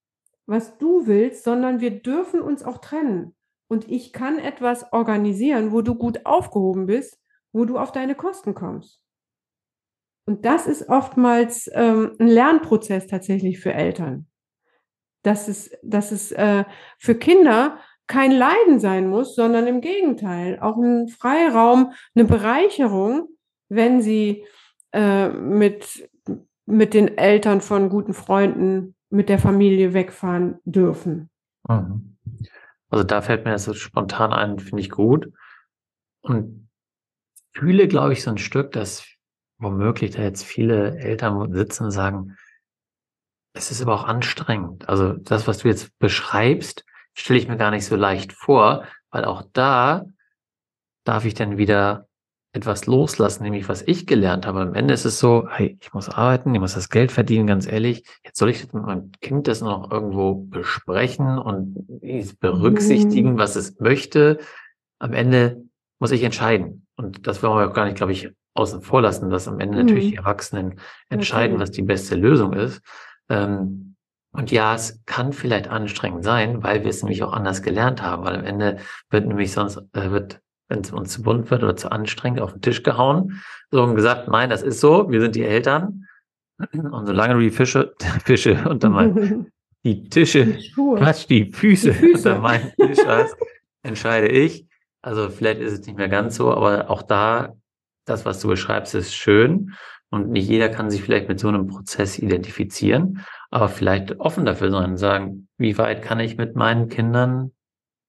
was 0.45 0.77
du 0.77 1.07
willst, 1.07 1.43
sondern 1.43 1.81
wir 1.81 2.01
dürfen 2.01 2.41
uns 2.41 2.63
auch 2.63 2.77
trennen. 2.77 3.35
Und 3.67 3.89
ich 3.89 4.13
kann 4.13 4.39
etwas 4.39 4.91
organisieren, 4.93 5.71
wo 5.71 5.81
du 5.81 5.95
gut 5.95 6.25
aufgehoben 6.25 6.85
bist, 6.85 7.19
wo 7.51 7.65
du 7.65 7.77
auf 7.77 7.91
deine 7.91 8.15
Kosten 8.15 8.53
kommst. 8.53 9.01
Und 10.25 10.45
das 10.45 10.67
ist 10.67 10.87
oftmals 10.89 11.69
ähm, 11.73 12.15
ein 12.19 12.27
Lernprozess 12.27 13.07
tatsächlich 13.07 13.59
für 13.59 13.73
Eltern. 13.73 14.27
Dass 15.23 15.47
es, 15.47 15.71
dass 15.83 16.11
es 16.11 16.31
äh, 16.31 16.65
für 16.97 17.15
Kinder 17.15 17.79
kein 18.13 18.31
Leiden 18.31 18.79
sein 18.79 19.09
muss, 19.09 19.35
sondern 19.35 19.65
im 19.65 19.81
Gegenteil, 19.81 20.59
auch 20.59 20.77
ein 20.77 21.07
Freiraum, 21.07 21.93
eine 22.13 22.25
Bereicherung, 22.25 23.27
wenn 23.69 24.03
sie 24.03 24.45
äh, 24.91 25.29
mit, 25.29 26.07
mit 26.67 26.93
den 26.93 27.17
Eltern 27.17 27.61
von 27.61 27.89
guten 27.89 28.13
Freunden, 28.13 28.93
mit 29.09 29.29
der 29.29 29.39
Familie 29.39 29.95
wegfahren 29.95 30.59
dürfen. 30.63 31.31
Mhm. 31.67 32.17
Also 32.91 33.03
da 33.03 33.23
fällt 33.23 33.45
mir 33.45 33.51
das 33.51 33.63
so 33.63 33.73
spontan 33.73 34.31
ein, 34.31 34.59
finde 34.59 34.81
ich 34.81 34.91
gut. 34.91 35.33
Und 36.21 36.69
fühle, 37.51 37.87
glaube 37.87 38.13
ich, 38.13 38.21
so 38.21 38.29
ein 38.29 38.37
Stück, 38.37 38.73
dass 38.73 39.07
womöglich 39.57 40.11
da 40.11 40.21
jetzt 40.21 40.43
viele 40.43 40.99
Eltern 40.99 41.51
sitzen 41.51 41.85
und 41.85 41.91
sagen, 41.91 42.37
es 43.53 43.71
ist 43.71 43.81
aber 43.81 43.95
auch 43.95 44.03
anstrengend. 44.03 44.87
Also 44.87 45.13
das, 45.13 45.47
was 45.47 45.59
du 45.59 45.67
jetzt 45.67 45.97
beschreibst, 45.97 46.85
stelle 47.13 47.39
ich 47.39 47.47
mir 47.47 47.57
gar 47.57 47.71
nicht 47.71 47.85
so 47.85 47.95
leicht 47.95 48.33
vor, 48.33 48.85
weil 49.11 49.25
auch 49.25 49.43
da 49.53 50.05
darf 51.03 51.25
ich 51.25 51.33
dann 51.33 51.57
wieder 51.57 52.07
etwas 52.55 52.85
loslassen, 52.85 53.43
nämlich 53.43 53.67
was 53.67 53.81
ich 53.81 54.05
gelernt 54.05 54.45
habe. 54.45 54.61
Am 54.61 54.75
Ende 54.75 54.93
ist 54.93 55.05
es 55.05 55.17
so, 55.19 55.47
hey, 55.49 55.75
ich 55.81 55.91
muss 55.93 56.07
arbeiten, 56.09 56.53
ich 56.53 56.61
muss 56.61 56.75
das 56.75 56.89
Geld 56.89 57.11
verdienen, 57.11 57.47
ganz 57.47 57.65
ehrlich. 57.67 58.03
Jetzt 58.23 58.37
soll 58.37 58.49
ich 58.49 58.61
mit 58.73 58.83
meinem 58.85 59.11
Kind 59.21 59.47
das 59.47 59.61
noch 59.61 59.89
irgendwo 59.91 60.35
besprechen 60.35 61.39
und 61.39 61.75
berücksichtigen, 62.39 63.33
Mhm. 63.33 63.37
was 63.39 63.55
es 63.55 63.79
möchte. 63.79 64.37
Am 64.99 65.13
Ende 65.13 65.63
muss 65.99 66.11
ich 66.11 66.21
entscheiden. 66.23 66.85
Und 66.95 67.25
das 67.27 67.41
wollen 67.41 67.57
wir 67.57 67.69
auch 67.69 67.73
gar 67.73 67.85
nicht, 67.85 67.97
glaube 67.97 68.11
ich, 68.11 68.29
außen 68.53 68.83
vor 68.83 69.01
lassen, 69.01 69.31
dass 69.31 69.47
am 69.47 69.59
Ende 69.59 69.79
natürlich 69.79 70.05
Mhm. 70.05 70.09
die 70.11 70.15
Erwachsenen 70.17 70.79
entscheiden, 71.09 71.53
Natürlich. 71.53 71.69
was 71.69 71.71
die 71.71 71.81
beste 71.81 72.15
Lösung 72.15 72.53
ist. 72.53 72.81
Ähm, 73.29 73.92
und 74.33 74.51
ja, 74.51 74.73
es 74.75 74.99
kann 75.05 75.31
vielleicht 75.31 75.67
anstrengend 75.67 76.23
sein, 76.23 76.63
weil 76.63 76.81
wir 76.83 76.89
es 76.89 77.03
nämlich 77.03 77.23
auch 77.23 77.33
anders 77.33 77.61
gelernt 77.61 78.01
haben, 78.01 78.23
weil 78.25 78.35
am 78.35 78.45
Ende 78.45 78.77
wird 79.09 79.27
nämlich 79.27 79.51
sonst, 79.51 79.77
äh, 79.93 80.09
wird, 80.11 80.41
wenn 80.69 80.79
es 80.81 80.91
uns 80.91 81.13
zu 81.13 81.21
bunt 81.21 81.51
wird 81.51 81.63
oder 81.63 81.75
zu 81.75 81.91
anstrengend, 81.91 82.41
auf 82.41 82.51
den 82.53 82.61
Tisch 82.61 82.81
gehauen, 82.83 83.41
so 83.69 83.83
und 83.83 83.95
gesagt, 83.95 84.27
nein, 84.27 84.49
das 84.49 84.63
ist 84.63 84.79
so, 84.79 85.09
wir 85.11 85.21
sind 85.21 85.35
die 85.35 85.43
Eltern. 85.43 86.07
Und 86.73 87.05
solange 87.05 87.35
du 87.35 87.39
die 87.41 87.49
Fische, 87.51 87.93
Fische 88.25 88.67
unter 88.67 88.89
meinen, 88.89 89.51
die 89.83 90.03
Tische, 90.09 90.45
Die. 90.45 90.71
Quatsch, 90.71 91.27
die 91.29 91.51
Füße, 91.51 91.91
Die 91.91 91.97
Füße. 91.97 92.29
unter 92.29 92.39
meinen 92.41 92.71
Tisch 92.75 92.99
hast, 93.07 93.35
entscheide 93.83 94.27
ich. 94.29 94.65
Also 95.01 95.29
vielleicht 95.29 95.59
ist 95.61 95.73
es 95.73 95.85
nicht 95.85 95.97
mehr 95.97 96.09
ganz 96.09 96.35
so, 96.37 96.51
aber 96.53 96.89
auch 96.89 97.01
da 97.03 97.53
das, 98.05 98.25
was 98.25 98.39
du 98.39 98.47
beschreibst, 98.47 98.95
ist 98.95 99.13
schön 99.13 99.73
und 100.09 100.29
nicht 100.29 100.47
jeder 100.47 100.69
kann 100.69 100.89
sich 100.89 101.01
vielleicht 101.01 101.27
mit 101.27 101.39
so 101.39 101.47
einem 101.47 101.67
Prozess 101.67 102.19
identifizieren, 102.19 103.21
aber 103.53 103.69
vielleicht 103.69 104.19
offen 104.19 104.45
dafür 104.45 104.71
sein 104.71 104.91
und 104.91 104.97
sagen, 104.97 105.47
wie 105.59 105.77
weit 105.77 106.01
kann 106.01 106.19
ich 106.19 106.37
mit 106.37 106.55
meinen 106.55 106.89
Kindern 106.89 107.51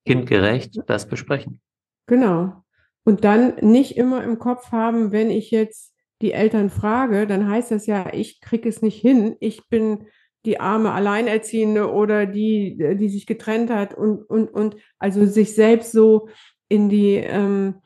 kindgerecht 0.07 0.80
das 0.86 1.07
besprechen? 1.07 1.61
Genau. 2.07 2.64
Und 3.05 3.24
dann 3.24 3.57
nicht 3.57 3.99
immer 3.99 4.24
im 4.24 4.38
Kopf 4.38 4.72
haben, 4.72 5.12
wenn 5.12 5.30
ich 5.30 5.51
jetzt 5.51 5.92
die 6.22 6.32
Eltern 6.32 6.70
frage, 6.70 7.26
dann 7.26 7.47
heißt 7.47 7.72
das 7.72 7.86
ja, 7.86 8.11
ich 8.14 8.40
kriege 8.40 8.66
es 8.66 8.80
nicht 8.80 8.99
hin, 8.99 9.36
ich 9.40 9.68
bin 9.68 10.07
die 10.47 10.61
arme 10.61 10.92
Alleinerziehende 10.92 11.92
oder 11.92 12.24
die, 12.24 12.78
die 12.99 13.09
sich 13.11 13.26
getrennt 13.26 13.68
hat 13.68 13.92
und, 13.92 14.22
und, 14.22 14.49
und 14.49 14.76
also 14.99 15.26
sich 15.26 15.55
selbst 15.55 15.92
so 15.92 16.28
in 16.70 16.88
die 16.88 17.16
ähm, 17.16 17.82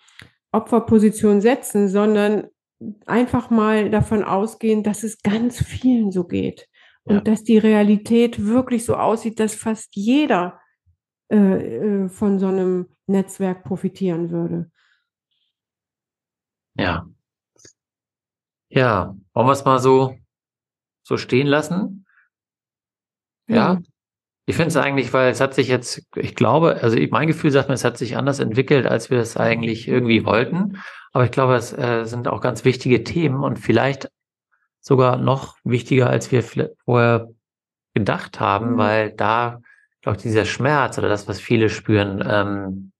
Opferposition 0.52 1.40
setzen, 1.40 1.88
sondern 1.88 2.46
einfach 3.04 3.50
mal 3.50 3.90
davon 3.90 4.22
ausgehen, 4.22 4.84
dass 4.84 5.02
es 5.02 5.22
ganz 5.22 5.60
vielen 5.60 6.12
so 6.12 6.22
geht 6.22 6.67
und 7.08 7.14
ja. 7.14 7.20
dass 7.22 7.42
die 7.42 7.56
Realität 7.56 8.44
wirklich 8.44 8.84
so 8.84 8.94
aussieht, 8.94 9.40
dass 9.40 9.54
fast 9.54 9.96
jeder 9.96 10.60
äh, 11.30 11.36
äh, 11.36 12.08
von 12.10 12.38
so 12.38 12.48
einem 12.48 12.86
Netzwerk 13.06 13.64
profitieren 13.64 14.30
würde. 14.30 14.70
Ja. 16.74 17.08
Ja, 18.68 19.16
wollen 19.32 19.46
wir 19.46 19.52
es 19.52 19.64
mal 19.64 19.78
so, 19.78 20.16
so 21.02 21.16
stehen 21.16 21.46
lassen? 21.46 22.06
Ja. 23.46 23.56
ja. 23.56 23.82
Ich 24.44 24.56
finde 24.56 24.68
es 24.68 24.76
eigentlich, 24.76 25.12
weil 25.14 25.30
es 25.30 25.40
hat 25.40 25.54
sich 25.54 25.68
jetzt, 25.68 26.06
ich 26.14 26.34
glaube, 26.34 26.82
also 26.82 26.98
mein 27.10 27.26
Gefühl 27.26 27.50
sagt 27.50 27.68
mir, 27.68 27.74
es 27.74 27.84
hat 27.84 27.96
sich 27.96 28.18
anders 28.18 28.38
entwickelt, 28.38 28.86
als 28.86 29.10
wir 29.10 29.18
es 29.18 29.38
eigentlich 29.38 29.88
irgendwie 29.88 30.26
wollten. 30.26 30.78
Aber 31.12 31.24
ich 31.24 31.30
glaube, 31.30 31.54
es 31.54 31.72
äh, 31.72 32.04
sind 32.04 32.28
auch 32.28 32.42
ganz 32.42 32.64
wichtige 32.66 33.02
Themen 33.02 33.42
und 33.42 33.58
vielleicht 33.58 34.10
sogar 34.80 35.16
noch 35.16 35.56
wichtiger, 35.64 36.08
als 36.08 36.30
wir 36.32 36.42
vorher 36.84 37.28
gedacht 37.94 38.40
haben, 38.40 38.72
mhm. 38.72 38.78
weil 38.78 39.12
da, 39.12 39.60
glaube 40.02 40.16
ich, 40.16 40.22
dieser 40.22 40.44
Schmerz 40.44 40.98
oder 40.98 41.08
das, 41.08 41.28
was 41.28 41.40
viele 41.40 41.68
spüren, 41.68 42.24
ähm, 42.26 42.92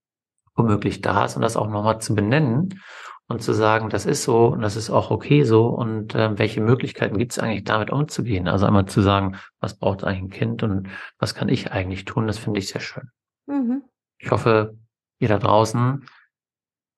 womöglich 0.54 1.00
da 1.00 1.24
ist 1.24 1.36
und 1.36 1.42
das 1.42 1.56
auch 1.56 1.68
nochmal 1.68 2.00
zu 2.00 2.14
benennen 2.14 2.80
und 3.28 3.42
zu 3.42 3.52
sagen, 3.52 3.90
das 3.90 4.06
ist 4.06 4.24
so 4.24 4.46
und 4.46 4.62
das 4.62 4.74
ist 4.74 4.90
auch 4.90 5.10
okay 5.10 5.44
so 5.44 5.66
und 5.66 6.14
äh, 6.14 6.38
welche 6.38 6.60
Möglichkeiten 6.60 7.18
gibt 7.18 7.32
es 7.32 7.38
eigentlich 7.38 7.64
damit 7.64 7.90
umzugehen? 7.90 8.48
Also 8.48 8.66
einmal 8.66 8.86
zu 8.86 9.02
sagen, 9.02 9.36
was 9.60 9.78
braucht 9.78 10.02
eigentlich 10.02 10.22
ein 10.22 10.30
Kind 10.30 10.62
und 10.62 10.88
was 11.18 11.34
kann 11.34 11.48
ich 11.48 11.70
eigentlich 11.70 12.04
tun, 12.06 12.26
das 12.26 12.38
finde 12.38 12.58
ich 12.58 12.68
sehr 12.68 12.80
schön. 12.80 13.10
Mhm. 13.46 13.82
Ich 14.18 14.30
hoffe, 14.30 14.76
ihr 15.20 15.28
da 15.28 15.38
draußen 15.38 16.06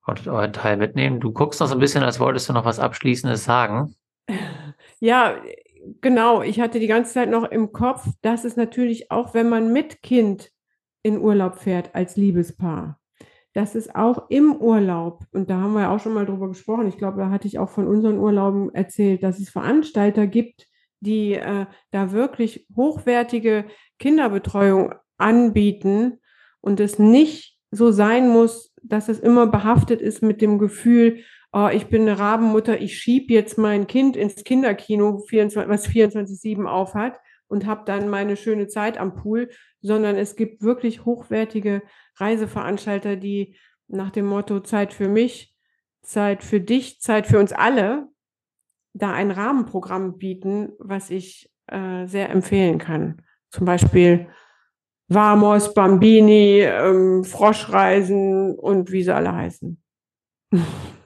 konntet 0.02 0.28
euren 0.28 0.52
Teil 0.52 0.76
mitnehmen. 0.76 1.20
Du 1.20 1.32
guckst 1.32 1.60
noch 1.60 1.66
so 1.66 1.74
ein 1.74 1.80
bisschen, 1.80 2.02
als 2.02 2.20
wolltest 2.20 2.48
du 2.48 2.52
noch 2.52 2.64
was 2.64 2.78
Abschließendes 2.78 3.44
sagen. 3.44 3.94
Ja, 5.00 5.42
genau. 6.02 6.42
Ich 6.42 6.60
hatte 6.60 6.78
die 6.78 6.86
ganze 6.86 7.14
Zeit 7.14 7.30
noch 7.30 7.50
im 7.50 7.72
Kopf, 7.72 8.06
dass 8.22 8.44
es 8.44 8.56
natürlich 8.56 9.10
auch, 9.10 9.34
wenn 9.34 9.48
man 9.48 9.72
mit 9.72 10.02
Kind 10.02 10.50
in 11.02 11.18
Urlaub 11.18 11.56
fährt 11.56 11.94
als 11.94 12.16
Liebespaar, 12.16 13.00
dass 13.54 13.74
es 13.74 13.94
auch 13.94 14.28
im 14.28 14.54
Urlaub, 14.54 15.24
und 15.32 15.48
da 15.48 15.56
haben 15.56 15.72
wir 15.72 15.82
ja 15.82 15.94
auch 15.94 16.00
schon 16.00 16.12
mal 16.12 16.26
drüber 16.26 16.48
gesprochen, 16.48 16.86
ich 16.86 16.98
glaube, 16.98 17.18
da 17.18 17.30
hatte 17.30 17.48
ich 17.48 17.58
auch 17.58 17.70
von 17.70 17.88
unseren 17.88 18.18
Urlauben 18.18 18.74
erzählt, 18.74 19.22
dass 19.22 19.40
es 19.40 19.48
Veranstalter 19.48 20.26
gibt, 20.26 20.66
die 21.00 21.32
äh, 21.32 21.64
da 21.90 22.12
wirklich 22.12 22.66
hochwertige 22.76 23.64
Kinderbetreuung 23.98 24.94
anbieten 25.16 26.20
und 26.60 26.78
es 26.78 26.98
nicht 26.98 27.58
so 27.70 27.90
sein 27.90 28.28
muss, 28.28 28.74
dass 28.82 29.08
es 29.08 29.18
immer 29.18 29.46
behaftet 29.46 30.02
ist 30.02 30.22
mit 30.22 30.42
dem 30.42 30.58
Gefühl, 30.58 31.20
oh, 31.52 31.68
ich 31.72 31.86
bin 31.86 32.02
eine 32.02 32.18
Rabenmutter, 32.18 32.80
ich 32.80 32.98
schieb 32.98 33.30
jetzt 33.30 33.58
mein 33.58 33.86
Kind 33.86 34.16
ins 34.16 34.44
Kinderkino, 34.44 35.18
24, 35.18 35.68
was 35.68 35.88
24-7 35.88 36.64
aufhat 36.66 37.20
und 37.48 37.66
habe 37.66 37.82
dann 37.84 38.08
meine 38.08 38.36
schöne 38.36 38.68
Zeit 38.68 38.98
am 38.98 39.14
Pool, 39.14 39.50
sondern 39.82 40.16
es 40.16 40.36
gibt 40.36 40.62
wirklich 40.62 41.04
hochwertige 41.04 41.82
Reiseveranstalter, 42.16 43.16
die 43.16 43.56
nach 43.88 44.10
dem 44.10 44.26
Motto 44.26 44.60
Zeit 44.60 44.92
für 44.92 45.08
mich, 45.08 45.54
Zeit 46.02 46.44
für 46.44 46.60
dich, 46.60 47.00
Zeit 47.00 47.26
für 47.26 47.38
uns 47.38 47.52
alle, 47.52 48.08
da 48.92 49.12
ein 49.12 49.30
Rahmenprogramm 49.30 50.18
bieten, 50.18 50.72
was 50.78 51.10
ich 51.10 51.50
äh, 51.66 52.06
sehr 52.06 52.30
empfehlen 52.30 52.78
kann. 52.78 53.22
Zum 53.50 53.66
Beispiel 53.66 54.28
Vamos, 55.08 55.74
Bambini, 55.74 56.60
ähm, 56.60 57.24
Froschreisen 57.24 58.56
und 58.56 58.92
wie 58.92 59.02
sie 59.02 59.14
alle 59.14 59.34
heißen. 59.34 59.82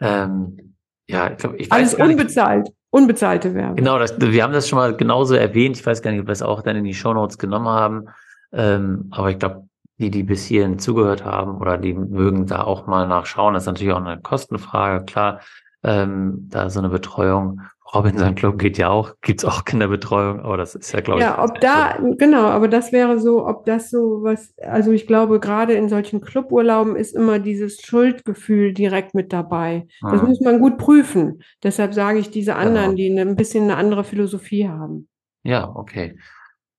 ähm, 0.00 0.74
ja, 1.08 1.30
ich 1.30 1.38
glaube, 1.38 1.56
ich 1.56 1.70
weiß 1.70 1.94
Alles 1.94 2.10
unbezahlt. 2.10 2.68
Unbezahlte 2.90 3.54
Werbung. 3.54 3.76
Genau, 3.76 3.98
das, 3.98 4.18
wir 4.18 4.42
haben 4.42 4.52
das 4.52 4.68
schon 4.68 4.78
mal 4.78 4.96
genauso 4.96 5.34
erwähnt. 5.34 5.76
Ich 5.76 5.84
weiß 5.84 6.02
gar 6.02 6.12
nicht, 6.12 6.20
ob 6.20 6.28
wir 6.28 6.32
es 6.32 6.42
auch 6.42 6.62
dann 6.62 6.76
in 6.76 6.84
die 6.84 6.94
Shownotes 6.94 7.36
genommen 7.38 7.68
haben. 7.68 8.06
Ähm, 8.52 9.08
aber 9.10 9.30
ich 9.30 9.38
glaube, 9.38 9.68
die, 9.98 10.10
die 10.10 10.22
bis 10.22 10.44
hierhin 10.44 10.78
zugehört 10.78 11.24
haben 11.24 11.58
oder 11.58 11.78
die 11.78 11.94
mögen 11.94 12.46
da 12.46 12.62
auch 12.62 12.86
mal 12.86 13.06
nachschauen. 13.06 13.54
Das 13.54 13.64
ist 13.64 13.66
natürlich 13.66 13.92
auch 13.92 14.04
eine 14.04 14.20
Kostenfrage. 14.20 15.04
Klar, 15.04 15.40
ähm, 15.86 16.48
da 16.50 16.68
so 16.68 16.80
eine 16.80 16.88
Betreuung 16.88 17.60
Robinson 17.94 18.34
Club 18.34 18.58
geht 18.58 18.78
ja 18.78 18.88
auch, 18.88 19.14
gibt's 19.22 19.44
auch 19.44 19.64
Kinderbetreuung, 19.64 20.40
aber 20.40 20.56
das 20.56 20.74
ist 20.74 20.92
ja, 20.92 21.00
glaube 21.00 21.20
ja, 21.20 21.30
ich. 21.30 21.36
Ja, 21.36 21.44
ob 21.44 21.60
da, 21.60 21.98
so. 22.00 22.16
genau, 22.16 22.46
aber 22.46 22.68
das 22.68 22.92
wäre 22.92 23.20
so, 23.20 23.46
ob 23.46 23.64
das 23.64 23.90
so 23.90 24.22
was, 24.22 24.54
also 24.58 24.90
ich 24.90 25.06
glaube, 25.06 25.38
gerade 25.38 25.74
in 25.74 25.88
solchen 25.88 26.20
Cluburlauben 26.20 26.96
ist 26.96 27.14
immer 27.14 27.38
dieses 27.38 27.80
Schuldgefühl 27.80 28.74
direkt 28.74 29.14
mit 29.14 29.32
dabei. 29.32 29.86
Das 30.02 30.20
hm. 30.20 30.28
muss 30.28 30.40
man 30.40 30.58
gut 30.58 30.78
prüfen. 30.78 31.42
Deshalb 31.62 31.94
sage 31.94 32.18
ich 32.18 32.30
diese 32.30 32.56
anderen, 32.56 32.96
genau. 32.96 33.16
die 33.16 33.20
ein 33.20 33.36
bisschen 33.36 33.64
eine 33.64 33.76
andere 33.76 34.02
Philosophie 34.02 34.68
haben. 34.68 35.08
Ja, 35.44 35.70
okay. 35.74 36.18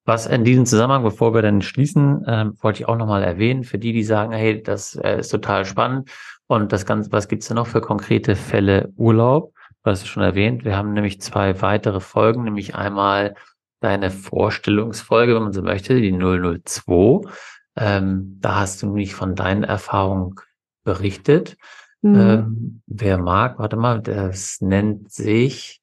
Was 0.03 0.25
in 0.25 0.43
diesem 0.43 0.65
Zusammenhang, 0.65 1.03
bevor 1.03 1.33
wir 1.33 1.41
dann 1.41 1.61
schließen, 1.61 2.25
ähm, 2.27 2.53
wollte 2.61 2.81
ich 2.81 2.87
auch 2.87 2.97
nochmal 2.97 3.23
erwähnen, 3.23 3.63
für 3.63 3.77
die, 3.77 3.93
die 3.93 4.03
sagen, 4.03 4.33
hey, 4.33 4.61
das 4.61 4.95
äh, 4.95 5.19
ist 5.19 5.29
total 5.29 5.65
spannend 5.65 6.09
und 6.47 6.71
das 6.71 6.85
Ganze, 6.85 7.11
was 7.11 7.27
gibt's 7.27 7.47
denn 7.47 7.55
noch 7.55 7.67
für 7.67 7.81
konkrete 7.81 8.35
Fälle 8.35 8.91
Urlaub? 8.95 9.53
Du 9.83 9.91
hast 9.91 10.01
es 10.01 10.07
schon 10.07 10.23
erwähnt, 10.23 10.65
wir 10.65 10.75
haben 10.75 10.93
nämlich 10.93 11.21
zwei 11.21 11.61
weitere 11.61 11.99
Folgen, 11.99 12.43
nämlich 12.43 12.75
einmal 12.75 13.35
deine 13.79 14.09
Vorstellungsfolge, 14.11 15.35
wenn 15.35 15.43
man 15.43 15.53
so 15.53 15.61
möchte, 15.61 15.99
die 16.01 16.11
002. 16.11 17.29
Ähm, 17.75 18.37
da 18.41 18.59
hast 18.59 18.81
du 18.81 18.87
nämlich 18.87 19.13
von 19.13 19.35
deinen 19.35 19.63
Erfahrungen 19.63 20.35
berichtet. 20.83 21.57
Mhm. 22.01 22.15
Ähm, 22.15 22.81
wer 22.87 23.17
mag, 23.17 23.59
warte 23.59 23.75
mal, 23.75 24.01
das 24.01 24.61
nennt 24.61 25.11
sich 25.11 25.81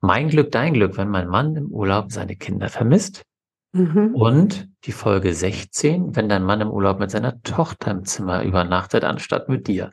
Mein 0.00 0.28
Glück, 0.28 0.52
dein 0.52 0.74
Glück, 0.74 0.96
wenn 0.96 1.08
mein 1.08 1.28
Mann 1.28 1.56
im 1.56 1.66
Urlaub 1.72 2.12
seine 2.12 2.36
Kinder 2.36 2.68
vermisst. 2.68 3.25
Mhm. 3.76 4.14
Und 4.14 4.68
die 4.84 4.92
Folge 4.92 5.34
16, 5.34 6.16
wenn 6.16 6.28
dein 6.28 6.42
Mann 6.42 6.60
im 6.60 6.70
Urlaub 6.70 6.98
mit 6.98 7.10
seiner 7.10 7.40
Tochter 7.42 7.90
im 7.90 8.04
Zimmer 8.04 8.42
übernachtet, 8.42 9.04
anstatt 9.04 9.48
mit 9.48 9.68
dir. 9.68 9.92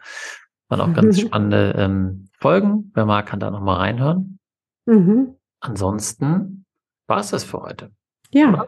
Waren 0.69 0.81
auch 0.81 0.93
ganz 0.93 1.19
spannende 1.21 1.75
ähm, 1.77 2.29
Folgen. 2.39 2.91
Wer 2.93 3.05
mag, 3.05 3.25
kann 3.25 3.39
da 3.39 3.51
nochmal 3.51 3.77
reinhören. 3.77 4.39
Mhm. 4.86 5.36
Ansonsten 5.59 6.65
war 7.07 7.19
es 7.19 7.31
das 7.31 7.43
für 7.43 7.61
heute. 7.61 7.91
Ja. 8.31 8.67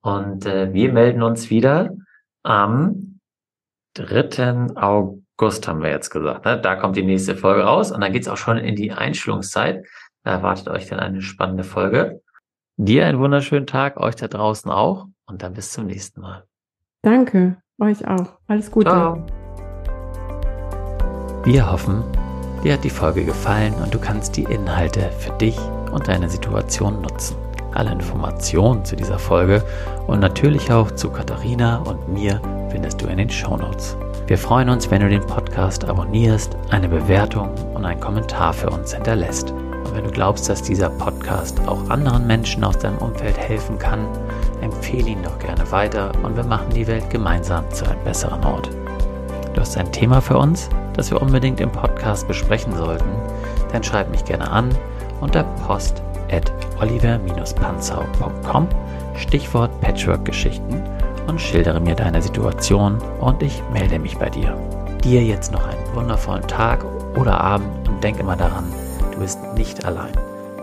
Und 0.00 0.46
äh, 0.46 0.72
wir 0.72 0.92
melden 0.92 1.22
uns 1.22 1.50
wieder 1.50 1.94
am 2.42 3.20
3. 3.94 4.74
August, 4.76 5.68
haben 5.68 5.82
wir 5.82 5.90
jetzt 5.90 6.10
gesagt. 6.10 6.44
Ne? 6.44 6.60
Da 6.60 6.76
kommt 6.76 6.96
die 6.96 7.04
nächste 7.04 7.36
Folge 7.36 7.62
raus 7.62 7.92
und 7.92 8.00
dann 8.00 8.12
geht 8.12 8.22
es 8.22 8.28
auch 8.28 8.36
schon 8.36 8.58
in 8.58 8.76
die 8.76 8.92
Einschulungszeit. 8.92 9.86
Da 10.24 10.32
erwartet 10.32 10.68
euch 10.68 10.86
dann 10.86 11.00
eine 11.00 11.22
spannende 11.22 11.64
Folge. 11.64 12.20
Dir 12.80 13.06
einen 13.06 13.18
wunderschönen 13.18 13.66
Tag, 13.66 13.98
euch 13.98 14.14
da 14.14 14.28
draußen 14.28 14.70
auch 14.70 15.08
und 15.26 15.42
dann 15.42 15.54
bis 15.54 15.72
zum 15.72 15.86
nächsten 15.86 16.20
Mal. 16.20 16.44
Danke, 17.02 17.56
euch 17.80 18.06
auch. 18.06 18.38
Alles 18.46 18.70
Gute. 18.70 18.88
Ciao. 18.88 19.26
Wir 21.42 21.72
hoffen, 21.72 22.04
dir 22.62 22.74
hat 22.74 22.84
die 22.84 22.90
Folge 22.90 23.24
gefallen 23.24 23.74
und 23.82 23.92
du 23.92 23.98
kannst 23.98 24.36
die 24.36 24.44
Inhalte 24.44 25.10
für 25.18 25.32
dich 25.38 25.58
und 25.90 26.06
deine 26.06 26.30
Situation 26.30 27.02
nutzen. 27.02 27.36
Alle 27.74 27.90
Informationen 27.90 28.84
zu 28.84 28.94
dieser 28.94 29.18
Folge 29.18 29.64
und 30.06 30.20
natürlich 30.20 30.70
auch 30.70 30.92
zu 30.92 31.10
Katharina 31.10 31.78
und 31.78 32.08
mir 32.08 32.40
findest 32.70 33.02
du 33.02 33.08
in 33.08 33.18
den 33.18 33.28
Show 33.30 33.56
Notes. 33.56 33.96
Wir 34.28 34.38
freuen 34.38 34.68
uns, 34.68 34.88
wenn 34.88 35.02
du 35.02 35.08
den 35.08 35.26
Podcast 35.26 35.84
abonnierst, 35.84 36.56
eine 36.70 36.88
Bewertung 36.88 37.52
und 37.74 37.84
einen 37.84 37.98
Kommentar 38.00 38.52
für 38.52 38.70
uns 38.70 38.94
hinterlässt. 38.94 39.52
Wenn 39.98 40.04
du 40.04 40.12
glaubst, 40.12 40.48
dass 40.48 40.62
dieser 40.62 40.90
Podcast 40.90 41.60
auch 41.66 41.90
anderen 41.90 42.24
Menschen 42.24 42.62
aus 42.62 42.78
deinem 42.78 42.98
Umfeld 42.98 43.36
helfen 43.36 43.80
kann, 43.80 44.06
empfehle 44.60 45.10
ihn 45.10 45.24
doch 45.24 45.36
gerne 45.40 45.68
weiter 45.72 46.12
und 46.22 46.36
wir 46.36 46.44
machen 46.44 46.70
die 46.72 46.86
Welt 46.86 47.10
gemeinsam 47.10 47.68
zu 47.72 47.84
einem 47.84 48.04
besseren 48.04 48.44
Ort. 48.44 48.70
Du 49.54 49.60
hast 49.60 49.76
ein 49.76 49.90
Thema 49.90 50.20
für 50.20 50.38
uns? 50.38 50.70
das 50.94 51.10
wir 51.10 51.20
unbedingt 51.20 51.60
im 51.60 51.70
Podcast 51.70 52.28
besprechen 52.28 52.76
sollten, 52.76 53.08
dann 53.72 53.82
schreib 53.82 54.10
mich 54.10 54.24
gerne 54.24 54.48
an 54.48 54.68
unter 55.20 55.42
post 55.66 56.02
at 56.30 56.52
oliver-panzau.com 56.80 58.68
Stichwort 59.16 59.80
Patchwork-Geschichten 59.80 60.80
und 61.26 61.40
schildere 61.40 61.80
mir 61.80 61.96
deine 61.96 62.22
Situation 62.22 62.98
und 63.20 63.42
ich 63.42 63.62
melde 63.72 63.98
mich 63.98 64.16
bei 64.16 64.30
dir. 64.30 64.56
Dir 65.02 65.24
jetzt 65.24 65.52
noch 65.52 65.66
einen 65.66 65.94
wundervollen 65.94 66.46
Tag 66.46 66.84
oder 67.16 67.40
Abend 67.40 67.88
und 67.88 68.02
denk 68.02 68.18
immer 68.20 68.36
daran, 68.36 68.72
du 69.18 69.24
bist 69.24 69.40
nicht 69.54 69.84
allein. 69.84 70.12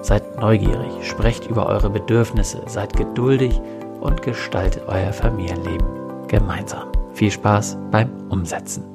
Seid 0.01 0.39
neugierig, 0.39 0.91
sprecht 1.01 1.47
über 1.47 1.65
eure 1.67 1.89
Bedürfnisse, 1.89 2.61
seid 2.67 2.95
geduldig 2.95 3.59
und 3.99 4.21
gestaltet 4.21 4.83
euer 4.87 5.11
Familienleben 5.11 5.87
gemeinsam. 6.27 6.89
Viel 7.13 7.31
Spaß 7.31 7.77
beim 7.91 8.09
Umsetzen. 8.29 8.94